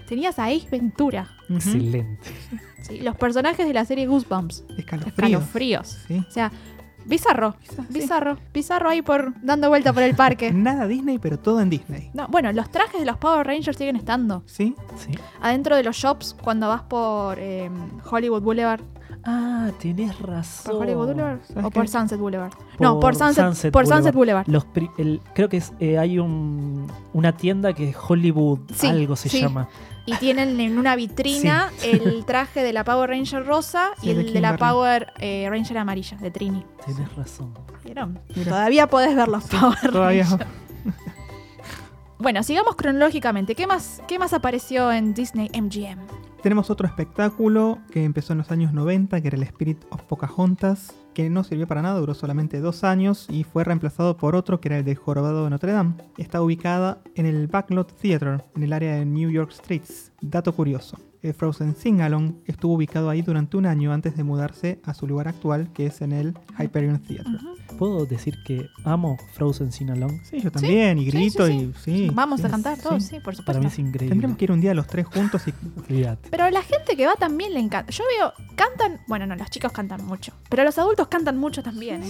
Tenías 0.08 0.39
a 0.39 0.46
Ace 0.46 0.67
Ventura. 0.72 1.28
Excelente. 1.50 2.30
Sí, 2.82 3.00
los 3.02 3.15
personajes 3.17 3.67
de 3.67 3.74
la 3.74 3.84
serie 3.84 4.08
Goosebumps. 4.08 4.63
Escalofríos. 4.78 5.17
Escalofríos. 5.17 5.88
Sí. 6.08 6.26
O 6.26 6.32
sea, 6.32 6.52
bizarro. 7.06 7.56
Bizarro. 7.89 8.38
Bizarro 8.54 8.89
ahí 8.89 9.02
por 9.02 9.34
dando 9.41 9.67
vuelta 9.67 9.91
por 9.91 10.04
el 10.04 10.15
parque. 10.15 10.52
Nada 10.54 10.88
Disney, 10.88 11.20
pero 11.20 11.38
todo 11.38 11.60
en 11.60 11.70
Disney. 11.70 12.10
No, 12.13 12.28
bueno, 12.30 12.52
los 12.54 12.72
trajes 12.72 13.00
de 13.02 13.06
los 13.06 13.17
Power 13.17 13.46
Rangers 13.46 13.78
siguen 13.78 13.98
estando. 13.98 14.43
¿Sí? 14.46 14.74
Sí. 14.98 15.12
Adentro 15.41 15.76
de 15.76 15.84
los 15.84 15.98
shops, 15.98 16.34
cuando 16.41 16.70
vas 16.70 16.84
por 16.84 17.38
eh, 17.39 17.70
Hollywood 18.10 18.41
Boulevard. 18.41 18.82
Ah, 19.30 19.72
tenés 19.80 20.16
¿Por 20.16 20.30
razón. 20.30 20.76
Hollywood 20.78 21.08
Boulevard? 21.08 21.40
¿Sabes 21.50 21.66
¿O 21.66 21.70
por? 21.70 21.88
Sunset 21.90 22.18
Boulevard? 22.18 22.54
no, 22.80 22.98
por 23.00 23.13
Sunset, 23.13 23.72
por 23.74 23.86
Sunset 23.86 24.16
Boulevard. 24.16 24.48
Los 24.48 24.63
pri- 24.63 24.90
el- 24.98 25.20
creo 25.36 25.50
que 25.50 25.58
es, 25.58 25.74
eh, 25.82 25.98
hay 25.98 26.18
un, 26.18 26.90
una 27.12 27.34
tienda 27.36 27.74
que 27.74 27.90
es 27.90 27.98
Hollywood, 28.08 28.60
Sí, 28.74 28.88
algo 28.88 29.18
se 29.18 29.28
sí. 29.28 29.42
llama. 29.42 29.68
Y 30.06 30.16
tienen 30.16 30.58
en 30.62 30.78
una 30.78 30.96
vitrina 30.96 31.72
el 31.84 32.24
traje 32.24 32.63
de 32.63 32.72
la 32.72 32.86
Power 32.86 33.10
Ranger 33.10 33.46
rosa 33.46 33.90
Sí, 34.00 34.12
y 34.12 34.13
de 34.13 34.22
el 34.22 34.34
de 34.34 34.40
la 34.40 34.52
Kimberly. 34.52 34.72
Power 34.74 35.13
eh, 35.20 35.48
Ranger 35.50 35.78
amarilla, 35.80 36.16
de 36.18 36.32
Trini. 36.32 36.66
Tenés 36.86 37.13
razón. 37.18 37.54
¿Vieron? 37.84 38.20
Mira. 38.34 38.52
Todavía 38.52 38.88
podés 38.88 39.13
ver 39.13 39.28
los 39.28 39.44
Power 39.44 39.92
Todavía. 39.92 40.24
Rangers. 40.24 40.50
Bueno, 42.20 42.42
sigamos 42.42 42.76
cronológicamente. 42.76 43.54
¿Qué 43.54 43.68
más, 43.68 44.02
¿Qué 44.08 44.18
más 44.18 44.34
apareció 44.34 44.92
en 44.92 45.13
Disney 45.13 45.52
MGM? 45.54 46.00
Tenemos 46.41 46.69
otro 46.69 46.88
espectáculo 46.88 47.80
que 47.91 48.04
empezó 48.04 48.34
en 48.34 48.39
los 48.39 48.52
años 48.52 48.71
90, 48.73 49.19
que 49.21 49.28
era 49.28 49.38
el 49.38 49.43
Spirit 49.43 49.84
of 49.89 50.04
Pocahontas, 50.04 50.93
que 51.17 51.32
no 51.32 51.43
sirvió 51.43 51.65
para 51.65 51.82
nada, 51.82 51.99
duró 51.99 52.13
solamente 52.13 52.60
dos 52.60 52.84
años 52.84 53.25
y 53.32 53.43
fue 53.43 53.63
reemplazado 53.63 54.17
por 54.17 54.36
otro 54.36 54.62
que 54.62 54.67
era 54.67 54.77
el 54.77 54.86
de 54.86 54.93
Jorobado 54.93 55.45
de 55.45 55.49
Notre 55.49 55.71
Dame. 55.71 55.95
Está 56.15 56.43
ubicada 56.43 57.01
en 57.15 57.25
el 57.25 57.47
Backlot 57.47 57.91
Theater, 57.99 58.45
en 58.56 58.62
el 58.62 58.71
área 58.71 58.97
de 58.97 59.06
New 59.06 59.32
York 59.32 59.49
Streets. 59.51 60.12
Dato 60.21 60.53
curioso. 60.53 60.99
El 61.23 61.34
Frozen 61.34 61.75
Sing-Along 61.75 62.36
estuvo 62.45 62.75
ubicado 62.75 63.10
ahí 63.10 63.21
durante 63.21 63.58
un 63.58 63.65
año 63.65 63.91
antes 63.91 64.15
de 64.15 64.23
mudarse 64.23 64.80
a 64.84 64.93
su 64.93 65.08
lugar 65.08 65.27
actual, 65.27 65.71
que 65.73 65.88
es 65.88 66.01
en 66.01 66.12
el 66.12 66.38
Hyperion 66.60 66.99
Theater. 66.99 67.39
¿Puedo 67.77 68.06
decir 68.06 68.36
que 68.45 68.69
amo 68.84 69.17
Frozen 69.34 69.71
Sin 69.71 69.89
Along? 69.89 70.19
Sí, 70.23 70.39
yo 70.39 70.51
también, 70.51 70.97
y 70.99 71.06
sí, 71.06 71.12
grito 71.12 71.47
sí, 71.47 71.53
y 71.53 71.73
sí. 71.80 72.12
Vamos 72.13 72.41
sí, 72.41 72.47
a 72.47 72.49
cantar 72.49 72.77
todos, 72.77 73.03
sí. 73.03 73.15
sí, 73.15 73.19
por 73.19 73.36
Para 73.43 73.60
mí 73.60 73.65
supuesto. 73.65 73.67
es 73.67 73.80
increíble. 73.80 74.10
Tendremos 74.10 74.38
que 74.38 74.45
ir 74.45 74.51
un 74.51 74.62
día 74.62 74.73
los 74.73 74.88
tres 74.88 75.06
juntos 75.06 75.47
y. 75.47 75.53
Pero 76.32 76.43
a 76.43 76.51
la 76.51 76.62
gente 76.62 76.95
que 76.95 77.06
va 77.06 77.15
también 77.15 77.53
le 77.53 77.60
encanta. 77.60 77.91
Yo 77.91 78.03
veo, 78.17 78.34
cantan, 78.56 79.01
bueno, 79.08 79.25
no, 79.25 79.36
los 79.36 79.49
chicos 79.49 79.71
cantan 79.71 80.06
mucho, 80.06 80.34
pero 80.49 80.63
los 80.63 80.77
adultos 80.77 81.07
cantan 81.10 81.38
mucho 81.38 81.62
también. 81.63 82.04
¿eh? 82.04 82.08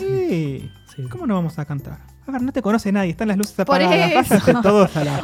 Sí. 0.67 0.71
Sí. 0.95 1.03
¿Cómo 1.09 1.25
no 1.27 1.35
vamos 1.35 1.57
a 1.59 1.65
cantar? 1.65 1.99
A 2.27 2.31
ver, 2.31 2.41
no 2.41 2.51
te 2.51 2.61
conoce 2.61 2.91
nadie, 2.91 3.11
están 3.11 3.27
las 3.29 3.37
luces 3.37 3.53
Por 3.65 3.81
apagadas. 3.81 4.09
eso. 4.31 4.35
Váyanse 4.35 4.53
todos 4.63 4.97
a 4.97 5.03
la. 5.03 5.23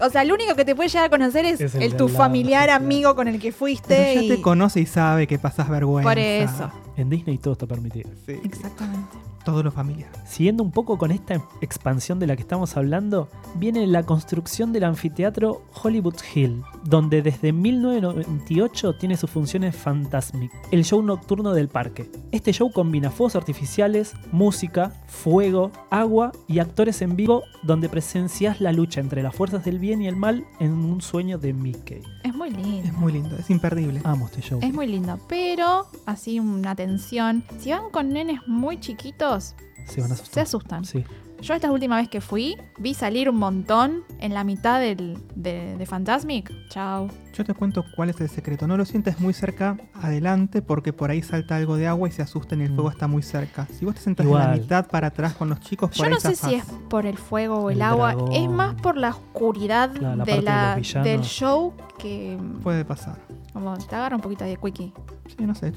O 0.00 0.10
sea, 0.10 0.22
el 0.22 0.32
único 0.32 0.54
que 0.54 0.64
te 0.64 0.74
puede 0.74 0.88
llegar 0.88 1.06
a 1.06 1.10
conocer 1.10 1.44
es, 1.46 1.60
Es 1.60 1.74
el 1.76 1.96
tu 1.96 2.06
lado, 2.08 2.18
familiar, 2.18 2.68
amigo 2.70 3.14
con 3.14 3.28
el 3.28 3.38
que 3.40 3.52
fuiste. 3.52 3.94
Pero 3.94 4.20
ya 4.20 4.22
y- 4.22 4.28
te 4.36 4.42
conoce 4.42 4.80
y 4.80 4.86
sabe 4.86 5.26
que 5.26 5.38
pasás 5.38 5.68
vergüenza. 5.70 6.08
Por 6.10 6.18
eso. 6.18 6.70
En 6.96 7.08
Disney 7.08 7.38
todo 7.38 7.52
está 7.54 7.66
permitido. 7.66 8.10
Sí. 8.26 8.38
Exactamente. 8.44 9.16
Todo 9.44 9.62
lo 9.62 9.70
familiar. 9.70 10.10
Siguiendo 10.24 10.62
un 10.62 10.70
poco 10.70 10.98
con 10.98 11.10
esta 11.10 11.34
expansión 11.60 12.18
de 12.18 12.26
la 12.26 12.36
que 12.36 12.42
estamos 12.42 12.76
hablando, 12.76 13.28
viene 13.56 13.86
la 13.86 14.04
construcción 14.04 14.72
del 14.72 14.84
anfiteatro 14.84 15.62
Hollywood 15.82 16.16
Hill, 16.34 16.62
donde 16.84 17.22
desde 17.22 17.52
1998 17.52 18.94
tiene 18.94 19.16
sus 19.16 19.30
funciones 19.30 19.74
Fantasmic, 19.74 20.52
el 20.70 20.84
show 20.84 21.02
nocturno 21.02 21.52
del 21.52 21.68
parque. 21.68 22.10
Este 22.30 22.52
show 22.52 22.70
combina 22.70 23.10
fuegos 23.10 23.36
artificiales, 23.36 24.14
música, 24.30 24.92
fuego, 25.06 25.72
agua 25.90 26.32
y 26.46 26.60
actores 26.60 27.02
en 27.02 27.16
vivo 27.16 27.42
donde 27.62 27.88
presencias 27.88 28.60
la 28.60 28.72
lucha 28.72 29.00
entre 29.00 29.22
las 29.22 29.34
fuerzas 29.34 29.64
del 29.64 29.78
bien 29.78 30.02
y 30.02 30.08
el 30.08 30.16
mal 30.16 30.44
en 30.60 30.72
un 30.72 31.00
sueño 31.00 31.38
de 31.38 31.52
Mickey. 31.52 32.02
Es 32.24 32.34
muy 32.34 32.50
lindo. 32.50 32.88
Es 32.88 32.92
muy 32.94 33.12
lindo, 33.12 33.36
es 33.36 33.50
imperdible. 33.50 34.00
Amo 34.04 34.26
este 34.26 34.40
show. 34.42 34.60
Es 34.62 34.72
muy 34.72 34.86
lindo. 34.86 35.18
Pero, 35.28 35.86
así 36.06 36.40
una 36.40 36.72
atención. 36.72 37.44
Si 37.58 37.70
van 37.70 37.90
con 37.90 38.08
nenes 38.08 38.40
muy 38.46 38.80
chiquitos, 38.80 39.31
Se 39.40 40.00
van 40.00 40.12
a 40.12 40.16
se 40.16 40.40
asustan. 40.40 40.84
Sí. 40.84 41.04
Yo 41.40 41.54
esta 41.54 41.72
última 41.72 41.96
vez 41.96 42.08
que 42.08 42.20
fui, 42.20 42.56
vi 42.78 42.94
salir 42.94 43.28
un 43.28 43.34
montón 43.36 44.04
en 44.20 44.32
la 44.32 44.44
mitad 44.44 44.78
del, 44.78 45.18
de, 45.34 45.76
de 45.76 45.86
Fantasmic. 45.86 46.52
Chao. 46.68 47.08
Yo 47.32 47.44
te 47.44 47.52
cuento 47.52 47.84
cuál 47.96 48.10
es 48.10 48.20
el 48.20 48.28
secreto. 48.28 48.68
No 48.68 48.76
lo 48.76 48.84
sientes 48.84 49.18
muy 49.18 49.34
cerca 49.34 49.76
adelante 49.92 50.62
porque 50.62 50.92
por 50.92 51.10
ahí 51.10 51.20
salta 51.20 51.56
algo 51.56 51.74
de 51.76 51.88
agua 51.88 52.08
y 52.08 52.12
se 52.12 52.22
asusten 52.22 52.60
y 52.60 52.64
el 52.66 52.70
Mm. 52.70 52.74
fuego 52.76 52.90
está 52.90 53.08
muy 53.08 53.24
cerca. 53.24 53.66
Si 53.76 53.84
vos 53.84 53.96
te 53.96 54.02
sentás 54.02 54.24
en 54.24 54.32
la 54.34 54.42
Igual. 54.44 54.60
mitad 54.60 54.86
para 54.86 55.08
atrás 55.08 55.34
con 55.34 55.48
los 55.48 55.58
chicos, 55.58 55.90
por 55.90 55.96
Yo 55.98 56.04
ahí 56.04 56.10
no 56.10 56.20
sé 56.20 56.36
zafás. 56.36 56.48
si 56.50 56.54
es 56.54 56.64
por 56.88 57.06
el 57.06 57.18
fuego 57.18 57.56
o 57.58 57.70
el, 57.70 57.78
El 57.78 57.82
agua. 57.82 58.12
dragón. 58.14 58.32
Es 58.34 58.48
más 58.48 58.74
por 58.80 58.96
la 58.96 59.08
oscuridad 59.10 59.90
Claro, 59.94 60.16
la 60.18 60.24
de 60.24 60.42
la, 60.42 60.76
del 61.02 61.22
show 61.22 61.74
que 61.98 62.38
Puede 62.62 62.84
pasar. 62.84 63.18
como 63.52 63.76
te 63.78 63.96
agarra 63.96 64.14
un 64.14 64.22
poquito 64.22 64.44
de 64.44 64.56
quickie. 64.58 64.92
Sí, 65.26 65.44
no 65.44 65.56
sé. 65.56 65.72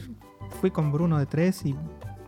Fui 0.62 0.70
con 0.70 0.92
Bruno 0.92 1.18
de 1.18 1.26
3 1.26 1.66
y... 1.66 1.76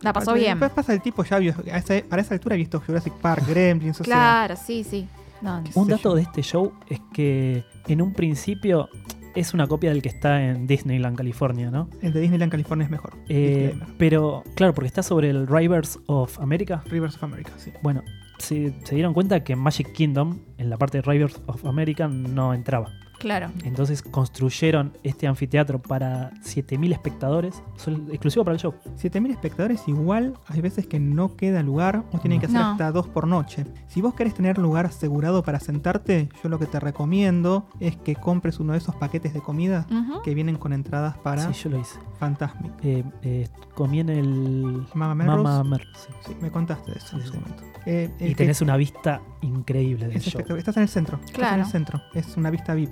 La 0.02 0.12
pasó 0.12 0.32
Después 0.34 0.58
bien. 0.58 0.70
pasa 0.74 0.92
el 0.92 1.00
tipo 1.02 1.24
ya 1.24 1.38
vio, 1.38 1.54
a 1.72 1.78
esa- 1.78 2.02
para 2.08 2.22
esa 2.22 2.34
altura 2.34 2.54
he 2.54 2.58
visto 2.58 2.80
Jurassic 2.80 3.12
Park, 3.14 3.44
Gremlins, 3.48 4.00
o 4.00 4.04
sea... 4.04 4.14
Claro, 4.14 4.54
sí, 4.56 4.84
sí. 4.84 5.06
No, 5.42 5.62
¿Qué 5.64 5.70
Un 5.74 5.88
dato 5.88 6.10
yo? 6.10 6.14
de 6.16 6.22
este 6.22 6.42
show 6.42 6.72
es 6.88 7.00
que 7.12 7.64
en 7.86 8.02
un 8.02 8.12
principio 8.12 8.88
es 9.34 9.54
una 9.54 9.66
copia 9.68 9.90
del 9.90 10.02
que 10.02 10.08
está 10.08 10.42
en 10.42 10.66
Disneyland, 10.66 11.16
California, 11.16 11.70
¿no? 11.70 11.88
El 12.02 12.12
de 12.12 12.20
Disneyland 12.20 12.50
California 12.50 12.84
es 12.86 12.90
mejor. 12.90 13.14
Eh, 13.28 13.68
Disclaimer. 13.72 13.96
pero 13.98 14.42
claro, 14.56 14.74
porque 14.74 14.88
está 14.88 15.02
sobre 15.02 15.30
el 15.30 15.46
Rivers 15.46 15.98
of 16.06 16.40
America. 16.40 16.82
Rivers 16.86 17.14
of 17.16 17.22
America, 17.24 17.52
sí. 17.56 17.70
Bueno, 17.82 18.02
se, 18.38 18.74
se 18.84 18.94
dieron 18.96 19.14
cuenta 19.14 19.44
que 19.44 19.54
Magic 19.54 19.92
Kingdom, 19.92 20.40
en 20.58 20.70
la 20.70 20.76
parte 20.76 20.98
de 20.98 21.02
Rivers 21.02 21.40
of 21.46 21.64
America, 21.66 22.08
no 22.08 22.52
entraba. 22.52 22.90
Claro. 23.18 23.50
Entonces 23.64 24.02
construyeron 24.02 24.92
este 25.02 25.26
anfiteatro 25.26 25.80
para 25.80 26.30
7.000 26.42 26.92
espectadores, 26.92 27.62
exclusivo 28.10 28.44
para 28.44 28.54
el 28.54 28.60
show. 28.60 28.74
7000 28.96 29.30
espectadores 29.32 29.82
igual 29.86 30.34
hay 30.46 30.60
veces 30.60 30.86
que 30.86 30.98
no 31.00 31.36
queda 31.36 31.62
lugar 31.62 32.04
o 32.12 32.18
tienen 32.18 32.40
que 32.40 32.46
hacer 32.46 32.58
No. 32.60 32.72
hasta 32.72 32.90
dos 32.92 33.08
por 33.08 33.26
noche. 33.26 33.66
Si 33.88 34.00
vos 34.00 34.14
querés 34.14 34.34
tener 34.34 34.58
lugar 34.58 34.86
asegurado 34.86 35.42
para 35.42 35.60
sentarte, 35.60 36.28
yo 36.42 36.48
lo 36.48 36.58
que 36.58 36.66
te 36.66 36.78
recomiendo 36.80 37.68
es 37.80 37.96
que 37.96 38.14
compres 38.16 38.60
uno 38.60 38.72
de 38.72 38.78
esos 38.78 38.94
paquetes 38.96 39.34
de 39.34 39.40
comida 39.40 39.86
Ujú. 39.90 40.22
que 40.22 40.34
vienen 40.34 40.56
con 40.56 40.72
entradas 40.72 41.16
para 41.18 41.52
Sí, 41.52 41.62
yo 41.64 41.70
lo 41.70 41.80
hice. 41.80 41.98
Fantasmic. 42.18 42.72
Eh, 42.82 43.04
eh, 43.22 43.48
comí 43.74 44.00
en 44.00 44.08
el 44.08 44.86
Mama 44.94 45.14
Melrose. 45.14 45.42
Mama 45.42 45.64
Mer- 45.64 45.86
sí. 45.96 46.12
Sí, 46.26 46.36
me 46.40 46.50
contaste 46.50 46.92
de 46.92 46.98
eso 46.98 47.16
en 47.16 47.22
Sí, 47.22 47.28
su 47.28 47.32
sí. 47.34 47.38
momento. 47.40 47.62
Eh, 47.86 48.10
el 48.18 48.26
Y 48.26 48.30
que- 48.30 48.34
tenés 48.44 48.60
una 48.60 48.76
vista 48.76 49.20
increíble 49.40 50.08
del 50.08 50.16
es 50.16 50.22
show. 50.24 50.28
espectacular. 50.30 50.58
Estás 50.58 50.76
en 50.76 50.82
el 50.82 50.88
centro. 50.88 51.16
Estás 51.16 51.30
en 51.30 51.34
Claro. 51.36 51.62
el 51.62 51.68
centro. 51.68 52.00
Es 52.14 52.36
una 52.36 52.50
vista 52.50 52.74
VIP. 52.74 52.90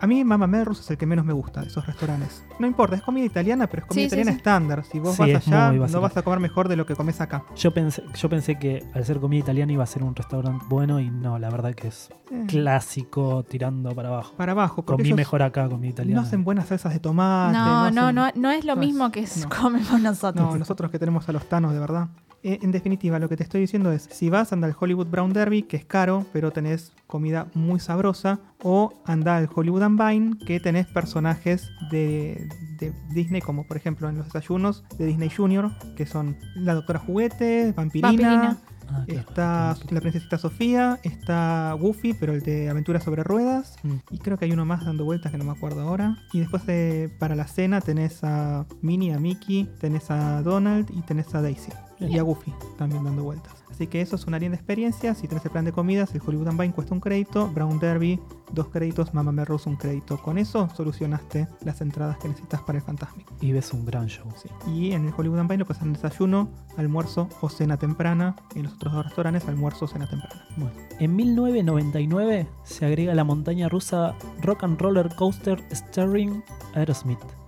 A 0.00 0.06
mí 0.06 0.22
Mama 0.24 0.46
Melrose 0.46 0.82
es 0.82 0.90
el 0.90 0.98
que 0.98 1.06
menos 1.06 1.24
me 1.24 1.32
gusta 1.32 1.60
de 1.62 1.68
esos 1.68 1.86
restaurantes. 1.86 2.44
No 2.58 2.66
importa, 2.66 2.96
es 2.96 3.02
comida 3.02 3.24
italiana, 3.24 3.66
pero 3.68 3.82
es 3.82 3.88
comida 3.88 4.02
Sí, 4.02 4.06
italiana 4.06 4.30
sí. 4.32 4.36
estándar. 4.36 4.84
Si 4.84 4.98
vos 4.98 5.14
Sí, 5.16 5.32
vas 5.32 5.46
allá, 5.46 5.72
no 5.72 6.00
vas 6.00 6.16
a 6.16 6.22
comer 6.22 6.40
mejor 6.40 6.68
de 6.68 6.76
lo 6.76 6.84
que 6.86 6.94
comes 6.94 7.20
acá. 7.20 7.44
Yo 7.56 7.72
pensé, 7.72 8.02
yo 8.14 8.28
pensé 8.28 8.58
que 8.58 8.84
al 8.94 9.04
ser 9.04 9.18
comida 9.20 9.40
italiana 9.40 9.72
iba 9.72 9.82
a 9.84 9.86
ser 9.86 10.02
un 10.02 10.14
restaurante 10.14 10.64
bueno 10.68 11.00
y 11.00 11.10
no, 11.10 11.38
la 11.38 11.48
verdad 11.50 11.74
que 11.74 11.88
es 11.88 12.10
Eh, 12.30 12.44
clásico 12.46 13.44
tirando 13.48 13.94
para 13.94 14.08
abajo. 14.08 14.34
para 14.36 14.52
abajo, 14.52 14.84
Comí 14.84 15.12
mejor 15.14 15.42
acá, 15.42 15.68
comida 15.68 15.90
italiana. 15.90 16.20
no 16.20 16.26
hacen 16.26 16.44
buenas 16.44 16.66
salsas 16.68 16.92
de 16.92 16.98
tomate. 17.00 17.56
No, 17.56 17.64
no, 17.90 18.08
hacen- 18.08 18.14
no, 18.14 18.30
no 18.34 18.50
es 18.50 18.64
lo 18.64 18.74
no 18.76 18.82
es- 18.82 18.88
mismo 18.88 19.10
que 19.10 19.26
comemos 19.60 20.00
nosotros. 20.00 20.52
No, 20.52 20.58
nosotros 20.58 20.90
que 20.90 20.98
tenemos 20.98 21.28
a 21.28 21.32
los 21.32 21.48
tanos, 21.48 21.72
de 21.72 21.78
verdad. 21.78 22.08
Eh, 22.46 22.58
en 22.60 22.72
definitiva, 22.72 23.18
lo 23.18 23.30
que 23.30 23.38
te 23.38 23.42
estoy 23.42 23.62
diciendo 23.62 23.90
es, 23.90 24.02
si 24.02 24.28
vas, 24.28 24.52
anda 24.52 24.66
al 24.66 24.76
Hollywood 24.78 25.06
Brown 25.06 25.32
Derby, 25.32 25.62
que 25.62 25.78
es 25.78 25.86
caro, 25.86 26.26
pero 26.30 26.50
tenés 26.50 26.92
comida 27.06 27.46
muy 27.54 27.80
sabrosa, 27.80 28.38
o 28.62 28.92
anda 29.06 29.38
al 29.38 29.48
Hollywood 29.52 29.82
and 29.82 29.98
Vine, 29.98 30.36
que 30.46 30.60
tenés 30.60 30.86
personajes 30.86 31.70
de, 31.90 32.46
de 32.78 32.92
Disney, 33.14 33.40
como 33.40 33.66
por 33.66 33.78
ejemplo 33.78 34.10
en 34.10 34.18
los 34.18 34.26
desayunos 34.26 34.84
de 34.98 35.06
Disney 35.06 35.30
Junior, 35.30 35.70
que 35.96 36.04
son 36.04 36.36
la 36.54 36.74
Doctora 36.74 36.98
Juguete, 36.98 37.72
Vampirina, 37.74 38.08
Vampirina. 38.08 38.58
Ah, 38.96 39.04
claro. 39.06 39.20
está 39.28 39.76
la 39.90 40.00
Princesita 40.00 40.38
Sofía, 40.38 40.98
está 41.02 41.72
Goofy, 41.74 42.14
pero 42.14 42.32
el 42.32 42.42
de 42.42 42.68
Aventuras 42.70 43.02
sobre 43.04 43.22
Ruedas, 43.24 43.76
Mm. 43.82 43.94
y 44.10 44.18
creo 44.18 44.38
que 44.38 44.44
hay 44.46 44.52
uno 44.52 44.64
más 44.64 44.84
dando 44.84 45.04
vueltas 45.04 45.32
que 45.32 45.38
no 45.38 45.44
me 45.44 45.52
acuerdo 45.52 45.80
ahora. 45.82 46.16
Y 46.32 46.40
después 46.40 46.64
de, 46.66 47.10
para 47.18 47.34
la 47.34 47.46
cena 47.46 47.80
tenés 47.80 48.22
a 48.24 48.66
Minnie, 48.82 49.12
a 49.12 49.18
Mickey, 49.18 49.68
tenés 49.80 50.10
a 50.10 50.42
Donald 50.42 50.90
y 50.90 51.00
tenés 51.02 51.34
a 51.34 51.42
Daisy. 51.42 51.72
Y 52.00 52.18
a 52.18 52.22
Goofy 52.22 52.52
también 52.78 53.04
dando 53.04 53.22
vueltas. 53.24 53.52
Así 53.74 53.88
que 53.88 54.00
eso 54.00 54.14
es 54.14 54.26
una 54.26 54.38
linda 54.38 54.54
experiencia. 54.56 55.16
Si 55.16 55.26
tenés 55.26 55.44
el 55.44 55.50
plan 55.50 55.64
de 55.64 55.72
comidas, 55.72 56.14
el 56.14 56.22
Hollywood 56.24 56.46
and 56.46 56.60
Vine 56.60 56.72
cuesta 56.72 56.94
un 56.94 57.00
crédito, 57.00 57.48
Brown 57.48 57.80
Derby 57.80 58.20
dos 58.52 58.68
créditos, 58.68 59.12
Mia 59.12 59.44
Rose 59.44 59.68
un 59.68 59.74
crédito. 59.74 60.16
Con 60.18 60.38
eso 60.38 60.68
solucionaste 60.76 61.48
las 61.64 61.80
entradas 61.80 62.18
que 62.18 62.28
necesitas 62.28 62.60
para 62.62 62.78
el 62.78 62.84
Fantasmic. 62.84 63.26
Y 63.40 63.50
ves 63.50 63.72
un 63.72 63.84
gran 63.84 64.06
show. 64.06 64.26
Sí. 64.36 64.48
Y 64.70 64.92
en 64.92 65.06
el 65.06 65.14
Hollywood 65.16 65.40
and 65.40 65.50
Vine 65.50 65.58
lo 65.58 65.66
pasan 65.66 65.92
desayuno, 65.92 66.48
almuerzo 66.76 67.28
o 67.40 67.48
cena 67.48 67.76
temprana. 67.76 68.36
En 68.54 68.62
los 68.62 68.74
otros 68.74 68.92
dos 68.92 69.06
restaurantes, 69.06 69.48
almuerzo 69.48 69.86
o 69.86 69.88
cena 69.88 70.08
temprana. 70.08 70.46
Bueno, 70.56 70.72
en 71.00 71.16
1999 71.16 72.46
se 72.62 72.86
agrega 72.86 73.12
la 73.14 73.24
montaña 73.24 73.68
rusa 73.68 74.14
Rock 74.40 74.62
and 74.62 74.80
Roller 74.80 75.12
Coaster 75.16 75.60
Starring 75.72 76.44
Aerosmith. 76.74 77.43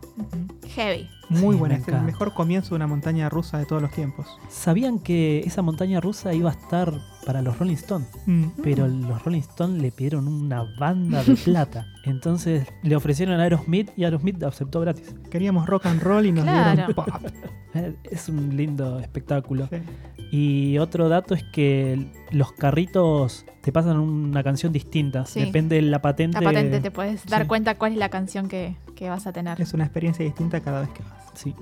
Heavy. 0.74 1.08
Muy 1.28 1.54
Sí, 1.54 1.58
buena, 1.58 1.74
es 1.76 1.88
el 1.88 2.00
mejor 2.02 2.34
comienzo 2.34 2.70
de 2.70 2.76
una 2.76 2.86
montaña 2.86 3.28
rusa 3.28 3.58
de 3.58 3.66
todos 3.66 3.82
los 3.82 3.90
tiempos. 3.90 4.26
Sabían 4.48 4.98
que 4.98 5.40
esa 5.40 5.62
montaña 5.62 6.00
rusa 6.00 6.34
iba 6.34 6.50
a 6.50 6.52
estar 6.54 6.92
para 7.26 7.42
los 7.42 7.58
Rolling 7.58 7.74
Stones, 7.74 8.08
Mm. 8.26 8.44
pero 8.62 8.86
los 8.86 9.22
Rolling 9.24 9.40
Stones 9.40 9.82
le 9.82 9.90
pidieron 9.90 10.28
una 10.28 10.64
banda 10.78 11.22
de 11.24 11.34
plata. 11.34 11.86
Entonces 12.04 12.66
le 12.82 12.94
ofrecieron 12.96 13.38
a 13.40 13.42
Aerosmith 13.42 13.90
y 13.96 14.04
Aerosmith 14.04 14.42
aceptó 14.44 14.80
gratis. 14.80 15.14
Queríamos 15.30 15.66
rock 15.66 15.86
and 15.86 16.00
roll 16.02 16.24
y 16.24 16.32
nos 16.32 16.44
Claro. 16.44 16.74
dieron 16.76 16.94
pop. 16.94 17.08
Es 18.10 18.28
un 18.30 18.56
lindo 18.56 19.00
espectáculo. 19.00 19.68
Sí. 19.70 19.76
Y 20.30 20.78
otro 20.78 21.08
dato 21.10 21.34
es 21.34 21.44
que 21.44 22.10
los 22.30 22.52
carritos 22.52 23.44
te 23.60 23.70
pasan 23.70 23.98
una 23.98 24.42
canción 24.42 24.72
distinta. 24.72 25.26
Sí. 25.26 25.40
Depende 25.40 25.76
de 25.76 25.82
la 25.82 26.00
patente. 26.00 26.40
La 26.40 26.44
patente 26.50 26.80
te 26.80 26.90
puedes 26.90 27.26
dar 27.26 27.42
Sí. 27.42 27.48
cuenta 27.48 27.74
cuál 27.76 27.92
es 27.92 27.98
la 27.98 28.08
canción 28.08 28.48
que, 28.48 28.76
que 28.94 29.10
vas 29.10 29.26
a 29.26 29.32
tener. 29.32 29.60
Es 29.60 29.74
una 29.74 29.84
experiencia 29.84 30.24
distinta 30.24 30.60
cada 30.60 30.80
vez 30.80 30.88
que 30.90 31.02
vas. 31.02 31.12
Sí. 31.34 31.54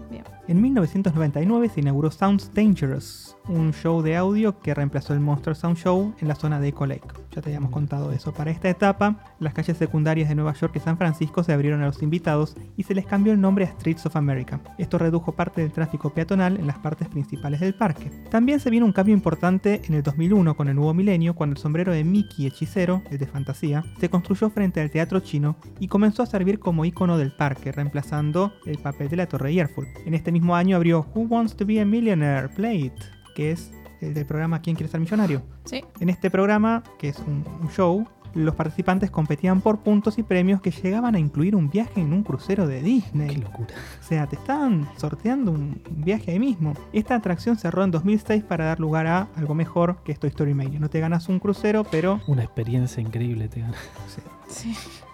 En 0.47 0.63
1999 0.63 1.69
se 1.69 1.81
inauguró 1.81 2.11
Sounds 2.13 2.49
Dangerous, 2.55 3.37
un 3.49 3.73
show 3.73 4.03
de 4.03 4.17
audio 4.17 4.59
que 4.61 4.75
reemplazó 4.75 5.13
el 5.13 5.21
Monster 5.21 5.55
Sound 5.55 5.77
Show 5.77 6.15
en 6.21 6.29
la 6.29 6.35
zona 6.35 6.61
de 6.61 6.69
Echo 6.69 6.87
Lake. 6.87 7.07
Ya 7.35 7.43
te 7.43 7.51
habíamos 7.51 7.71
contado 7.71 8.13
eso. 8.13 8.33
Para 8.33 8.51
esta 8.51 8.71
etapa, 8.71 9.17
las 9.41 9.55
calles 9.55 9.77
secundarias 9.77 10.29
de 10.29 10.35
Nueva 10.35 10.55
York 10.55 10.77
y 10.77 10.81
San 10.81 10.97
Francisco 10.97 11.43
se 11.43 11.53
abrieron 11.53 11.83
a 11.83 11.87
los 11.87 12.03
invitados 12.03 12.57
y 12.77 12.85
se 12.85 12.95
les 12.95 13.07
cambió 13.07 13.33
el 13.33 13.41
nombre 13.41 13.65
a 13.65 13.73
Streets 13.73 14.07
of 14.07 14.17
America. 14.17 14.61
Esto 14.79 14.99
redujo 14.99 15.33
parte 15.33 15.61
del 15.61 15.73
tráfico 15.73 16.11
peatonal 16.11 16.59
en 16.59 16.67
las 16.67 16.79
partes 16.79 17.09
principales 17.09 17.61
del 17.61 17.75
parque. 17.75 18.11
También 18.31 18.61
se 18.61 18.71
vino 18.71 18.87
un 18.87 18.93
cambio 18.93 19.15
importante 19.15 19.83
en 19.85 19.95
el 19.95 20.03
2001 20.03 20.57
con 20.57 20.69
el 20.69 20.77
nuevo 20.77 20.95
milenio, 20.95 21.35
cuando 21.35 21.55
el 21.55 21.63
sombrero 21.63 21.93
de 21.93 22.05
Mickey 22.05 22.47
Hechicero, 22.47 23.03
el 23.11 23.19
de 23.19 23.27
fantasía, 23.27 23.85
se 23.99 24.09
construyó 24.09 24.51
frente 24.51 24.81
al 24.81 24.91
teatro 24.91 25.21
chino 25.21 25.57
y 25.81 25.89
comenzó 25.89 26.23
a 26.23 26.27
servir 26.27 26.59
como 26.59 26.85
icono 26.85 27.19
del 27.19 27.33
parque, 27.33 27.73
reemplazando 27.73 28.53
el 28.65 28.79
papel 28.79 29.09
de 29.09 29.17
la 29.17 29.27
Torre 29.27 29.51
Eiffel. 29.51 29.87
En 30.07 30.15
este 30.15 30.33
mismo 30.33 30.55
año 30.55 30.77
abrió 30.77 31.07
Who 31.15 31.23
Wants 31.23 31.57
to 31.57 31.67
be 31.67 31.81
a 31.81 31.85
Millionaire 31.85 32.49
Plate, 32.49 32.95
que 33.35 33.51
es 33.51 33.73
el 34.01 34.15
del 34.15 34.27
programa 34.27 34.61
¿Quién 34.61 34.77
quiere 34.77 34.91
ser 34.91 35.01
millonario? 35.01 35.43
Sí. 35.65 35.83
En 36.01 36.09
este 36.09 36.31
programa, 36.31 36.83
que 36.99 37.09
es 37.09 37.19
un, 37.21 37.45
un 37.61 37.69
show, 37.71 38.07
los 38.35 38.55
participantes 38.55 39.11
competían 39.11 39.61
por 39.61 39.81
puntos 39.81 40.19
y 40.19 40.23
premios 40.23 40.61
que 40.61 40.71
llegaban 40.71 41.15
a 41.15 41.19
incluir 41.19 41.55
un 41.55 41.71
viaje 41.71 42.01
en 42.01 42.13
un 42.13 42.23
crucero 42.23 42.67
de 42.67 42.79
Qué 42.79 42.85
Disney. 42.85 43.37
locura. 43.37 43.75
O 44.01 44.03
sea, 44.03 44.27
te 44.27 44.37
estaban 44.37 44.89
sorteando 44.97 45.53
un 45.53 45.81
viaje 45.89 46.33
ahí 46.33 46.39
mismo. 46.41 46.75
Esta 46.93 47.15
atracción 47.15 47.57
cerró 47.57 47.85
en 47.85 47.91
2006 47.93 48.43
para 48.43 48.65
dar 48.67 48.81
lugar 48.81 49.07
a 49.07 49.29
algo 49.37 49.55
mejor 49.55 50.03
que 50.05 50.13
es 50.13 50.19
Toy 50.19 50.31
Story 50.31 50.53
Mania. 50.55 50.81
No 50.81 50.91
te 50.91 51.01
ganas 51.01 51.29
un 51.29 51.39
crucero, 51.39 51.85
pero... 51.85 52.21
Una 52.27 52.43
experiencia 52.43 53.01
increíble 53.01 53.49
te 53.49 53.61
gana. 53.61 53.75
sí. 54.09 54.21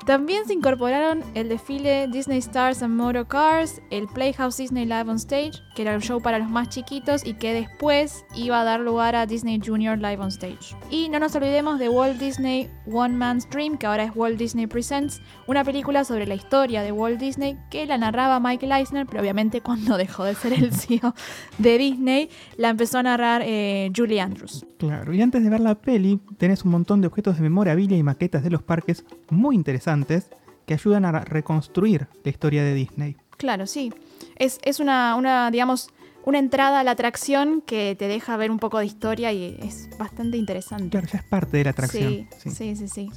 También 0.07 0.47
se 0.47 0.55
incorporaron 0.55 1.23
el 1.35 1.49
desfile 1.49 2.09
Disney 2.09 2.39
Stars 2.39 2.83
and 2.83 2.95
Motor 2.95 3.29
Cars, 3.29 3.83
el 3.91 4.09
Playhouse 4.09 4.57
Disney 4.57 4.87
Live 4.87 5.11
on 5.11 5.17
Stage, 5.17 5.63
que 5.75 5.83
era 5.83 5.95
un 5.95 6.01
show 6.01 6.21
para 6.21 6.39
los 6.39 6.49
más 6.49 6.71
chiquitos 6.71 7.25
y 7.25 7.35
que 7.35 7.53
después 7.53 8.25
iba 8.35 8.61
a 8.61 8.65
dar 8.65 8.81
lugar 8.81 9.15
a 9.15 9.27
Disney 9.27 9.61
Junior 9.65 9.99
Live 9.99 10.19
on 10.19 10.29
Stage. 10.29 10.75
Y 10.91 11.11
no 11.11 11.19
nos 11.19 11.35
olvidemos 11.37 11.79
de 11.79 11.91
Walt 11.91 12.19
Disney 12.19 12.71
One 12.91 13.15
Man's 13.15 13.49
Dream, 13.51 13.77
que 13.77 13.87
ahora 13.87 14.05
es 14.05 14.13
Walt 14.17 14.39
Disney 14.39 14.67
Presents, 14.67 15.21
una 15.47 15.65
película 15.65 16.05
sobre 16.05 16.27
la 16.27 16.35
historia 16.35 16.83
de 16.83 16.93
Walt 16.93 17.21
Disney 17.21 17.59
que 17.71 17.87
la 17.87 17.99
narraba 17.99 18.41
Michael 18.41 18.73
Eisner, 18.73 19.07
pero 19.07 19.21
obviamente 19.21 19.61
cuando 19.61 19.97
dejó 19.99 20.25
de 20.25 20.35
ser 20.35 20.55
el 20.55 20.73
CEO 20.75 21.15
de 21.59 21.79
Disney, 21.79 22.31
la 22.57 22.71
empezó 22.71 22.99
a 22.99 23.03
narrar 23.03 23.43
eh, 23.45 23.93
Julie 23.95 24.21
Andrews. 24.21 24.67
Claro, 24.81 25.13
y 25.13 25.21
antes 25.21 25.45
de 25.45 25.51
ver 25.51 25.61
la 25.61 25.75
peli, 25.75 26.19
tenés 26.39 26.65
un 26.65 26.71
montón 26.71 27.03
de 27.03 27.07
objetos 27.07 27.37
de 27.37 27.43
memorabilia 27.43 27.99
y 27.99 28.03
maquetas 28.03 28.43
de 28.43 28.49
los 28.49 28.63
parques 28.63 29.05
muy 29.29 29.55
interesantes 29.55 30.31
que 30.65 30.73
ayudan 30.73 31.05
a 31.05 31.21
reconstruir 31.21 32.09
la 32.25 32.31
historia 32.31 32.65
de 32.65 32.73
Disney. 32.73 33.17
Claro, 33.37 33.67
sí. 33.67 33.93
Es, 34.37 34.59
es 34.65 34.81
una, 34.81 35.17
una, 35.17 35.51
digamos, 35.51 35.91
una 36.25 36.39
entrada 36.39 36.81
a 36.81 36.85
la 36.85 36.93
atracción 36.93 37.63
que 37.63 37.97
te 37.99 38.07
deja 38.07 38.37
ver 38.37 38.51
un 38.51 38.59
poco 38.59 38.79
de 38.79 38.87
historia 38.87 39.33
y 39.33 39.59
es 39.63 39.89
bastante 39.99 40.37
interesante. 40.37 40.91
Claro, 40.91 41.07
ya 41.07 41.19
es 41.19 41.25
parte 41.25 41.57
de 41.57 41.65
la 41.65 41.71
atracción. 41.71 42.29
Sí, 42.39 42.51
sí, 42.51 42.77
sí, 42.77 42.89
sí. 42.89 43.11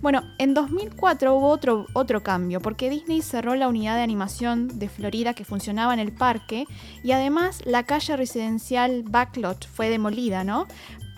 Bueno, 0.00 0.22
en 0.38 0.54
2004 0.54 1.34
hubo 1.34 1.48
otro, 1.48 1.86
otro 1.92 2.22
cambio, 2.22 2.60
porque 2.60 2.90
Disney 2.90 3.22
cerró 3.22 3.54
la 3.54 3.68
unidad 3.68 3.96
de 3.96 4.02
animación 4.02 4.78
de 4.78 4.88
Florida 4.88 5.34
que 5.34 5.44
funcionaba 5.44 5.94
en 5.94 6.00
el 6.00 6.12
parque 6.12 6.66
y 7.02 7.12
además 7.12 7.62
la 7.64 7.84
calle 7.84 8.16
residencial 8.16 9.04
Backlot 9.04 9.66
fue 9.68 9.88
demolida, 9.88 10.42
¿no? 10.42 10.66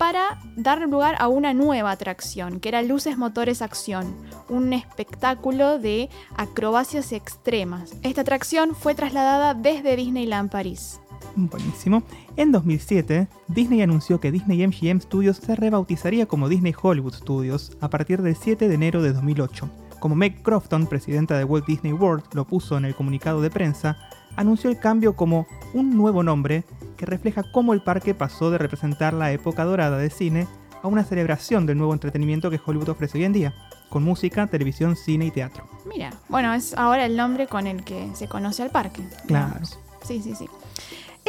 Para 0.00 0.40
dar 0.56 0.80
lugar 0.88 1.16
a 1.18 1.28
una 1.28 1.52
nueva 1.52 1.90
atracción, 1.90 2.58
que 2.58 2.70
era 2.70 2.80
Luces 2.80 3.18
Motores 3.18 3.60
Acción, 3.60 4.16
un 4.48 4.72
espectáculo 4.72 5.78
de 5.78 6.08
acrobacias 6.38 7.12
extremas. 7.12 7.94
Esta 8.02 8.22
atracción 8.22 8.74
fue 8.74 8.94
trasladada 8.94 9.52
desde 9.52 9.96
Disneyland 9.96 10.50
París. 10.50 11.02
Buenísimo. 11.36 12.02
En 12.36 12.50
2007, 12.50 13.28
Disney 13.48 13.82
anunció 13.82 14.20
que 14.20 14.32
Disney 14.32 14.66
MGM 14.66 15.02
Studios 15.02 15.36
se 15.36 15.54
rebautizaría 15.54 16.24
como 16.24 16.48
Disney 16.48 16.74
Hollywood 16.80 17.12
Studios 17.12 17.76
a 17.82 17.90
partir 17.90 18.22
del 18.22 18.36
7 18.36 18.70
de 18.70 18.74
enero 18.74 19.02
de 19.02 19.12
2008. 19.12 19.68
Como 19.98 20.14
Meg 20.14 20.42
Crofton, 20.42 20.86
presidenta 20.86 21.36
de 21.36 21.44
Walt 21.44 21.66
Disney 21.66 21.92
World, 21.92 22.24
lo 22.32 22.46
puso 22.46 22.78
en 22.78 22.86
el 22.86 22.94
comunicado 22.94 23.42
de 23.42 23.50
prensa, 23.50 23.98
anunció 24.36 24.70
el 24.70 24.78
cambio 24.78 25.16
como 25.16 25.46
un 25.74 25.96
nuevo 25.96 26.22
nombre 26.22 26.64
que 26.96 27.06
refleja 27.06 27.42
cómo 27.50 27.72
el 27.72 27.82
parque 27.82 28.14
pasó 28.14 28.50
de 28.50 28.58
representar 28.58 29.14
la 29.14 29.32
época 29.32 29.64
dorada 29.64 29.98
de 29.98 30.10
cine 30.10 30.46
a 30.82 30.88
una 30.88 31.04
celebración 31.04 31.66
del 31.66 31.78
nuevo 31.78 31.92
entretenimiento 31.92 32.50
que 32.50 32.60
Hollywood 32.64 32.90
ofrece 32.90 33.18
hoy 33.18 33.24
en 33.24 33.32
día, 33.32 33.54
con 33.88 34.02
música, 34.02 34.46
televisión, 34.46 34.96
cine 34.96 35.26
y 35.26 35.30
teatro. 35.30 35.68
Mira, 35.86 36.12
bueno, 36.28 36.52
es 36.54 36.74
ahora 36.76 37.06
el 37.06 37.16
nombre 37.16 37.46
con 37.46 37.66
el 37.66 37.84
que 37.84 38.10
se 38.14 38.28
conoce 38.28 38.62
al 38.62 38.70
parque. 38.70 39.02
Claro. 39.26 39.48
digamos. 39.48 39.78
Sí, 40.02 40.22
sí, 40.22 40.34
sí. 40.34 40.48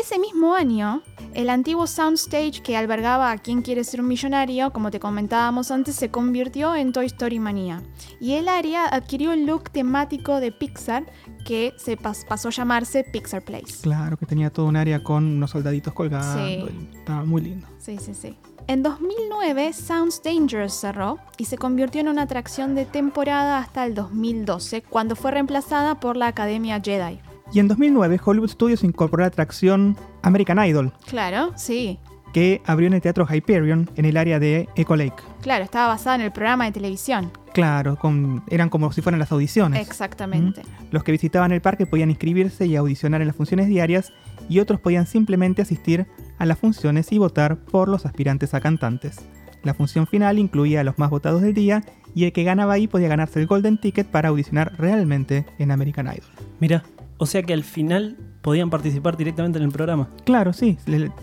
Ese 0.02 0.18
mismo 0.18 0.56
año, 0.56 1.04
el 1.36 1.50
antiguo 1.50 1.86
soundstage 1.86 2.62
que 2.64 2.76
albergaba 2.76 3.30
a 3.32 3.38
Quien 3.38 3.62
quiere 3.62 3.84
ser 3.84 4.02
un 4.02 4.08
millonario, 4.08 4.74
como 4.74 4.90
te 4.90 5.00
comentábamos 5.00 5.70
antes, 5.70 5.96
se 5.96 6.10
convirtió 6.10 6.76
en 6.76 6.92
Toy 6.92 7.06
Story 7.06 7.40
Manía. 7.40 7.84
Y 8.20 8.34
el 8.34 8.48
área 8.48 8.86
adquirió 8.88 9.32
el 9.32 9.46
look 9.46 9.70
temático 9.70 10.40
de 10.40 10.52
Pixar 10.52 11.06
que 11.46 11.74
se 11.78 11.98
pas- 11.98 12.26
pasó 12.26 12.48
a 12.48 12.52
llamarse 12.52 13.04
Pixar 13.04 13.44
Place. 13.44 13.76
Claro 13.82 14.18
que 14.18 14.26
tenía 14.26 14.50
todo 14.50 14.66
un 14.66 14.76
área 14.76 15.04
con 15.04 15.24
unos 15.26 15.52
soldaditos 15.52 15.94
colgando. 15.94 16.46
Sí. 16.46 16.66
Estaba 16.98 17.24
muy 17.24 17.42
lindo. 17.42 17.68
Sí, 17.78 17.98
sí, 18.00 18.14
sí. 18.16 18.38
En 18.68 18.84
2009, 18.84 19.74
Sounds 19.74 20.22
Dangerous 20.24 20.74
cerró 20.74 21.18
y 21.38 21.46
se 21.46 21.58
convirtió 21.58 22.02
en 22.02 22.08
una 22.08 22.24
atracción 22.24 22.74
de 22.76 22.86
temporada 22.86 23.60
hasta 23.60 23.86
el 23.86 23.94
2012, 23.96 24.82
cuando 24.84 25.16
fue 25.16 25.32
reemplazada 25.32 26.00
por 26.00 26.16
la 26.18 26.28
Academia 26.28 26.80
Jedi. 26.84 27.20
Y 27.54 27.60
en 27.60 27.68
2009 27.68 28.20
Hollywood 28.24 28.50
Studios 28.50 28.84
incorporó 28.84 29.22
la 29.22 29.28
atracción 29.28 29.98
American 30.22 30.64
Idol, 30.66 30.94
Claro, 31.06 31.52
sí. 31.56 32.00
que 32.34 32.62
abrió 32.66 32.88
en 32.88 32.94
el 32.94 33.02
Teatro 33.02 33.28
Hyperion 33.30 33.90
en 33.96 34.06
el 34.06 34.16
área 34.18 34.40
de 34.40 34.70
Echo 34.76 34.96
Lake. 34.96 35.22
Claro, 35.42 35.64
estaba 35.66 35.88
basada 35.88 36.16
en 36.16 36.22
el 36.22 36.32
programa 36.32 36.66
de 36.66 36.72
televisión. 36.72 37.30
Claro, 37.54 37.98
con- 37.98 38.44
eran 38.50 38.70
como 38.70 38.92
si 38.94 39.02
fueran 39.02 39.20
las 39.20 39.34
audiciones. 39.34 39.86
Exactamente. 39.86 40.62
Los 40.92 41.04
que 41.04 41.12
visitaban 41.12 41.52
el 41.52 41.62
parque 41.62 41.86
podían 41.86 42.10
inscribirse 42.10 42.66
y 42.68 42.78
audicionar 42.78 43.20
en 43.22 43.28
las 43.28 43.36
funciones 43.36 43.68
diarias 43.68 44.14
y 44.48 44.60
otros 44.60 44.80
podían 44.80 45.06
simplemente 45.06 45.62
asistir 45.62 46.08
a 46.38 46.46
las 46.46 46.58
funciones 46.58 47.12
y 47.12 47.18
votar 47.18 47.58
por 47.58 47.90
los 47.90 48.06
aspirantes 48.06 48.54
a 48.54 48.62
cantantes. 48.62 49.20
La 49.64 49.74
función 49.74 50.08
final 50.08 50.40
incluía 50.40 50.80
a 50.80 50.84
los 50.86 50.98
más 50.98 51.10
votados 51.10 51.42
del 51.42 51.54
día 51.54 51.84
y 52.16 52.24
el 52.24 52.32
que 52.32 52.44
ganaba 52.44 52.74
ahí 52.74 52.88
podía 52.88 53.10
ganarse 53.10 53.40
el 53.42 53.48
Golden 53.48 53.78
Ticket 53.78 54.08
para 54.08 54.30
audicionar 54.30 54.74
realmente 54.78 55.46
en 55.60 55.72
American 55.72 56.08
Idol. 56.08 56.24
Mira, 56.62 56.84
o 57.22 57.28
sea 57.28 57.44
que 57.44 57.54
al 57.54 57.64
final 57.64 58.18
podían 58.42 58.72
participar 58.72 59.16
directamente 59.16 59.60
en 59.60 59.66
el 59.66 59.72
programa. 59.72 60.10
Claro, 60.26 60.54
sí, 60.54 60.80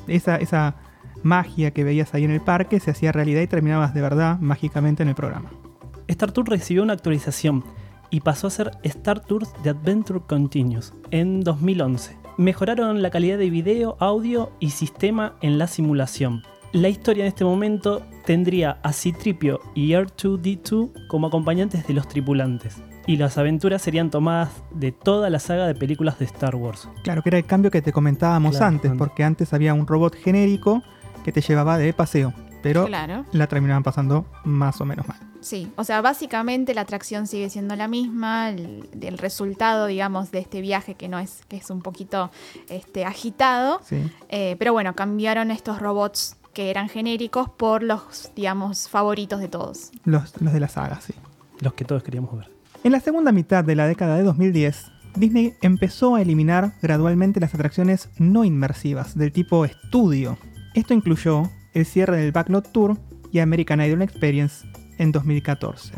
esa, 0.07 0.37
esa 0.37 0.77
magia 1.25 1.73
que 1.73 1.83
veías 1.83 2.15
ahí 2.15 2.23
en 2.23 2.31
el 2.31 2.41
parque 2.41 2.79
se 2.79 2.93
hacía 2.93 3.11
realidad 3.11 3.41
y 3.41 3.49
terminabas 3.49 3.95
de 3.95 4.01
verdad 4.01 4.39
mágicamente 4.39 5.03
en 5.03 5.09
el 5.09 5.17
programa. 5.17 5.51
Star 6.07 6.31
Tours 6.31 6.51
recibió 6.51 6.85
una 6.85 6.93
actualización 6.93 7.65
y 8.11 8.21
pasó 8.21 8.47
a 8.47 8.51
ser 8.51 8.71
Star 8.85 9.19
Tours 9.19 9.53
The 9.65 9.71
Adventure 9.71 10.21
Continues 10.21 10.93
en 11.11 11.41
2011. 11.41 12.17
Mejoraron 12.37 13.03
la 13.03 13.11
calidad 13.11 13.37
de 13.37 13.51
video, 13.51 13.97
audio 13.99 14.53
y 14.61 14.71
sistema 14.71 15.35
en 15.41 15.59
la 15.59 15.67
simulación. 15.67 16.45
La 16.71 16.89
historia 16.89 17.25
en 17.25 17.29
este 17.29 17.45
momento 17.45 18.03
tendría 18.25 18.79
a 18.85 18.93
Citripio 18.93 19.59
y 19.75 19.95
R2D2 19.95 21.09
como 21.09 21.27
acompañantes 21.27 21.89
de 21.89 21.95
los 21.95 22.07
tripulantes. 22.07 22.77
Y 23.09 23.17
las 23.17 23.39
aventuras 23.39 23.81
serían 23.83 24.11
tomadas 24.11 24.51
de 24.71 24.93
toda 24.93 25.31
la 25.31 25.39
saga 25.41 25.67
de 25.67 25.75
películas 25.75 26.19
de 26.19 26.27
Star 26.27 26.55
Wars. 26.55 26.89
Claro 27.03 27.23
que 27.23 27.31
era 27.31 27.39
el 27.39 27.47
cambio 27.47 27.71
que 27.71 27.81
te 27.83 27.91
comentábamos 27.93 28.53
Claro, 28.53 28.67
antes, 28.67 28.91
antes. 28.91 28.99
porque 28.99 29.25
antes 29.25 29.53
había 29.55 29.73
un 29.75 29.87
robot 29.87 30.15
genérico 30.15 30.83
que 31.25 31.33
te 31.33 31.41
llevaba 31.41 31.79
de 31.79 31.93
paseo, 31.95 32.35
pero 32.63 32.85
Claro. 32.87 33.25
la 33.33 33.47
terminaban 33.47 33.83
pasando 33.83 34.27
más 34.45 34.81
o 34.83 34.85
menos 34.85 35.09
mal. 35.09 35.17
Sí, 35.41 35.73
o 35.77 35.85
sea, 35.85 36.03
básicamente 36.03 36.75
la 36.75 36.83
atracción 36.83 37.27
sigue 37.27 37.49
siendo 37.49 37.77
la 37.77 37.89
misma, 37.89 38.51
el, 38.51 38.89
el 39.01 39.17
resultado, 39.17 39.87
digamos, 39.87 40.31
de 40.31 40.41
este 40.41 40.61
viaje 40.61 40.95
que 40.95 41.09
no 41.09 41.19
es, 41.19 41.41
que 41.49 41.57
es 41.57 41.71
un 41.71 41.81
poquito 41.81 42.31
este, 42.69 43.07
agitado, 43.07 43.81
Sí. 43.85 44.03
eh, 44.29 44.57
pero 44.59 44.73
bueno, 44.75 44.95
cambiaron 44.95 45.51
estos 45.51 45.81
robots 45.81 46.37
que 46.53 46.69
eran 46.71 46.89
genéricos 46.91 47.49
por 47.49 47.83
los, 47.83 48.33
digamos, 48.37 48.89
favoritos 48.91 49.41
de 49.41 49.49
todos. 49.49 49.93
Los, 50.05 50.39
los 50.43 50.53
de 50.53 50.61
la 50.61 50.69
saga, 50.69 51.01
sí. 51.01 51.15
Los 51.61 51.73
que 51.73 51.85
todos 51.87 52.03
queríamos 52.03 52.37
ver. 52.37 52.51
En 52.85 52.93
la 52.93 53.01
segunda 53.01 53.33
mitad 53.33 53.65
de 53.65 53.75
la 53.75 53.87
década 53.87 54.17
de 54.17 54.23
2010, 54.23 54.87
Disney 55.17 55.55
empezó 55.63 56.15
a 56.15 56.23
eliminar 56.23 56.73
gradualmente 56.81 57.41
las 57.41 57.55
atracciones 57.55 58.09
no 58.19 58.45
inmersivas 58.45 59.17
del 59.17 59.33
tipo 59.33 59.65
estudio. 59.65 60.39
Esto 60.75 60.95
incluyó 60.95 61.51
el 61.75 61.85
cierre 61.87 62.19
del 62.19 62.33
Backlot 62.33 62.71
Tour 62.73 62.97
y 63.33 63.41
American 63.41 63.81
Idol 63.81 64.03
Experience 64.03 64.67
en 64.99 65.13
2014. 65.13 65.93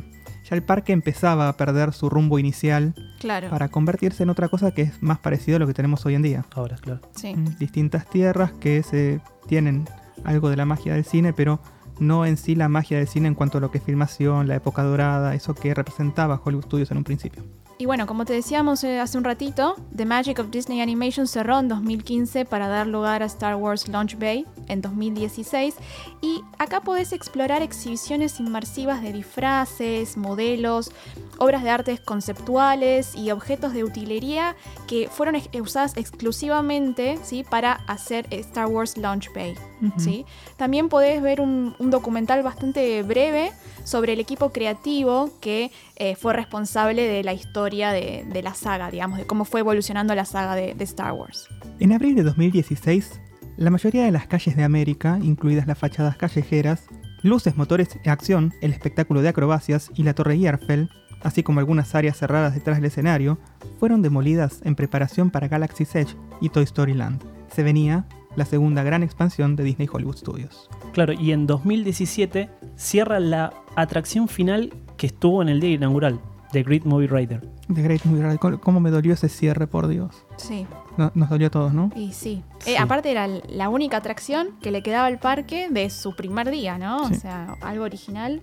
Ya 0.49 0.57
el 0.57 0.63
parque 0.63 0.93
empezaba 0.93 1.49
a 1.49 1.57
perder 1.57 1.93
su 1.93 2.09
rumbo 2.11 2.39
inicial 2.39 2.95
Claro. 3.21 3.51
para 3.51 3.69
convertirse 3.69 4.23
en 4.23 4.31
otra 4.31 4.49
cosa 4.49 4.73
que 4.73 4.83
es 4.83 5.03
más 5.03 5.19
parecido 5.19 5.57
a 5.57 5.59
lo 5.61 5.67
que 5.67 5.75
tenemos 5.75 6.05
hoy 6.07 6.15
en 6.15 6.23
día. 6.23 6.45
Ahora, 6.55 6.77
claro. 6.77 7.01
Sí. 7.15 7.35
Mm, 7.37 7.57
Distintas 7.59 8.09
tierras 8.09 8.53
que 8.53 8.83
se 8.83 9.21
tienen 9.47 9.87
algo 10.25 10.49
de 10.51 10.57
la 10.57 10.65
magia 10.65 10.95
del 10.95 11.05
cine, 11.05 11.33
pero 11.33 11.61
no 12.01 12.27
en 12.27 12.37
sí 12.37 12.55
la 12.55 12.69
magia 12.69 12.99
del 12.99 13.07
cine 13.07 13.29
en 13.29 13.35
cuanto 13.35 13.59
a 13.59 13.61
lo 13.61 13.71
que 13.71 13.79
es 13.79 13.85
filmación, 13.85 14.49
la 14.49 14.57
época 14.57 14.83
dorada, 14.83 15.35
eso 15.35 15.55
que 15.55 15.75
representaba 15.75 16.41
Hollywood 16.43 16.65
Studios 16.65 16.91
en 16.91 16.99
un 16.99 17.05
principio. 17.05 17.43
Y 17.81 17.87
bueno, 17.87 18.07
como 18.07 18.27
te 18.27 18.35
decíamos 18.35 18.85
eh, 18.85 19.01
hace 19.01 19.17
un 19.17 19.25
ratito, 19.25 19.75
The 19.97 20.05
Magic 20.05 20.39
of 20.39 20.51
Disney 20.51 20.83
Animation 20.83 21.27
cerró 21.27 21.59
en 21.61 21.69
2015 21.69 22.45
para 22.45 22.69
dar 22.69 22.87
lugar 22.87 23.23
a 23.23 23.25
Star 23.25 23.57
Wars 23.57 23.89
Launch 23.89 24.19
Bay 24.19 24.45
en 24.69 24.83
2016 24.83 25.77
y 26.21 26.43
acá 26.59 26.83
podés 26.83 27.15
explorar 27.15 27.63
exhibiciones 27.63 28.39
inmersivas 28.39 29.01
de 29.01 29.15
disfraces, 29.15 30.19
modelos, 30.19 30.93
obras 31.39 31.63
de 31.63 31.71
artes 31.71 32.01
conceptuales 32.01 33.15
y 33.15 33.31
objetos 33.31 33.73
de 33.73 33.83
utilería 33.83 34.57
que 34.87 35.09
fueron 35.09 35.37
ex- 35.37 35.49
usadas 35.59 35.97
exclusivamente 35.97 37.19
¿sí? 37.23 37.45
para 37.49 37.73
hacer 37.87 38.27
Star 38.31 38.67
Wars 38.67 38.99
Launch 38.99 39.33
Bay. 39.35 39.55
¿sí? 39.97 40.27
También 40.59 40.91
podés 40.91 41.23
ver 41.23 41.41
un, 41.41 41.75
un 41.79 41.91
documental 41.91 42.43
bastante 42.43 43.03
breve 43.03 43.53
sobre 43.85 44.13
el 44.13 44.21
equipo 44.21 44.51
creativo 44.51 45.31
que 45.41 45.73
eh, 46.01 46.17
fue 46.17 46.33
responsable 46.33 47.07
de 47.07 47.23
la 47.23 47.35
historia 47.35 47.93
de, 47.93 48.25
de 48.27 48.43
la 48.43 48.55
saga, 48.55 48.91
digamos, 48.91 49.19
de 49.19 49.27
cómo 49.27 49.45
fue 49.45 49.61
evolucionando 49.61 50.15
la 50.15 50.25
saga 50.25 50.55
de, 50.55 50.73
de 50.73 50.85
Star 50.85 51.13
Wars. 51.13 51.47
En 51.79 51.93
abril 51.93 52.15
de 52.15 52.23
2016, 52.23 53.21
la 53.59 53.69
mayoría 53.69 54.05
de 54.05 54.11
las 54.11 54.27
calles 54.27 54.57
de 54.57 54.65
América, 54.65 55.19
incluidas 55.23 55.67
las 55.67 55.77
fachadas 55.77 56.17
callejeras, 56.17 56.87
luces, 57.21 57.59
motores 57.59 57.99
y 58.03 58.09
acción, 58.09 58.55
el 58.63 58.73
espectáculo 58.73 59.21
de 59.21 59.29
acrobacias 59.29 59.91
y 59.95 60.03
la 60.05 60.15
torre 60.15 60.37
Eiffel, 60.37 60.89
así 61.23 61.43
como 61.43 61.61
algunas 61.61 61.95
áreas 61.95 62.17
cerradas 62.17 62.55
detrás 62.55 62.79
del 62.79 62.87
escenario, 62.87 63.39
fueron 63.79 64.01
demolidas 64.01 64.63
en 64.65 64.77
preparación 64.77 65.31
para 65.31 65.49
Galaxy's 65.49 65.95
Edge 65.95 66.17
y 66.41 66.49
Toy 66.49 66.65
Story 66.65 66.95
Land. 66.95 67.23
Se 67.55 67.63
venía 67.63 68.07
la 68.37 68.47
segunda 68.47 68.83
gran 68.83 69.03
expansión 69.03 69.55
de 69.55 69.65
Disney 69.65 69.89
Hollywood 69.93 70.17
Studios. 70.17 70.71
Claro, 70.95 71.13
y 71.13 71.33
en 71.33 71.47
2017 71.47 72.49
cierra 72.77 73.21
la 73.21 73.53
atracción 73.77 74.29
final 74.29 74.73
que 75.01 75.07
estuvo 75.07 75.41
en 75.41 75.49
el 75.49 75.61
día 75.61 75.71
inaugural, 75.71 76.21
The 76.53 76.63
Great 76.63 76.85
Movie 76.85 77.07
Rider. 77.07 77.41
The 77.73 77.81
Great 77.81 78.05
Movie 78.05 78.23
Ride, 78.23 78.37
¿cómo- 78.39 78.61
¿cómo 78.61 78.81
me 78.81 78.91
dolió 78.91 79.15
ese 79.15 79.31
cierre, 79.31 79.67
por 79.67 79.89
Dios? 79.89 80.27
Sí, 80.37 80.67
No- 80.99 81.11
nos 81.15 81.31
dolió 81.31 81.47
a 81.47 81.51
todos, 81.51 81.73
¿no? 81.73 81.91
y 81.97 82.13
sí. 82.13 82.43
Sí. 82.59 82.73
Eh, 82.73 82.77
aparte 82.79 83.11
era 83.11 83.27
la 83.27 83.71
única 83.71 83.97
atracción 83.97 84.49
que 84.61 84.71
le 84.71 84.83
quedaba 84.83 85.07
al 85.07 85.19
parque 85.19 85.69
de 85.71 85.89
su 85.89 86.15
primer 86.15 86.51
día, 86.51 86.77
¿no? 86.77 87.09
Sí. 87.09 87.15
O 87.15 87.17
sea, 87.19 87.55
algo 87.63 87.85
original. 87.85 88.43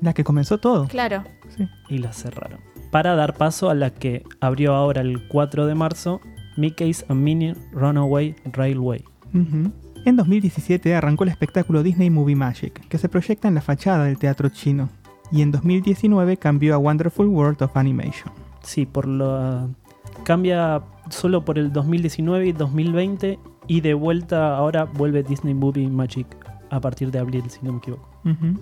La 0.00 0.14
que 0.14 0.24
comenzó 0.24 0.58
todo. 0.58 0.88
Claro, 0.88 1.22
Sí. 1.56 1.68
y 1.88 1.98
la 1.98 2.12
cerraron. 2.12 2.58
Para 2.90 3.14
dar 3.14 3.34
paso 3.36 3.70
a 3.70 3.74
la 3.74 3.90
que 3.90 4.24
abrió 4.40 4.74
ahora 4.74 5.00
el 5.00 5.28
4 5.28 5.66
de 5.66 5.76
marzo, 5.76 6.20
Mickey's 6.56 7.04
and 7.08 7.20
Minnie 7.22 7.54
Runaway 7.72 8.34
Railway. 8.52 9.04
En 9.32 10.16
2017 10.16 10.94
arrancó 10.96 11.22
el 11.24 11.30
espectáculo 11.30 11.82
Disney 11.84 12.10
Movie 12.10 12.34
Magic, 12.36 12.86
que 12.88 12.98
se 12.98 13.08
proyecta 13.08 13.46
en 13.48 13.54
la 13.54 13.60
fachada 13.60 14.04
del 14.06 14.18
teatro 14.18 14.48
chino, 14.48 14.88
y 15.34 15.42
en 15.42 15.50
2019 15.50 16.36
cambió 16.36 16.76
a 16.76 16.78
Wonderful 16.78 17.26
World 17.26 17.60
of 17.60 17.76
Animation. 17.76 18.32
Sí, 18.62 18.86
por 18.86 19.08
lo 19.08 19.68
cambia 20.22 20.80
solo 21.10 21.44
por 21.44 21.58
el 21.58 21.72
2019 21.72 22.46
y 22.46 22.52
2020 22.52 23.40
y 23.66 23.80
de 23.80 23.94
vuelta 23.94 24.56
ahora 24.56 24.84
vuelve 24.84 25.24
Disney 25.24 25.52
Movie 25.52 25.88
Magic 25.88 26.26
a 26.70 26.80
partir 26.80 27.10
de 27.10 27.18
abril, 27.18 27.42
si 27.50 27.58
no 27.62 27.72
me 27.72 27.78
equivoco. 27.78 28.08
Ujú. 28.24 28.60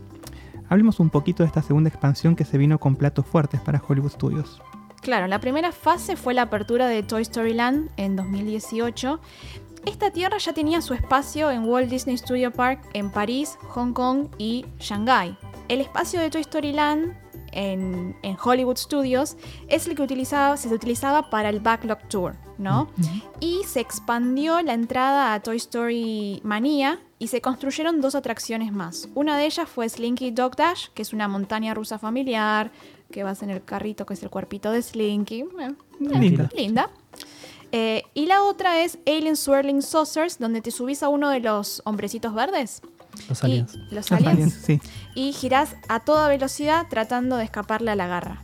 Hablemos 0.71 0.99
un 0.99 1.11
poquito 1.11 1.43
de 1.43 1.49
esta 1.49 1.61
segunda 1.61 1.91
expansión 1.91 2.35
que 2.35 2.47
se 2.47 2.57
vino 2.57 2.79
con 2.79 2.97
platos 2.97 3.27
fuertes 3.27 3.61
para 3.61 3.83
Hollywood 3.87 4.13
Studios. 4.13 4.63
Claro, 5.03 5.27
la 5.27 5.41
primera 5.41 5.73
fase 5.73 6.17
fue 6.17 6.33
la 6.33 6.43
apertura 6.43 6.87
de 6.87 7.03
Toy 7.03 7.21
Story 7.21 7.53
Land 7.53 7.91
en 7.99 8.17
2018. 8.17 9.21
Esta 9.85 10.11
tierra 10.11 10.39
ya 10.39 10.55
tenía 10.55 10.81
su 10.81 10.95
espacio 10.95 11.51
en 11.51 11.65
Walt 11.65 11.91
Disney 11.91 12.17
Studio 12.17 12.51
Park 12.51 12.81
en 12.95 13.11
París, 13.11 13.59
Hong 13.69 13.93
Kong 13.93 14.29
y 14.39 14.65
Shanghái. 14.79 15.37
El 15.69 15.81
espacio 15.81 16.21
de 16.21 16.31
Toy 16.31 16.43
Story 16.43 16.73
Land 16.73 17.15
en, 17.53 18.17
en 18.23 18.37
Hollywood 18.43 18.77
Studios 18.77 19.37
es 19.69 19.87
el 19.87 19.95
que 19.95 20.03
utilizaba, 20.03 20.57
se 20.57 20.69
utilizaba 20.69 21.31
para 21.31 21.49
el 21.49 21.61
Backlog 21.61 22.09
Tour, 22.09 22.35
¿no? 22.59 22.91
Y 23.41 23.63
se 23.65 23.81
expandió 23.81 24.61
la 24.63 24.75
entrada 24.75 25.35
a 25.35 25.41
Toy 25.41 25.57
Story 25.57 26.41
Mania 26.45 27.01
y 27.19 27.29
se 27.29 27.41
construyeron 27.41 28.01
dos 28.01 28.15
atracciones 28.15 28.73
más. 28.73 29.09
Una 29.15 29.39
de 29.39 29.47
ellas 29.47 29.69
fue 29.69 29.89
Slinky 29.89 30.31
Dog 30.31 30.57
Dash, 30.57 30.89
que 30.95 31.03
es 31.03 31.13
una 31.13 31.29
montaña 31.29 31.75
rusa 31.75 31.99
familiar, 31.99 32.73
que 33.11 33.23
vas 33.23 33.43
en 33.43 33.51
el 33.51 33.63
carrito 33.63 34.07
que 34.07 34.15
es 34.15 34.23
el 34.23 34.31
cuerpito 34.31 34.73
de 34.73 34.83
Slinky. 34.83 35.45
Linda. 36.01 36.49
linda. 36.57 36.91
Eh, 37.71 38.03
y 38.13 38.27
la 38.27 38.43
otra 38.43 38.83
es 38.83 38.99
Alien 39.07 39.37
Swirling 39.37 39.83
Saucers, 39.83 40.39
donde 40.39 40.61
te 40.61 40.71
subís 40.71 41.03
a 41.03 41.09
uno 41.09 41.31
de 41.31 41.41
los 41.41 41.81
hombrecitos 41.85 42.35
verdes. 42.35 42.83
Los 43.29 43.43
y- 43.43 43.47
aliens. 43.47 43.77
los 43.77 43.93
Los 43.93 44.13
aliens. 44.13 44.33
aliens, 44.35 44.53
sí. 44.65 44.81
Y 45.15 45.33
girás 45.33 45.77
a 45.89 46.01
toda 46.01 46.29
velocidad 46.29 46.87
tratando 46.91 47.37
de 47.37 47.45
escaparle 47.45 47.91
a 47.91 47.97
la 47.97 48.07
garra. 48.07 48.43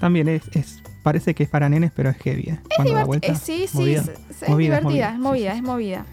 También 0.00 0.28
es, 0.28 0.42
es- 0.52 0.82
parece 1.02 1.34
que 1.34 1.42
es 1.44 1.48
para 1.50 1.68
nenes, 1.68 1.92
pero 1.94 2.10
es 2.10 2.16
heavy. 2.18 2.42
¿eh? 2.50 2.60
Cuando 2.76 2.94
da 2.94 3.00
Divert- 3.02 3.06
vuelta. 3.06 3.26
eh, 3.32 3.36
sí, 3.36 3.66
sí, 3.68 3.78
movida. 3.78 4.00
es, 4.00 4.08
es 4.42 4.48
Movida, 4.48 4.78
es 4.78 4.82
divertida, 4.84 5.12
movida. 5.12 5.12
es 5.12 5.18
movida, 5.20 5.50
Sí, 5.50 5.56
sí, 5.58 5.58
es 5.58 5.62
movida. 5.68 6.06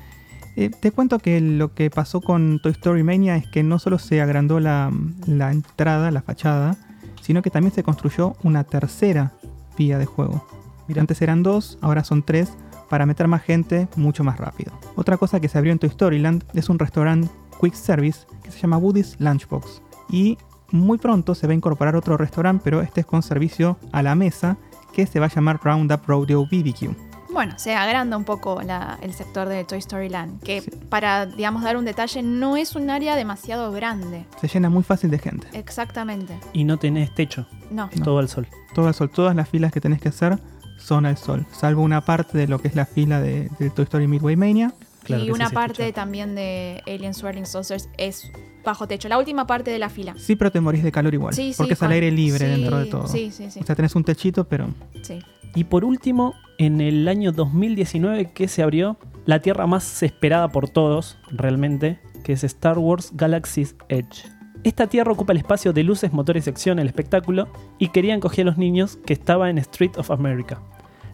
Eh, 0.58 0.70
te 0.70 0.92
cuento 0.92 1.20
que 1.20 1.40
lo 1.40 1.74
que 1.74 1.90
pasó 1.90 2.20
con 2.20 2.60
Toy 2.62 2.74
Story 2.74 3.04
Mania 3.04 3.38
es 3.38 3.48
que 3.48 3.64
no 3.64 3.80
solo 3.80 3.98
se 4.00 4.22
agrandó 4.22 4.60
la, 4.60 4.92
la 5.26 5.52
entrada, 5.52 6.12
la 6.12 6.22
fachada, 6.22 6.76
sino 7.22 7.42
que 7.42 7.50
también 7.50 7.74
se 7.74 7.84
construyó 7.84 8.36
una 8.44 8.66
tercera 8.66 9.32
vía 9.78 9.98
de 9.98 10.06
juego. 10.06 10.46
Mira, 10.90 11.00
antes 11.02 11.22
eran 11.22 11.42
dos, 11.42 11.78
ahora 11.82 12.04
son 12.04 12.24
tres, 12.24 12.50
para 12.92 13.06
meter 13.06 13.28
más 13.30 13.42
gente 13.42 13.88
mucho 13.96 14.22
más 14.24 14.38
rápido. 14.38 14.74
Otra 14.98 15.16
cosa 15.18 15.40
que 15.40 15.48
se 15.48 15.58
abrió 15.58 15.72
en 15.72 15.80
Toy 15.80 15.90
Story 15.90 16.20
Land 16.20 16.44
es 16.54 16.68
un 16.70 16.78
restaurante 16.78 17.30
quick 17.62 17.74
service 17.74 18.28
que 18.44 18.52
se 18.52 18.60
llama 18.60 18.78
Woody's 18.78 19.16
Lunchbox. 19.20 19.82
Y 20.10 20.38
muy 20.72 20.98
pronto 20.98 21.34
se 21.34 21.48
va 21.48 21.52
a 21.52 21.56
incorporar 21.56 21.96
otro 21.96 22.18
restaurante, 22.18 22.62
pero 22.66 22.82
este 22.82 23.00
es 23.02 23.06
con 23.06 23.24
servicio 23.24 23.78
a 23.94 24.04
la 24.04 24.14
mesa, 24.14 24.58
que 24.94 25.06
se 25.08 25.22
va 25.22 25.28
a 25.28 25.30
llamar 25.30 25.60
Roundup 25.64 26.06
Rodeo 26.06 26.46
BBQ. 26.46 26.94
Bueno, 27.32 27.54
se 27.58 27.74
agranda 27.76 28.18
un 28.18 28.26
poco 28.26 28.62
la- 28.62 29.00
el 29.02 29.14
sector 29.14 29.48
de 29.48 29.64
Toy 29.64 29.78
Story 29.80 30.10
Land, 30.10 30.44
que 30.44 30.60
Sí. 30.60 30.70
para, 30.90 31.26
digamos, 31.26 31.64
dar 31.64 31.78
un 31.78 31.86
detalle, 31.86 32.22
no 32.22 32.58
es 32.58 32.76
un 32.76 32.90
área 32.90 33.16
demasiado 33.16 33.72
grande. 33.72 34.26
Se 34.42 34.50
llena 34.50 34.70
muy 34.70 34.84
fácil 34.84 35.10
de 35.12 35.18
gente. 35.20 35.48
Exactamente. 35.54 36.38
Y 36.52 36.66
no 36.66 36.78
tenés 36.78 37.16
techo, 37.16 37.46
No. 37.70 37.90
No. 37.96 38.04
todo 38.04 38.20
al 38.20 38.28
sol. 38.28 38.48
todo 38.74 38.88
al 38.88 38.94
sol, 38.94 39.10
todas 39.10 39.34
las 39.36 39.48
filas 39.50 39.72
que 39.72 39.80
tenés 39.82 40.02
que 40.02 40.10
hacer 40.10 40.40
son 40.84 41.06
al 41.06 41.18
sol, 41.18 41.46
salvo 41.52 41.82
una 41.82 42.02
parte 42.02 42.38
de 42.38 42.48
lo 42.48 42.60
que 42.60 42.68
es 42.68 42.76
la 42.76 42.86
fila 42.86 43.22
de, 43.22 43.50
de 43.60 43.70
Toy 43.70 43.84
Story 43.84 44.08
Midway 44.08 44.36
Mania. 44.36 44.74
Claro 45.04 45.24
y 45.24 45.32
una 45.32 45.50
sí 45.50 45.56
parte 45.56 45.84
escucha. 45.84 45.96
también 45.96 46.36
de 46.36 46.84
Alien 46.86 47.14
Swirling 47.16 47.48
Saucers 47.48 47.90
es 47.98 48.32
bajo 48.64 48.88
techo. 48.88 49.10
La 49.10 49.18
última 49.18 49.48
parte 49.48 49.72
de 49.72 49.80
la 49.80 49.90
fila. 49.90 50.14
Sí, 50.18 50.36
pero 50.36 50.52
te 50.52 50.62
morís 50.62 50.84
de 50.84 50.92
calor 50.92 51.14
igual, 51.14 51.34
Sí, 51.34 51.54
sí, 51.54 51.58
porque 51.58 51.74
es 51.74 51.82
al 51.82 51.92
aire 51.92 52.12
libre 52.12 52.46
sí, 52.46 52.62
dentro 52.62 52.78
de 52.78 52.86
todo. 52.86 53.08
Sí, 53.08 53.32
sí, 53.32 53.50
sí. 53.50 53.60
O 53.62 53.64
sea, 53.64 53.76
tenés 53.76 53.96
un 53.96 54.04
techito, 54.04 54.48
pero 54.48 54.68
sí. 55.02 55.20
Y 55.56 55.64
por 55.66 55.84
último, 55.84 56.36
en 56.60 56.82
el 56.82 57.08
año 57.08 57.32
2019 57.32 58.32
que 58.32 58.48
se 58.48 58.64
abrió 58.64 58.98
la 59.26 59.42
tierra 59.42 59.68
más 59.68 60.04
esperada 60.04 60.50
por 60.50 60.70
todos, 60.70 61.18
realmente, 61.32 62.00
que 62.24 62.34
es 62.34 62.44
Star 62.44 62.78
Wars 62.78 63.12
Galaxy's 63.14 63.76
Edge. 63.90 64.26
Esta 64.64 64.86
tierra 64.86 65.12
ocupa 65.12 65.34
el 65.34 65.40
espacio 65.40 65.74
de 65.74 65.84
luces, 65.84 66.14
motores 66.14 66.46
y 66.46 66.50
acción, 66.52 66.78
el 66.78 66.88
espectáculo, 66.88 67.48
y 67.80 67.88
querían 67.88 68.20
coger 68.20 68.44
a 68.44 68.52
los 68.52 68.58
niños 68.60 69.00
que 69.06 69.14
estaba 69.14 69.50
en 69.50 69.58
Street 69.58 69.98
of 69.98 70.12
America. 70.12 70.62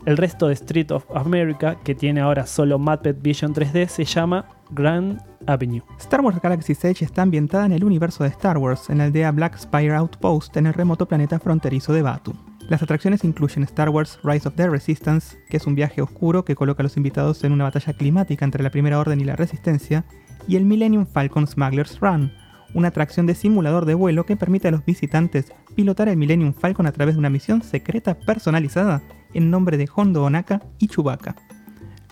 El 0.08 0.16
resto 0.16 0.48
de 0.48 0.54
Street 0.54 0.90
of 0.92 1.04
America, 1.14 1.76
que 1.84 1.94
tiene 1.94 2.22
ahora 2.22 2.46
solo 2.46 2.80
Muppet 2.80 3.22
Vision 3.22 3.54
3D, 3.54 3.90
se 3.90 4.06
llama 4.06 4.46
Grand 4.70 5.22
Avenue. 5.48 5.84
Star 6.00 6.22
Wars 6.22 6.40
Galaxy's 6.42 6.86
Edge 6.86 7.04
está 7.04 7.24
ambientada 7.24 7.66
en 7.66 7.74
el 7.74 7.84
universo 7.84 8.24
de 8.24 8.30
Star 8.30 8.58
Wars, 8.58 8.90
en 8.90 9.00
la 9.00 9.04
aldea 9.04 9.34
Black 9.34 9.58
Spire 9.58 9.96
Outpost 9.96 10.56
en 10.56 10.68
el 10.68 10.74
remoto 10.74 11.10
planeta 11.10 11.40
fronterizo 11.40 11.92
de 11.92 12.04
Batu. 12.04 12.34
Las 12.70 12.82
atracciones 12.82 13.26
incluyen 13.26 13.64
Star 13.64 13.90
Wars 13.90 14.18
Rise 14.24 14.48
of 14.48 14.56
the 14.56 14.70
Resistance, 14.70 15.38
que 15.50 15.58
es 15.58 15.68
un 15.68 15.76
viaje 15.76 16.02
oscuro 16.02 16.46
que 16.46 16.56
coloca 16.56 16.82
a 16.82 16.86
los 16.86 16.96
invitados 16.96 17.44
en 17.44 17.52
una 17.52 17.66
batalla 17.66 17.92
climática 17.92 18.46
entre 18.46 18.64
la 18.64 18.70
Primera 18.70 19.00
Orden 19.00 19.20
y 19.20 19.26
la 19.26 19.36
Resistencia, 19.36 20.06
y 20.48 20.56
el 20.56 20.64
Millennium 20.64 21.06
Falcon 21.06 21.48
Smuggler's 21.48 22.00
Run, 22.00 22.32
una 22.74 22.88
atracción 22.88 23.26
de 23.26 23.36
simulador 23.36 23.84
de 23.84 23.94
vuelo 23.94 24.26
que 24.26 24.38
permite 24.38 24.70
a 24.70 24.72
los 24.72 24.86
visitantes 24.86 25.52
pilotar 25.76 26.08
el 26.08 26.16
Millennium 26.16 26.54
Falcon 26.54 26.88
a 26.88 26.94
través 26.94 27.16
de 27.16 27.20
una 27.20 27.30
misión 27.30 27.62
secreta 27.62 28.18
personalizada 28.18 29.02
en 29.34 29.50
nombre 29.50 29.78
de 29.78 29.90
Hondo 29.94 30.24
Onaka 30.24 30.62
y 30.80 30.88
Chewbacca. 30.88 31.36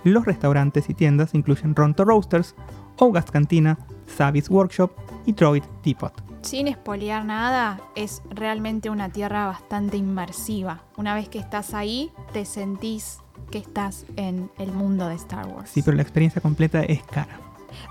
Los 0.04 0.26
restaurantes 0.26 0.90
y 0.90 0.94
tiendas 0.94 1.34
incluyen 1.34 1.76
Ronto 1.76 2.06
Roasters, 2.06 2.56
August 3.00 3.30
Cantina, 3.32 3.78
Savis 4.06 4.50
Workshop 4.50 4.92
y 5.26 5.34
Droid 5.34 5.64
Teapot. 5.84 6.14
Sin 6.44 6.68
espolear 6.68 7.26
nada, 7.26 7.82
es 7.96 8.22
realmente 8.30 8.92
una 8.92 9.10
tierra 9.10 9.48
bastante 9.48 9.98
inmersiva. 9.98 10.84
Una 10.96 11.16
vez 11.16 11.28
que 11.28 11.40
estás 11.40 11.74
ahí, 11.74 12.12
te 12.34 12.46
sentís 12.46 13.18
que 13.50 13.58
estás 13.58 14.06
en 14.16 14.52
el 14.60 14.72
mundo 14.72 15.08
de 15.08 15.16
Star 15.16 15.48
Wars. 15.48 15.72
Sí, 15.72 15.82
pero 15.82 15.98
la 15.98 16.04
experiencia 16.04 16.42
completa 16.42 16.84
es 16.84 17.02
cara. 17.04 17.40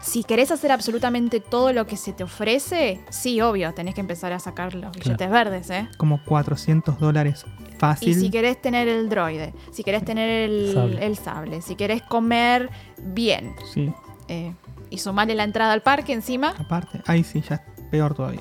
Si 0.01 0.25
querés 0.25 0.51
hacer 0.51 0.71
absolutamente 0.73 1.41
todo 1.41 1.73
lo 1.73 1.87
que 1.87 1.97
se 1.97 2.13
te 2.13 2.25
ofrece, 2.25 3.01
sí, 3.11 3.41
obvio, 3.41 3.75
tenés 3.75 3.95
que 3.95 4.01
empezar 4.01 4.33
a 4.33 4.39
sacar 4.39 4.75
los 4.75 4.93
billetes 4.93 5.31
verdes, 5.31 5.71
¿eh? 5.71 5.89
Como 5.99 6.23
400 6.25 6.99
dólares 6.99 7.45
fácil. 7.89 8.09
Y 8.11 8.15
si 8.15 8.31
querés 8.31 8.61
tener 8.61 8.89
el 8.89 9.09
droide, 9.09 9.53
si 9.73 9.83
querés 9.85 10.05
tener 10.05 10.29
el 10.51 10.73
Sable. 10.73 11.07
el 11.07 11.17
sable, 11.17 11.63
si 11.63 11.75
querés 11.77 12.03
comer 12.03 12.71
bien, 12.99 13.55
Sí, 13.73 13.93
eh, 14.29 14.53
y 14.91 14.99
sumarle 14.99 15.35
la 15.35 15.45
entrada 15.45 15.73
al 15.73 15.83
parque 15.83 16.13
encima, 16.13 16.55
aparte, 16.59 17.01
ahí 17.07 17.25
sí, 17.25 17.43
ya 17.49 17.57
es 17.57 17.61
peor 17.91 18.15
todavía. 18.15 18.41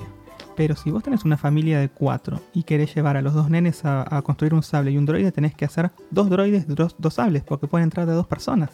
Pero 0.56 0.76
si 0.76 0.90
vos 0.90 1.02
tenés 1.02 1.24
una 1.24 1.36
familia 1.36 1.80
de 1.80 1.88
cuatro 1.88 2.40
y 2.52 2.62
querés 2.62 2.94
llevar 2.94 3.16
a 3.16 3.22
los 3.22 3.34
dos 3.34 3.50
nenes 3.50 3.84
a, 3.84 4.04
a 4.16 4.22
construir 4.22 4.54
un 4.54 4.62
sable 4.62 4.92
y 4.92 4.96
un 4.96 5.04
droide, 5.04 5.32
tenés 5.32 5.52
que 5.54 5.64
hacer 5.64 5.90
dos 6.10 6.30
droides, 6.30 6.66
dos, 6.68 6.94
dos 6.98 7.14
sables, 7.14 7.42
porque 7.42 7.66
pueden 7.66 7.84
entrar 7.84 8.06
de 8.06 8.12
dos 8.12 8.26
personas. 8.28 8.70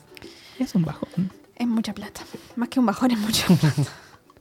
Es 0.58 0.74
un 0.74 0.82
bajón. 0.84 1.08
es 1.56 1.66
mucha 1.66 1.94
plata. 1.94 2.20
Más 2.56 2.68
que 2.68 2.80
un 2.80 2.86
bajón, 2.86 3.12
es 3.12 3.18
mucha 3.18 3.46
plata. 3.60 3.90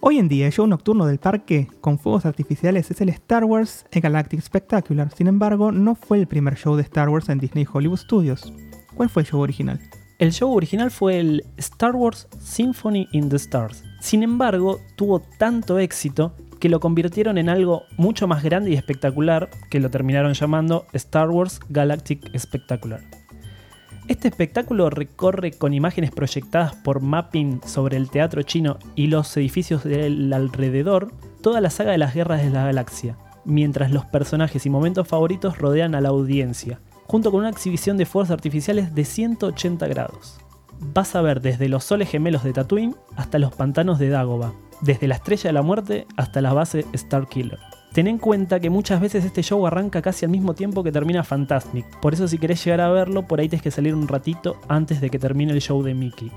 Hoy 0.02 0.18
en 0.18 0.30
día 0.30 0.46
el 0.46 0.54
show 0.54 0.66
nocturno 0.66 1.06
del 1.06 1.18
parque 1.18 1.68
con 1.82 2.00
fuegos 2.00 2.26
artificiales 2.26 2.90
es 2.90 3.02
el 3.02 3.10
Star 3.10 3.44
Wars 3.44 3.86
Galactic 3.92 4.40
Spectacular. 4.40 5.12
Sin 5.14 5.28
embargo, 5.28 5.74
no 5.74 5.94
fue 5.94 6.20
el 6.20 6.28
primer 6.28 6.56
show 6.56 6.78
de 6.78 6.84
Star 6.84 7.10
Wars 7.10 7.28
en 7.28 7.38
Disney 7.38 7.68
Hollywood 7.70 8.00
Studios. 8.00 8.54
¿Cuál 8.96 9.10
fue 9.10 9.24
el 9.24 9.28
show 9.28 9.42
original? 9.42 9.78
El 10.18 10.32
show 10.32 10.56
original 10.56 10.90
fue 10.90 11.20
el 11.20 11.44
Star 11.58 11.98
Wars 11.98 12.30
Symphony 12.40 13.10
in 13.12 13.28
the 13.28 13.36
Stars. 13.36 13.84
Sin 14.00 14.24
embargo, 14.24 14.80
tuvo 14.96 15.20
tanto 15.38 15.80
éxito 15.80 16.34
que 16.62 16.70
lo 16.70 16.80
convirtieron 16.80 17.38
en 17.38 17.50
algo 17.50 17.84
mucho 17.98 18.26
más 18.26 18.42
grande 18.42 18.72
y 18.72 18.76
espectacular 18.76 19.50
que 19.70 19.82
lo 19.82 19.90
terminaron 19.90 20.34
llamando 20.34 20.86
Star 20.94 21.30
Wars 21.30 21.60
Galactic 21.68 22.22
Spectacular. 22.38 23.02
Este 24.10 24.28
espectáculo 24.28 24.90
recorre 24.90 25.52
con 25.52 25.76
imágenes 25.76 26.10
proyectadas 26.10 26.74
por 26.74 27.00
mapping 27.00 27.62
sobre 27.64 27.96
el 27.96 28.10
teatro 28.10 28.42
chino 28.42 28.80
y 28.96 29.06
los 29.06 29.38
edificios 29.38 29.84
del 29.84 30.34
alrededor 30.34 31.14
toda 31.44 31.62
la 31.62 31.70
saga 31.70 31.92
de 31.92 32.00
las 32.00 32.16
guerras 32.16 32.42
de 32.42 32.50
la 32.50 32.66
galaxia, 32.66 33.18
mientras 33.46 33.92
los 33.92 34.06
personajes 34.06 34.66
y 34.66 34.70
momentos 34.72 35.08
favoritos 35.08 35.60
rodean 35.60 35.94
a 35.94 36.02
la 36.02 36.10
audiencia, 36.10 36.80
junto 37.06 37.30
con 37.30 37.42
una 37.42 37.52
exhibición 37.52 37.98
de 37.98 38.08
fuerzas 38.08 38.34
artificiales 38.34 38.96
de 38.96 39.06
180 39.06 39.88
grados. 39.88 40.40
Vas 40.80 41.16
a 41.16 41.22
ver 41.22 41.40
desde 41.40 41.70
los 41.70 41.84
soles 41.84 42.10
gemelos 42.10 42.44
de 42.44 42.54
Tatooine 42.54 42.96
hasta 43.16 43.38
los 43.38 43.54
pantanos 43.54 44.00
de 44.00 44.10
Dagobah, 44.10 44.54
desde 44.82 45.08
la 45.08 45.16
Estrella 45.16 45.50
de 45.50 45.54
la 45.54 45.62
Muerte 45.62 46.08
hasta 46.18 46.42
la 46.42 46.54
base 46.54 46.84
Starkiller. 46.96 47.60
Ten 47.94 48.08
en 48.08 48.18
cuenta 48.20 48.60
que 48.60 48.70
muchas 48.70 49.02
veces 49.02 49.26
este 49.26 49.42
show 49.42 49.66
arranca 49.66 50.02
casi 50.02 50.26
al 50.26 50.32
mismo 50.32 50.54
tiempo 50.54 50.84
que 50.84 50.92
termina 50.92 51.24
Fantasmic, 51.24 51.86
por 52.00 52.14
eso 52.14 52.28
si 52.28 52.38
querés 52.38 52.64
llegar 52.64 52.82
a 52.82 52.90
verlo, 52.90 53.28
por 53.28 53.40
ahí 53.40 53.50
tenés 53.50 53.64
que 53.64 53.72
salir 53.72 53.96
un 53.96 54.08
ratito 54.08 54.58
antes 54.68 55.02
de 55.02 55.10
que 55.10 55.18
termine 55.18 55.54
el 55.54 55.62
show 55.62 55.82
de 55.82 55.94
Mickey. 55.96 56.32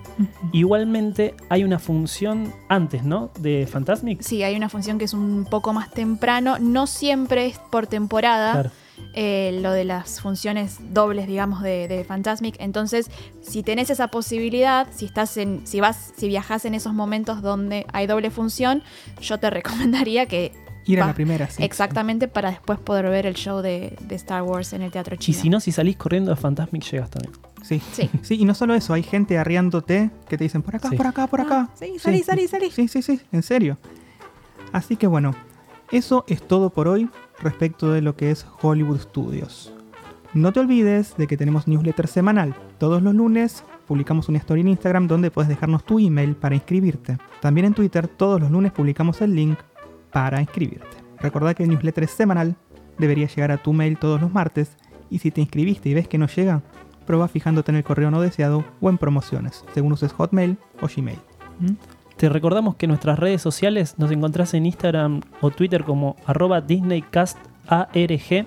Igualmente 0.52 1.34
hay 1.48 1.64
una 1.64 1.78
función 1.78 2.52
antes, 2.68 3.04
¿no? 3.04 3.30
De 3.38 3.66
Fantasmic. 3.70 4.22
Sí, 4.22 4.42
hay 4.42 4.56
una 4.56 4.68
función 4.68 4.98
que 4.98 5.04
es 5.04 5.14
un 5.14 5.46
poco 5.48 5.72
más 5.72 5.90
temprano. 5.90 6.58
No 6.58 6.86
siempre 6.86 7.46
es 7.46 7.58
por 7.58 7.86
temporada. 7.86 8.52
Claro. 8.52 8.70
eh, 9.14 9.58
lo 9.60 9.72
de 9.72 9.84
las 9.84 10.20
funciones 10.20 10.78
dobles, 10.92 11.26
digamos, 11.26 11.62
de, 11.62 11.88
de 11.88 12.04
Fantasmic. 12.04 12.56
Entonces, 12.60 13.10
si 13.40 13.62
tenés 13.62 13.90
esa 13.90 14.08
posibilidad, 14.08 14.86
si 14.94 15.06
estás 15.06 15.36
en, 15.36 15.66
si 15.66 15.80
vas, 15.80 16.12
si 16.16 16.28
viajas 16.28 16.64
en 16.64 16.74
esos 16.74 16.92
momentos 16.94 17.42
donde 17.42 17.86
hay 17.92 18.06
doble 18.06 18.30
función, 18.30 18.82
yo 19.20 19.38
te 19.38 19.50
recomendaría 19.58 20.26
que 20.26 20.52
Ir 20.84 21.00
a 21.00 21.06
la 21.06 21.14
primera, 21.14 21.48
sí. 21.48 21.62
exactamente 21.62 22.26
para 22.28 22.50
después 22.50 22.78
poder 22.80 23.08
ver 23.08 23.26
el 23.26 23.34
show 23.34 23.60
de, 23.62 23.96
de 24.00 24.14
Star 24.16 24.42
Wars 24.42 24.72
en 24.72 24.82
el 24.82 24.90
teatro 24.90 25.14
Y 25.14 25.18
chino. 25.18 25.38
si 25.40 25.48
no, 25.50 25.60
si 25.60 25.70
salís 25.72 25.96
corriendo 25.96 26.30
de 26.30 26.36
Fantasmic 26.36 26.82
llegas 26.90 27.10
también. 27.10 27.32
Sí. 27.62 27.80
Sí. 27.92 28.10
Sí, 28.22 28.36
y 28.40 28.44
no 28.44 28.54
solo 28.54 28.74
eso, 28.74 28.92
hay 28.92 29.02
gente 29.04 29.38
arriándote 29.38 30.10
que 30.28 30.36
te 30.36 30.44
dicen 30.44 30.62
por 30.62 30.74
acá, 30.76 30.88
Sí. 30.88 30.96
por 30.96 31.06
acá, 31.06 31.26
por 31.28 31.40
acá. 31.40 31.68
Ah, 31.70 31.74
sí, 31.74 31.98
salí, 32.00 32.22
salí, 32.24 32.48
salí. 32.48 32.70
Sí, 32.70 32.88
sí, 32.88 33.02
sí, 33.02 33.20
en 33.30 33.42
serio. 33.42 33.78
Así 34.72 34.96
que 34.96 35.06
bueno, 35.06 35.34
eso 35.90 36.24
es 36.26 36.42
todo 36.46 36.70
por 36.70 36.88
hoy 36.88 37.08
respecto 37.40 37.92
de 37.92 38.02
lo 38.02 38.16
que 38.16 38.30
es 38.30 38.46
Hollywood 38.60 39.00
Studios. 39.00 39.72
No 40.34 40.52
te 40.52 40.60
olvides 40.60 41.14
de 41.18 41.26
que 41.26 41.36
tenemos 41.36 41.68
newsletter 41.68 42.06
semanal. 42.08 42.54
Todos 42.78 43.02
los 43.02 43.14
lunes 43.14 43.64
publicamos 43.86 44.28
una 44.30 44.38
historia 44.38 44.62
en 44.62 44.68
Instagram 44.68 45.06
donde 45.06 45.30
puedes 45.30 45.48
dejarnos 45.48 45.84
tu 45.84 45.98
email 45.98 46.34
para 46.34 46.54
inscribirte. 46.54 47.18
También 47.40 47.66
en 47.66 47.74
Twitter 47.74 48.08
todos 48.08 48.40
los 48.40 48.50
lunes 48.50 48.72
publicamos 48.72 49.20
el 49.20 49.34
link 49.34 49.58
para 50.12 50.40
inscribirte. 50.40 50.96
Recordá 51.18 51.54
que 51.54 51.62
el 51.62 51.70
newsletter 51.70 52.04
es 52.04 52.10
semanal, 52.10 52.56
debería 52.98 53.26
llegar 53.26 53.50
a 53.50 53.58
tu 53.58 53.72
mail 53.72 53.98
todos 53.98 54.20
los 54.20 54.32
martes 54.32 54.76
y 55.10 55.18
si 55.18 55.30
te 55.30 55.40
inscribiste 55.40 55.88
y 55.88 55.94
ves 55.94 56.08
que 56.08 56.18
no 56.18 56.26
llega, 56.26 56.62
prueba 57.06 57.28
fijándote 57.28 57.70
en 57.70 57.76
el 57.76 57.84
correo 57.84 58.10
no 58.10 58.20
deseado 58.20 58.64
o 58.80 58.90
en 58.90 58.98
promociones, 58.98 59.64
según 59.74 59.92
uses 59.92 60.12
Hotmail 60.12 60.58
o 60.80 60.86
Gmail. 60.94 61.18
¿Mm? 61.60 61.72
Te 62.16 62.28
recordamos 62.28 62.76
que 62.76 62.86
nuestras 62.86 63.18
redes 63.18 63.42
sociales 63.42 63.98
nos 63.98 64.10
encontrás 64.10 64.54
en 64.54 64.66
Instagram 64.66 65.22
o 65.40 65.50
Twitter 65.50 65.84
como 65.84 66.16
arroba 66.26 66.60
DisneyCastARG 66.60 68.46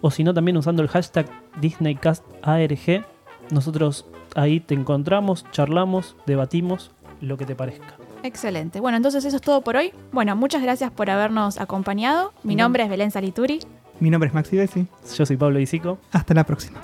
o 0.00 0.10
si 0.10 0.24
no 0.24 0.34
también 0.34 0.56
usando 0.56 0.82
el 0.82 0.88
hashtag 0.88 1.26
DisneyCastARG. 1.60 3.06
Nosotros 3.50 4.06
ahí 4.34 4.60
te 4.60 4.74
encontramos, 4.74 5.46
charlamos, 5.52 6.16
debatimos 6.26 6.90
lo 7.20 7.38
que 7.38 7.46
te 7.46 7.54
parezca. 7.54 8.03
Excelente. 8.24 8.80
Bueno, 8.80 8.96
entonces 8.96 9.24
eso 9.24 9.36
es 9.36 9.42
todo 9.42 9.60
por 9.60 9.76
hoy. 9.76 9.92
Bueno, 10.10 10.34
muchas 10.34 10.62
gracias 10.62 10.90
por 10.90 11.10
habernos 11.10 11.60
acompañado. 11.60 12.32
Mi 12.42 12.56
No. 12.56 12.64
nombre 12.64 12.82
es 12.82 12.88
Belén 12.90 13.10
Salituri. 13.10 13.60
Mi 14.00 14.10
nombre 14.10 14.28
es 14.28 14.34
Maxi 14.34 14.56
Bessi. 14.56 14.86
Yo 15.16 15.26
soy 15.26 15.36
Pablo 15.36 15.60
Isico. 15.60 15.98
Hasta 16.10 16.32
la 16.34 16.44
próxima. 16.44 16.80